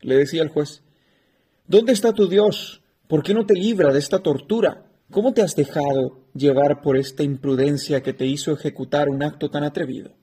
Le 0.00 0.16
decía 0.16 0.42
el 0.42 0.48
juez, 0.48 0.82
¿Dónde 1.68 1.92
está 1.92 2.12
tu 2.12 2.26
Dios? 2.28 2.82
¿Por 3.06 3.22
qué 3.22 3.32
no 3.32 3.46
te 3.46 3.54
libra 3.54 3.92
de 3.92 4.00
esta 4.00 4.24
tortura? 4.24 4.86
¿Cómo 5.08 5.34
te 5.34 5.42
has 5.42 5.54
dejado 5.54 6.26
llevar 6.34 6.82
por 6.82 6.96
esta 6.96 7.22
imprudencia 7.22 8.02
que 8.02 8.12
te 8.12 8.26
hizo 8.26 8.50
ejecutar 8.50 9.08
un 9.08 9.22
acto 9.22 9.50
tan 9.50 9.62
atrevido? 9.62 10.16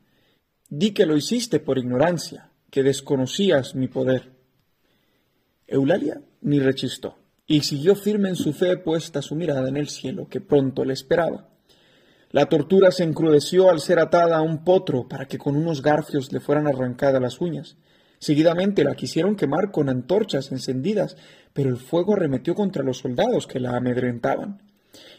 Di 0.73 0.91
que 0.91 1.05
lo 1.05 1.17
hiciste 1.17 1.59
por 1.59 1.77
ignorancia, 1.77 2.49
que 2.69 2.81
desconocías 2.81 3.75
mi 3.75 3.89
poder. 3.89 4.31
Eulalia 5.67 6.21
ni 6.39 6.61
rechistó, 6.61 7.17
y 7.45 7.63
siguió 7.63 7.93
firme 7.93 8.29
en 8.29 8.37
su 8.37 8.53
fe 8.53 8.77
puesta 8.77 9.21
su 9.21 9.35
mirada 9.35 9.67
en 9.67 9.75
el 9.75 9.89
cielo, 9.89 10.29
que 10.29 10.39
pronto 10.39 10.85
le 10.85 10.93
esperaba. 10.93 11.49
La 12.29 12.45
tortura 12.45 12.91
se 12.91 13.03
encrudeció 13.03 13.69
al 13.69 13.81
ser 13.81 13.99
atada 13.99 14.37
a 14.37 14.41
un 14.41 14.63
potro 14.63 15.09
para 15.09 15.27
que 15.27 15.37
con 15.37 15.57
unos 15.57 15.81
garfios 15.81 16.31
le 16.31 16.39
fueran 16.39 16.67
arrancadas 16.67 17.21
las 17.21 17.41
uñas. 17.41 17.75
Seguidamente 18.19 18.85
la 18.85 18.95
quisieron 18.95 19.35
quemar 19.35 19.71
con 19.71 19.89
antorchas 19.89 20.53
encendidas, 20.53 21.17
pero 21.51 21.69
el 21.69 21.77
fuego 21.77 22.13
arremetió 22.13 22.55
contra 22.55 22.81
los 22.81 22.99
soldados 22.99 23.45
que 23.45 23.59
la 23.59 23.75
amedrentaban. 23.75 24.61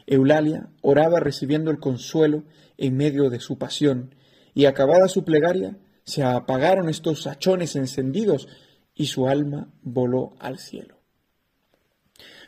Eulalia 0.07 0.71
oraba 0.81 1.21
recibiendo 1.21 1.71
el 1.71 1.79
consuelo 1.79 2.45
en 2.79 2.97
medio 2.97 3.29
de 3.29 3.41
su 3.41 3.59
pasión, 3.59 4.15
y 4.55 4.67
acabada 4.67 5.09
su 5.09 5.25
plegaria, 5.25 5.77
se 6.05 6.23
apagaron 6.23 6.89
estos 6.89 7.27
hachones 7.27 7.77
encendidos 7.77 8.49
y 8.95 9.07
su 9.07 9.29
alma 9.29 9.73
voló 9.83 10.35
al 10.39 10.59
cielo. 10.59 10.99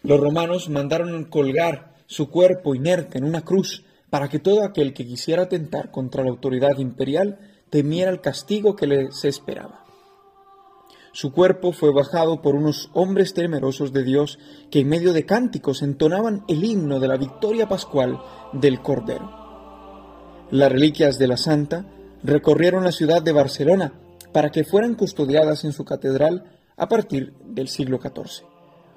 Los 0.02 0.20
romanos 0.20 0.68
mandaron 0.68 1.24
colgar 1.24 1.94
su 2.06 2.28
cuerpo 2.30 2.74
inerte 2.74 3.18
en 3.18 3.24
una 3.24 3.42
cruz 3.42 3.84
para 4.10 4.28
que 4.28 4.38
todo 4.38 4.64
aquel 4.64 4.92
que 4.92 5.06
quisiera 5.06 5.44
atentar 5.44 5.90
contra 5.90 6.22
la 6.22 6.30
autoridad 6.30 6.78
imperial 6.78 7.38
temiera 7.70 8.10
el 8.10 8.20
castigo 8.20 8.76
que 8.76 8.86
les 8.86 9.24
esperaba. 9.24 9.84
Su 11.12 11.32
cuerpo 11.32 11.72
fue 11.72 11.92
bajado 11.92 12.42
por 12.42 12.56
unos 12.56 12.90
hombres 12.92 13.34
temerosos 13.34 13.92
de 13.92 14.02
Dios 14.02 14.38
que 14.70 14.80
en 14.80 14.88
medio 14.88 15.12
de 15.12 15.24
cánticos 15.24 15.80
entonaban 15.82 16.44
el 16.48 16.64
himno 16.64 16.98
de 16.98 17.08
la 17.08 17.16
victoria 17.16 17.68
pascual 17.68 18.20
del 18.52 18.82
Cordero. 18.82 19.30
Las 20.50 20.70
reliquias 20.70 21.18
de 21.18 21.28
la 21.28 21.36
Santa 21.36 21.86
recorrieron 22.24 22.82
la 22.84 22.92
ciudad 22.92 23.22
de 23.22 23.32
Barcelona 23.32 23.92
para 24.32 24.50
que 24.50 24.64
fueran 24.64 24.94
custodiadas 24.94 25.64
en 25.64 25.72
su 25.72 25.84
catedral 25.84 26.58
a 26.76 26.88
partir 26.88 27.34
del 27.44 27.68
siglo 27.68 28.00
XIV. 28.00 28.46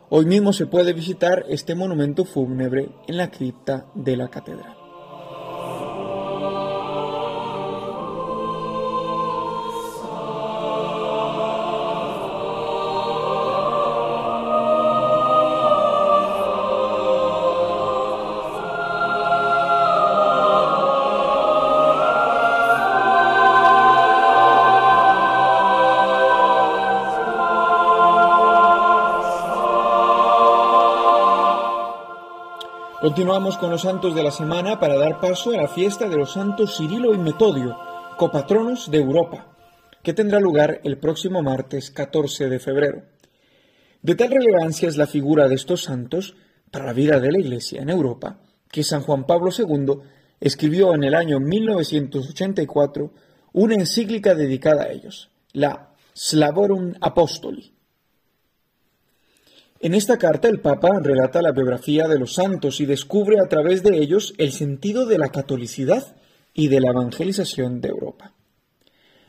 Hoy 0.09 0.25
mismo 0.25 0.53
se 0.53 0.65
puede 0.65 0.93
visitar 0.93 1.45
este 1.49 1.75
monumento 1.75 2.23
fúnebre 2.23 2.89
en 3.07 3.17
la 3.17 3.29
cripta 3.29 3.85
de 3.93 4.15
la 4.15 4.29
catedral. 4.29 4.76
Continuamos 33.07 33.57
con 33.57 33.71
los 33.71 33.83
santos 33.83 34.13
de 34.15 34.21
la 34.21 34.31
semana 34.31 34.81
para 34.81 34.97
dar 34.97 35.21
paso 35.21 35.51
a 35.51 35.55
la 35.55 35.69
fiesta 35.69 36.09
de 36.09 36.17
los 36.17 36.33
santos 36.33 36.75
Cirilo 36.75 37.13
y 37.13 37.17
Metodio, 37.17 37.79
copatronos 38.17 38.91
de 38.91 38.97
Europa, 38.97 39.55
que 40.03 40.13
tendrá 40.13 40.41
lugar 40.41 40.81
el 40.83 40.97
próximo 40.97 41.41
martes 41.41 41.89
14 41.89 42.49
de 42.49 42.59
febrero. 42.59 43.03
De 44.01 44.15
tal 44.15 44.31
relevancia 44.31 44.89
es 44.89 44.97
la 44.97 45.07
figura 45.07 45.47
de 45.47 45.55
estos 45.55 45.83
santos 45.83 46.35
para 46.69 46.83
la 46.83 46.91
vida 46.91 47.21
de 47.21 47.31
la 47.31 47.39
Iglesia 47.39 47.81
en 47.81 47.89
Europa, 47.89 48.41
que 48.69 48.83
San 48.83 49.03
Juan 49.03 49.25
Pablo 49.25 49.51
II 49.57 50.01
escribió 50.41 50.93
en 50.93 51.05
el 51.05 51.15
año 51.15 51.39
1984 51.39 53.13
una 53.53 53.75
encíclica 53.75 54.35
dedicada 54.35 54.83
a 54.83 54.91
ellos, 54.91 55.29
la 55.53 55.93
Slavorum 56.13 56.95
Apostoli, 56.99 57.71
en 59.79 59.93
esta 59.93 60.17
carta 60.17 60.47
el 60.47 60.59
Papa 60.59 60.99
relata 61.01 61.41
la 61.41 61.51
biografía 61.51 62.07
de 62.07 62.17
los 62.17 62.33
santos 62.33 62.81
y 62.81 62.85
descubre 62.85 63.39
a 63.39 63.47
través 63.47 63.83
de 63.83 63.97
ellos 63.97 64.33
el 64.37 64.51
sentido 64.51 65.05
de 65.05 65.17
la 65.17 65.29
catolicidad 65.29 66.15
y 66.53 66.67
de 66.69 66.81
la 66.81 66.89
evangelización 66.89 67.79
de 67.81 67.89
Europa. 67.89 68.33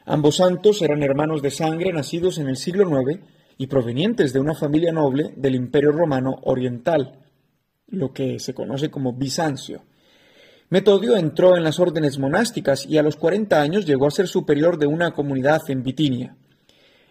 Ambos 0.07 0.37
santos 0.37 0.81
eran 0.81 1.03
hermanos 1.03 1.43
de 1.43 1.51
sangre 1.51 1.93
nacidos 1.93 2.39
en 2.39 2.49
el 2.49 2.57
siglo 2.57 2.89
IX 2.89 3.21
y 3.59 3.67
provenientes 3.67 4.33
de 4.33 4.41
una 4.41 4.55
familia 4.55 4.91
noble 4.91 5.35
del 5.37 5.55
Imperio 5.55 5.93
Romano 5.93 6.39
Oriental, 6.45 7.19
lo 7.89 8.15
que 8.15 8.39
se 8.39 8.55
conoce 8.55 8.91
como 8.91 9.13
Bizancio. 9.13 9.83
Metodio 10.71 11.17
entró 11.17 11.57
en 11.57 11.65
las 11.65 11.79
órdenes 11.79 12.19
monásticas 12.19 12.87
y 12.87 12.97
a 12.97 13.03
los 13.03 13.17
40 13.17 13.61
años 13.61 13.85
llegó 13.85 14.07
a 14.07 14.11
ser 14.11 14.29
superior 14.29 14.79
de 14.79 14.87
una 14.87 15.13
comunidad 15.13 15.61
en 15.69 15.83
Bitinia. 15.83 16.37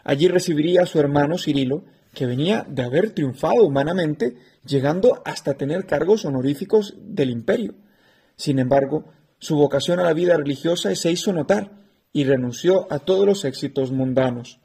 Allí 0.04 0.28
recibiría 0.28 0.84
a 0.84 0.86
su 0.88 1.00
hermano 1.00 1.38
Cirilo, 1.38 1.84
que 2.18 2.26
venía 2.26 2.66
de 2.68 2.82
haber 2.82 3.12
triunfado 3.12 3.64
humanamente, 3.64 4.38
llegando 4.66 5.22
hasta 5.24 5.54
tener 5.54 5.86
cargos 5.86 6.26
honoríficos 6.26 6.96
del 6.98 7.30
imperio. 7.30 7.76
Sin 8.36 8.58
embargo, 8.58 9.06
su 9.38 9.56
vocación 9.56 10.00
a 10.00 10.04
la 10.04 10.14
vida 10.14 10.36
religiosa 10.36 10.96
se 10.96 11.12
hizo 11.12 11.32
notar 11.32 11.70
y 12.12 12.24
renunció 12.24 12.92
a 12.92 12.98
todos 12.98 13.28
los 13.28 13.46
éxitos 13.46 13.92
mundanos. 13.92 14.60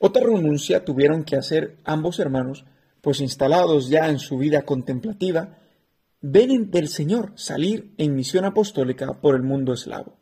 Otra 0.00 0.24
renuncia 0.24 0.84
tuvieron 0.84 1.22
que 1.22 1.36
hacer 1.36 1.76
ambos 1.84 2.18
hermanos, 2.18 2.64
pues 3.00 3.20
instalados 3.20 3.88
ya 3.88 4.08
en 4.08 4.18
su 4.18 4.36
vida 4.36 4.62
contemplativa, 4.62 5.58
ven 6.20 6.68
del 6.72 6.88
Señor 6.88 7.30
salir 7.36 7.94
en 7.96 8.16
misión 8.16 8.44
apostólica 8.44 9.20
por 9.20 9.36
el 9.36 9.44
mundo 9.44 9.72
eslavo. 9.72 10.16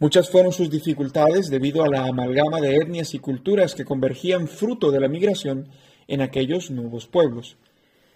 Muchas 0.00 0.30
fueron 0.30 0.52
sus 0.52 0.70
dificultades 0.70 1.50
debido 1.50 1.82
a 1.82 1.88
la 1.88 2.04
amalgama 2.04 2.60
de 2.60 2.76
etnias 2.76 3.14
y 3.14 3.18
culturas 3.18 3.74
que 3.74 3.84
convergían 3.84 4.46
fruto 4.46 4.92
de 4.92 5.00
la 5.00 5.08
migración 5.08 5.68
en 6.06 6.20
aquellos 6.20 6.70
nuevos 6.70 7.08
pueblos. 7.08 7.56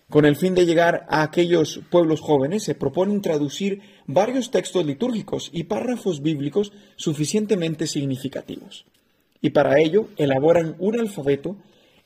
Con 0.09 0.25
el 0.25 0.37
fin 0.37 0.55
de 0.55 0.65
llegar 0.65 1.07
a 1.09 1.23
aquellos 1.23 1.81
pueblos 1.91 2.21
jóvenes, 2.21 2.63
se 2.63 2.77
proponen 2.77 3.21
traducir 3.21 3.81
varios 4.07 4.53
textos 4.53 4.87
litúrgicos 4.87 5.51
y 5.53 5.65
párrafos 5.65 6.23
bíblicos 6.23 6.73
suficientemente 6.95 7.89
significativos. 7.89 8.85
Y 9.41 9.51
para 9.51 9.81
ello 9.81 10.09
elaboran 10.17 10.77
un 10.79 11.01
alfabeto 11.01 11.57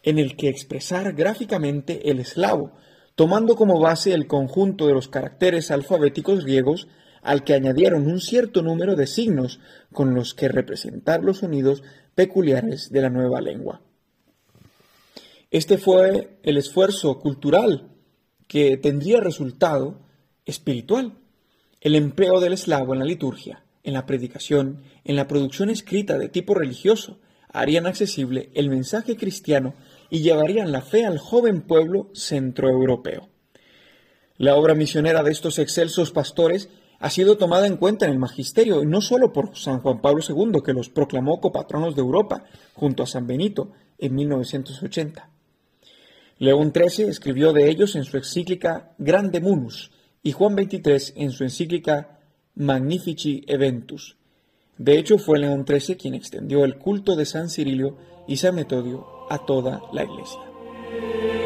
en 0.03 0.19
el 0.19 0.37
que 0.37 0.49
expresar 0.49 1.13
gráficamente 1.13 2.11
el 2.11 2.21
eslavo, 2.21 2.71
tomando 3.15 3.57
como 3.57 3.79
base 3.79 4.15
el 4.15 4.27
conjunto 4.27 4.87
de 4.87 4.95
los 4.95 5.09
caracteres 5.09 5.71
alfabéticos 5.71 6.45
griegos 6.45 6.89
al 7.27 7.43
que 7.43 7.55
añadieron 7.55 8.07
un 8.07 8.21
cierto 8.21 8.63
número 8.63 8.95
de 8.95 9.09
signos 9.09 9.59
con 9.93 10.15
los 10.15 10.33
que 10.33 10.47
representar 10.47 11.25
los 11.25 11.39
sonidos 11.39 11.83
peculiares 12.15 12.93
de 12.93 13.01
la 13.01 13.11
nueva 13.11 13.41
lengua. 13.41 13.81
Este 15.51 15.77
fue 15.77 16.39
el 16.45 16.57
esfuerzo 16.57 17.19
cultural 17.19 17.91
que 18.47 18.77
tendría 18.77 19.21
resultado 19.21 19.99
espiritual. 20.45 21.15
El 21.81 21.97
empleo 21.97 22.39
del 22.39 22.53
eslavo 22.53 22.93
en 22.93 23.01
la 23.01 23.05
liturgia, 23.05 23.65
en 23.83 23.95
la 23.95 24.07
predicación, 24.07 24.85
en 25.03 25.17
la 25.17 25.27
producción 25.27 25.69
escrita 25.69 26.19
de 26.19 26.29
tipo 26.29 26.55
religioso, 26.55 27.19
harían 27.49 27.87
accesible 27.87 28.51
el 28.55 28.71
mensaje 28.71 29.17
cristiano 29.17 29.75
y 30.11 30.21
llevarían 30.21 30.71
la 30.71 30.83
fe 30.83 31.05
al 31.05 31.19
joven 31.19 31.63
pueblo 31.63 32.09
centroeuropeo. 32.15 33.29
La 34.37 34.55
obra 34.55 34.77
misionera 34.77 35.25
de 35.25 35.33
estos 35.33 35.59
excelsos 35.59 36.13
pastores 36.13 36.69
ha 36.99 37.11
sido 37.11 37.37
tomada 37.37 37.67
en 37.67 37.77
cuenta 37.77 38.07
en 38.07 38.13
el 38.13 38.19
magisterio, 38.19 38.85
no 38.85 39.01
solo 39.01 39.33
por 39.33 39.57
San 39.57 39.81
Juan 39.81 40.01
Pablo 40.01 40.23
II, 40.27 40.61
que 40.65 40.73
los 40.73 40.89
proclamó 40.89 41.41
copatronos 41.41 41.95
de 41.95 42.03
Europa, 42.03 42.45
junto 42.75 43.03
a 43.03 43.07
San 43.07 43.27
Benito, 43.27 43.73
en 43.99 44.15
1980. 44.15 45.31
León 46.39 46.73
XIII 46.75 47.09
escribió 47.09 47.53
de 47.53 47.71
ellos 47.71 47.97
en 47.97 48.05
su 48.05 48.17
encíclica 48.17 48.93
Grande 48.99 49.41
Munus 49.41 49.91
y 50.23 50.33
Juan 50.33 50.55
XXIII 50.55 51.15
en 51.23 51.31
su 51.31 51.45
encíclica 51.45 52.19
Magnifici 52.55 53.45
Eventus. 53.47 54.17
De 54.77 54.99
hecho, 54.99 55.19
fue 55.19 55.39
León 55.39 55.65
XIII 55.67 55.97
quien 55.97 56.15
extendió 56.15 56.65
el 56.65 56.77
culto 56.77 57.17
de 57.17 57.25
San 57.25 57.49
Cirilio 57.49 57.97
y 58.29 58.37
San 58.37 58.55
Metodio 58.55 59.07
a 59.31 59.39
toda 59.47 59.83
la 59.93 60.05
Iglesia. 60.05 61.46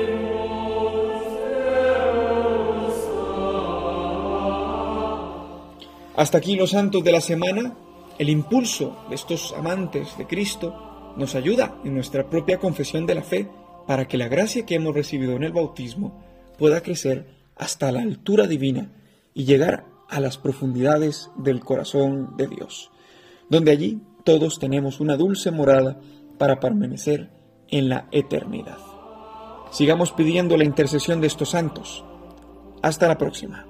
Hasta 6.21 6.37
aquí 6.37 6.55
los 6.55 6.73
santos 6.73 7.03
de 7.03 7.12
la 7.12 7.23
semana. 7.23 7.75
El 8.18 8.29
impulso 8.29 9.07
de 9.09 9.14
estos 9.14 9.55
amantes 9.57 10.18
de 10.18 10.27
Cristo 10.27 11.14
nos 11.16 11.35
ayuda 11.35 11.81
en 11.83 11.95
nuestra 11.95 12.29
propia 12.29 12.59
confesión 12.59 13.07
de 13.07 13.14
la 13.14 13.23
fe 13.23 13.49
para 13.87 14.07
que 14.07 14.18
la 14.18 14.29
gracia 14.29 14.66
que 14.66 14.75
hemos 14.75 14.95
recibido 14.95 15.33
en 15.33 15.45
el 15.45 15.53
bautismo 15.53 16.23
pueda 16.59 16.83
crecer 16.83 17.25
hasta 17.57 17.91
la 17.91 18.03
altura 18.03 18.47
divina 18.47 18.93
y 19.33 19.45
llegar 19.45 19.87
a 20.11 20.21
las 20.21 20.37
profundidades 20.37 21.31
del 21.39 21.61
corazón 21.61 22.37
de 22.37 22.49
Dios, 22.49 22.91
donde 23.49 23.71
allí 23.71 24.03
todos 24.23 24.59
tenemos 24.59 25.01
una 25.01 25.16
dulce 25.16 25.51
morada 25.51 26.03
para 26.37 26.61
permanecer 26.61 27.31
en 27.68 27.89
la 27.89 28.09
eternidad. 28.12 28.77
Sigamos 29.71 30.12
pidiendo 30.12 30.59
la 30.59 30.64
intercesión 30.64 31.23
de 31.23 31.29
estos 31.29 31.49
santos. 31.49 32.05
Hasta 32.83 33.09
la 33.09 33.16
próxima. 33.16 33.70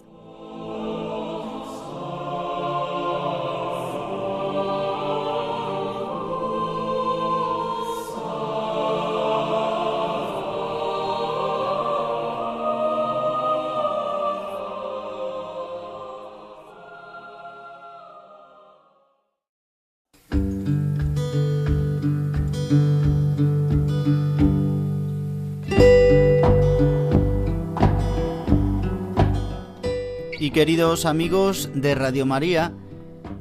Queridos 30.71 31.05
amigos 31.05 31.69
de 31.75 31.95
Radio 31.95 32.25
María, 32.25 32.71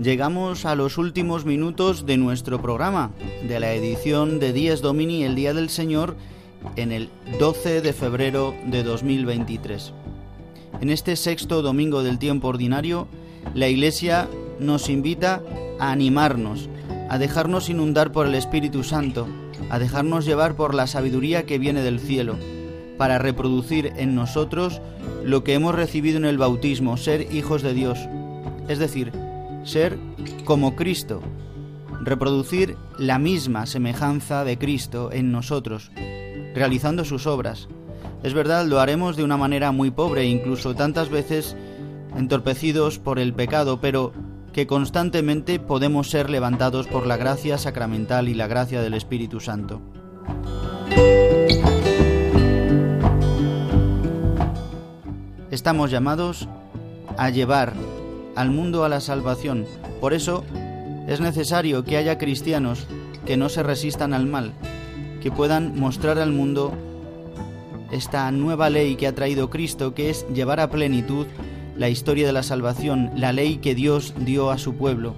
llegamos 0.01 0.67
a 0.67 0.75
los 0.75 0.99
últimos 0.99 1.45
minutos 1.45 2.05
de 2.05 2.17
nuestro 2.17 2.61
programa, 2.61 3.13
de 3.47 3.61
la 3.61 3.73
edición 3.73 4.41
de 4.41 4.53
Días 4.53 4.81
Domini, 4.81 5.23
el 5.23 5.37
Día 5.37 5.55
del 5.55 5.71
Señor, 5.71 6.17
en 6.75 6.91
el 6.91 7.09
12 7.39 7.83
de 7.83 7.93
febrero 7.93 8.53
de 8.67 8.83
2023. 8.83 9.93
En 10.81 10.91
este 10.91 11.15
sexto 11.15 11.63
domingo 11.63 12.03
del 12.03 12.19
tiempo 12.19 12.49
ordinario, 12.49 13.07
la 13.55 13.69
Iglesia 13.69 14.29
nos 14.59 14.89
invita 14.89 15.41
a 15.79 15.93
animarnos, 15.93 16.69
a 17.09 17.17
dejarnos 17.19 17.71
inundar 17.71 18.11
por 18.11 18.27
el 18.27 18.35
Espíritu 18.35 18.83
Santo, 18.83 19.29
a 19.71 19.79
dejarnos 19.79 20.25
llevar 20.25 20.57
por 20.57 20.75
la 20.75 20.89
sabiduría 20.89 21.47
que 21.47 21.61
viene 21.61 21.83
del 21.83 22.01
cielo, 22.01 22.35
para 23.01 23.17
reproducir 23.17 23.95
en 23.97 24.15
nosotros 24.15 24.83
lo 25.25 25.43
que 25.43 25.55
hemos 25.55 25.75
recibido 25.75 26.19
en 26.19 26.27
el 26.27 26.37
bautismo, 26.37 26.99
ser 26.99 27.33
hijos 27.33 27.63
de 27.63 27.73
Dios, 27.73 27.99
es 28.69 28.79
decir, 28.79 29.11
ser 29.65 29.97
como 30.45 30.77
Cristo, 30.77 31.23
reproducir 32.03 32.77
la 32.99 33.19
misma 33.19 33.65
semejanza 33.65 34.45
de 34.45 34.59
Cristo 34.59 35.13
en 35.15 35.33
nosotros, 35.33 35.91
realizando 36.55 37.07
sus 37.07 37.27
obras. 37.27 37.69
Es 38.23 38.35
verdad, 38.35 38.67
lo 38.67 38.81
haremos 38.81 39.17
de 39.17 39.25
una 39.25 39.39
manera 39.39 39.73
muy 39.73 39.91
pobre, 39.91 40.27
incluso 40.27 40.75
tantas 40.75 41.09
veces 41.09 41.57
entorpecidos 42.15 42.99
por 42.99 43.19
el 43.19 43.33
pecado, 43.33 43.81
pero 43.81 44.13
que 44.53 44.67
constantemente 44.67 45.59
podemos 45.59 46.11
ser 46.11 46.29
levantados 46.29 46.87
por 46.87 47.07
la 47.07 47.17
gracia 47.17 47.57
sacramental 47.57 48.29
y 48.29 48.35
la 48.35 48.47
gracia 48.47 48.83
del 48.83 48.93
Espíritu 48.93 49.41
Santo. 49.41 49.81
Estamos 55.61 55.91
llamados 55.91 56.49
a 57.19 57.29
llevar 57.29 57.75
al 58.35 58.51
mundo 58.51 58.83
a 58.83 58.89
la 58.89 58.99
salvación. 58.99 59.67
Por 60.01 60.15
eso 60.15 60.43
es 61.07 61.21
necesario 61.21 61.85
que 61.85 61.99
haya 61.99 62.17
cristianos 62.17 62.87
que 63.27 63.37
no 63.37 63.51
se 63.51 63.63
resistan 63.63 64.15
al 64.15 64.25
mal, 64.25 64.55
que 65.23 65.31
puedan 65.31 65.79
mostrar 65.79 66.19
al 66.19 66.33
mundo 66.33 66.73
esta 67.93 68.31
nueva 68.31 68.71
ley 68.71 68.97
que 68.97 69.07
ha 69.07 69.15
traído 69.15 69.51
Cristo, 69.51 69.93
que 69.93 70.09
es 70.09 70.27
llevar 70.33 70.61
a 70.61 70.71
plenitud 70.71 71.27
la 71.77 71.91
historia 71.91 72.27
de 72.27 72.33
la 72.33 72.43
salvación, 72.43 73.11
la 73.15 73.35
ley 73.35 73.59
que 73.59 73.75
Dios 73.75 74.15
dio 74.17 74.51
a 74.51 74.57
su 74.57 74.77
pueblo. 74.77 75.15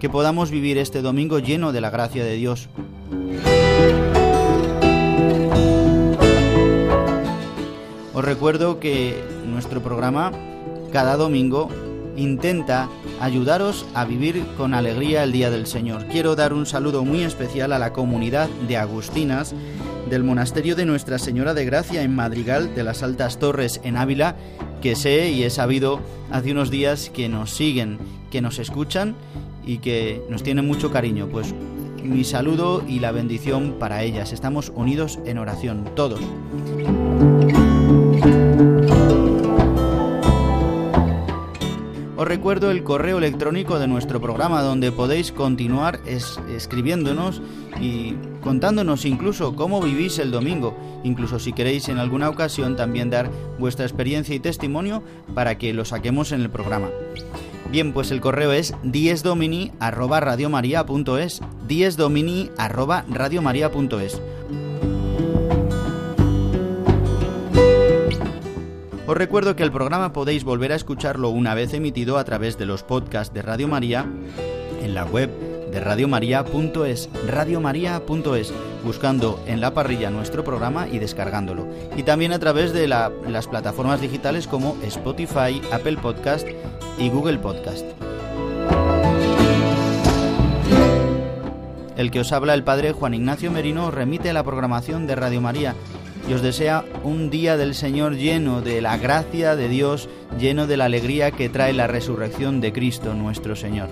Que 0.00 0.10
podamos 0.10 0.50
vivir 0.50 0.76
este 0.76 1.02
domingo 1.02 1.38
lleno 1.38 1.70
de 1.70 1.80
la 1.80 1.90
gracia 1.90 2.24
de 2.24 2.34
Dios. 2.34 2.68
Os 8.12 8.24
recuerdo 8.24 8.80
que 8.80 9.35
nuestro 9.56 9.82
programa 9.82 10.32
cada 10.92 11.16
domingo 11.16 11.70
intenta 12.14 12.90
ayudaros 13.20 13.86
a 13.94 14.04
vivir 14.04 14.44
con 14.58 14.74
alegría 14.74 15.24
el 15.24 15.32
Día 15.32 15.50
del 15.50 15.66
Señor. 15.66 16.04
Quiero 16.08 16.36
dar 16.36 16.52
un 16.52 16.66
saludo 16.66 17.06
muy 17.06 17.22
especial 17.22 17.72
a 17.72 17.78
la 17.78 17.94
comunidad 17.94 18.50
de 18.68 18.76
Agustinas 18.76 19.54
del 20.10 20.24
Monasterio 20.24 20.76
de 20.76 20.84
Nuestra 20.84 21.18
Señora 21.18 21.54
de 21.54 21.64
Gracia 21.64 22.02
en 22.02 22.14
Madrigal 22.14 22.74
de 22.74 22.84
las 22.84 23.02
Altas 23.02 23.38
Torres 23.38 23.80
en 23.82 23.96
Ávila, 23.96 24.36
que 24.82 24.94
sé 24.94 25.30
y 25.30 25.42
he 25.44 25.48
sabido 25.48 26.00
hace 26.30 26.52
unos 26.52 26.70
días 26.70 27.08
que 27.08 27.30
nos 27.30 27.50
siguen, 27.50 27.96
que 28.30 28.42
nos 28.42 28.58
escuchan 28.58 29.14
y 29.64 29.78
que 29.78 30.22
nos 30.28 30.42
tienen 30.42 30.66
mucho 30.66 30.92
cariño. 30.92 31.28
Pues 31.32 31.54
mi 32.02 32.24
saludo 32.24 32.84
y 32.86 33.00
la 33.00 33.10
bendición 33.10 33.76
para 33.78 34.02
ellas. 34.02 34.34
Estamos 34.34 34.70
unidos 34.76 35.18
en 35.24 35.38
oración, 35.38 35.86
todos. 35.94 36.20
Os 42.18 42.26
recuerdo 42.26 42.70
el 42.70 42.82
correo 42.82 43.18
electrónico 43.18 43.78
de 43.78 43.88
nuestro 43.88 44.22
programa 44.22 44.62
donde 44.62 44.90
podéis 44.90 45.32
continuar 45.32 46.00
escribiéndonos 46.06 47.42
y 47.78 48.14
contándonos 48.40 49.04
incluso 49.04 49.54
cómo 49.54 49.82
vivís 49.82 50.18
el 50.18 50.30
domingo, 50.30 50.74
incluso 51.04 51.38
si 51.38 51.52
queréis 51.52 51.90
en 51.90 51.98
alguna 51.98 52.30
ocasión 52.30 52.74
también 52.74 53.10
dar 53.10 53.30
vuestra 53.58 53.84
experiencia 53.84 54.34
y 54.34 54.40
testimonio 54.40 55.02
para 55.34 55.58
que 55.58 55.74
lo 55.74 55.84
saquemos 55.84 56.32
en 56.32 56.40
el 56.40 56.48
programa. 56.48 56.88
Bien, 57.70 57.92
pues 57.92 58.10
el 58.10 58.22
correo 58.22 58.52
es 58.52 58.72
diesdomini@radiomaria.es, 58.82 61.42
diesdomini@radiomaria.es. 61.68 64.22
Os 69.06 69.16
recuerdo 69.16 69.54
que 69.54 69.62
el 69.62 69.70
programa 69.70 70.12
podéis 70.12 70.42
volver 70.42 70.72
a 70.72 70.76
escucharlo 70.76 71.30
una 71.30 71.54
vez 71.54 71.72
emitido 71.74 72.18
a 72.18 72.24
través 72.24 72.58
de 72.58 72.66
los 72.66 72.82
podcasts 72.82 73.32
de 73.32 73.40
Radio 73.40 73.68
María 73.68 74.04
en 74.82 74.94
la 74.94 75.04
web 75.04 75.30
de 75.70 75.78
radiomaria.es, 75.78 77.08
radiomaria.es, 77.28 78.52
buscando 78.84 79.40
en 79.46 79.60
la 79.60 79.74
parrilla 79.74 80.10
nuestro 80.10 80.42
programa 80.42 80.88
y 80.88 80.98
descargándolo. 80.98 81.68
Y 81.96 82.02
también 82.02 82.32
a 82.32 82.40
través 82.40 82.72
de 82.72 82.88
las 82.88 83.46
plataformas 83.46 84.00
digitales 84.00 84.48
como 84.48 84.76
Spotify, 84.82 85.62
Apple 85.70 85.98
Podcast 85.98 86.48
y 86.98 87.08
Google 87.08 87.38
Podcast. 87.38 87.86
El 91.96 92.10
que 92.10 92.20
os 92.20 92.32
habla 92.32 92.54
el 92.54 92.64
padre 92.64 92.92
Juan 92.92 93.14
Ignacio 93.14 93.50
Merino 93.52 93.90
remite 93.90 94.30
a 94.30 94.32
la 94.34 94.42
programación 94.42 95.06
de 95.06 95.14
Radio 95.14 95.40
María 95.40 95.74
y 96.28 96.32
os 96.32 96.42
desea 96.42 96.84
un 97.04 97.30
día 97.30 97.56
del 97.56 97.74
Señor 97.74 98.16
lleno 98.16 98.60
de 98.60 98.80
la 98.80 98.96
gracia 98.98 99.56
de 99.56 99.68
Dios, 99.68 100.08
lleno 100.38 100.66
de 100.66 100.76
la 100.76 100.86
alegría 100.86 101.30
que 101.30 101.48
trae 101.48 101.72
la 101.72 101.86
resurrección 101.86 102.60
de 102.60 102.72
Cristo 102.72 103.14
nuestro 103.14 103.54
Señor. 103.54 103.88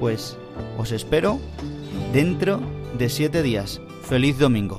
Pues 0.00 0.36
os 0.76 0.92
espero 0.92 1.40
dentro 2.12 2.60
de 2.98 3.08
siete 3.08 3.42
días. 3.42 3.80
Feliz 4.02 4.38
domingo. 4.38 4.78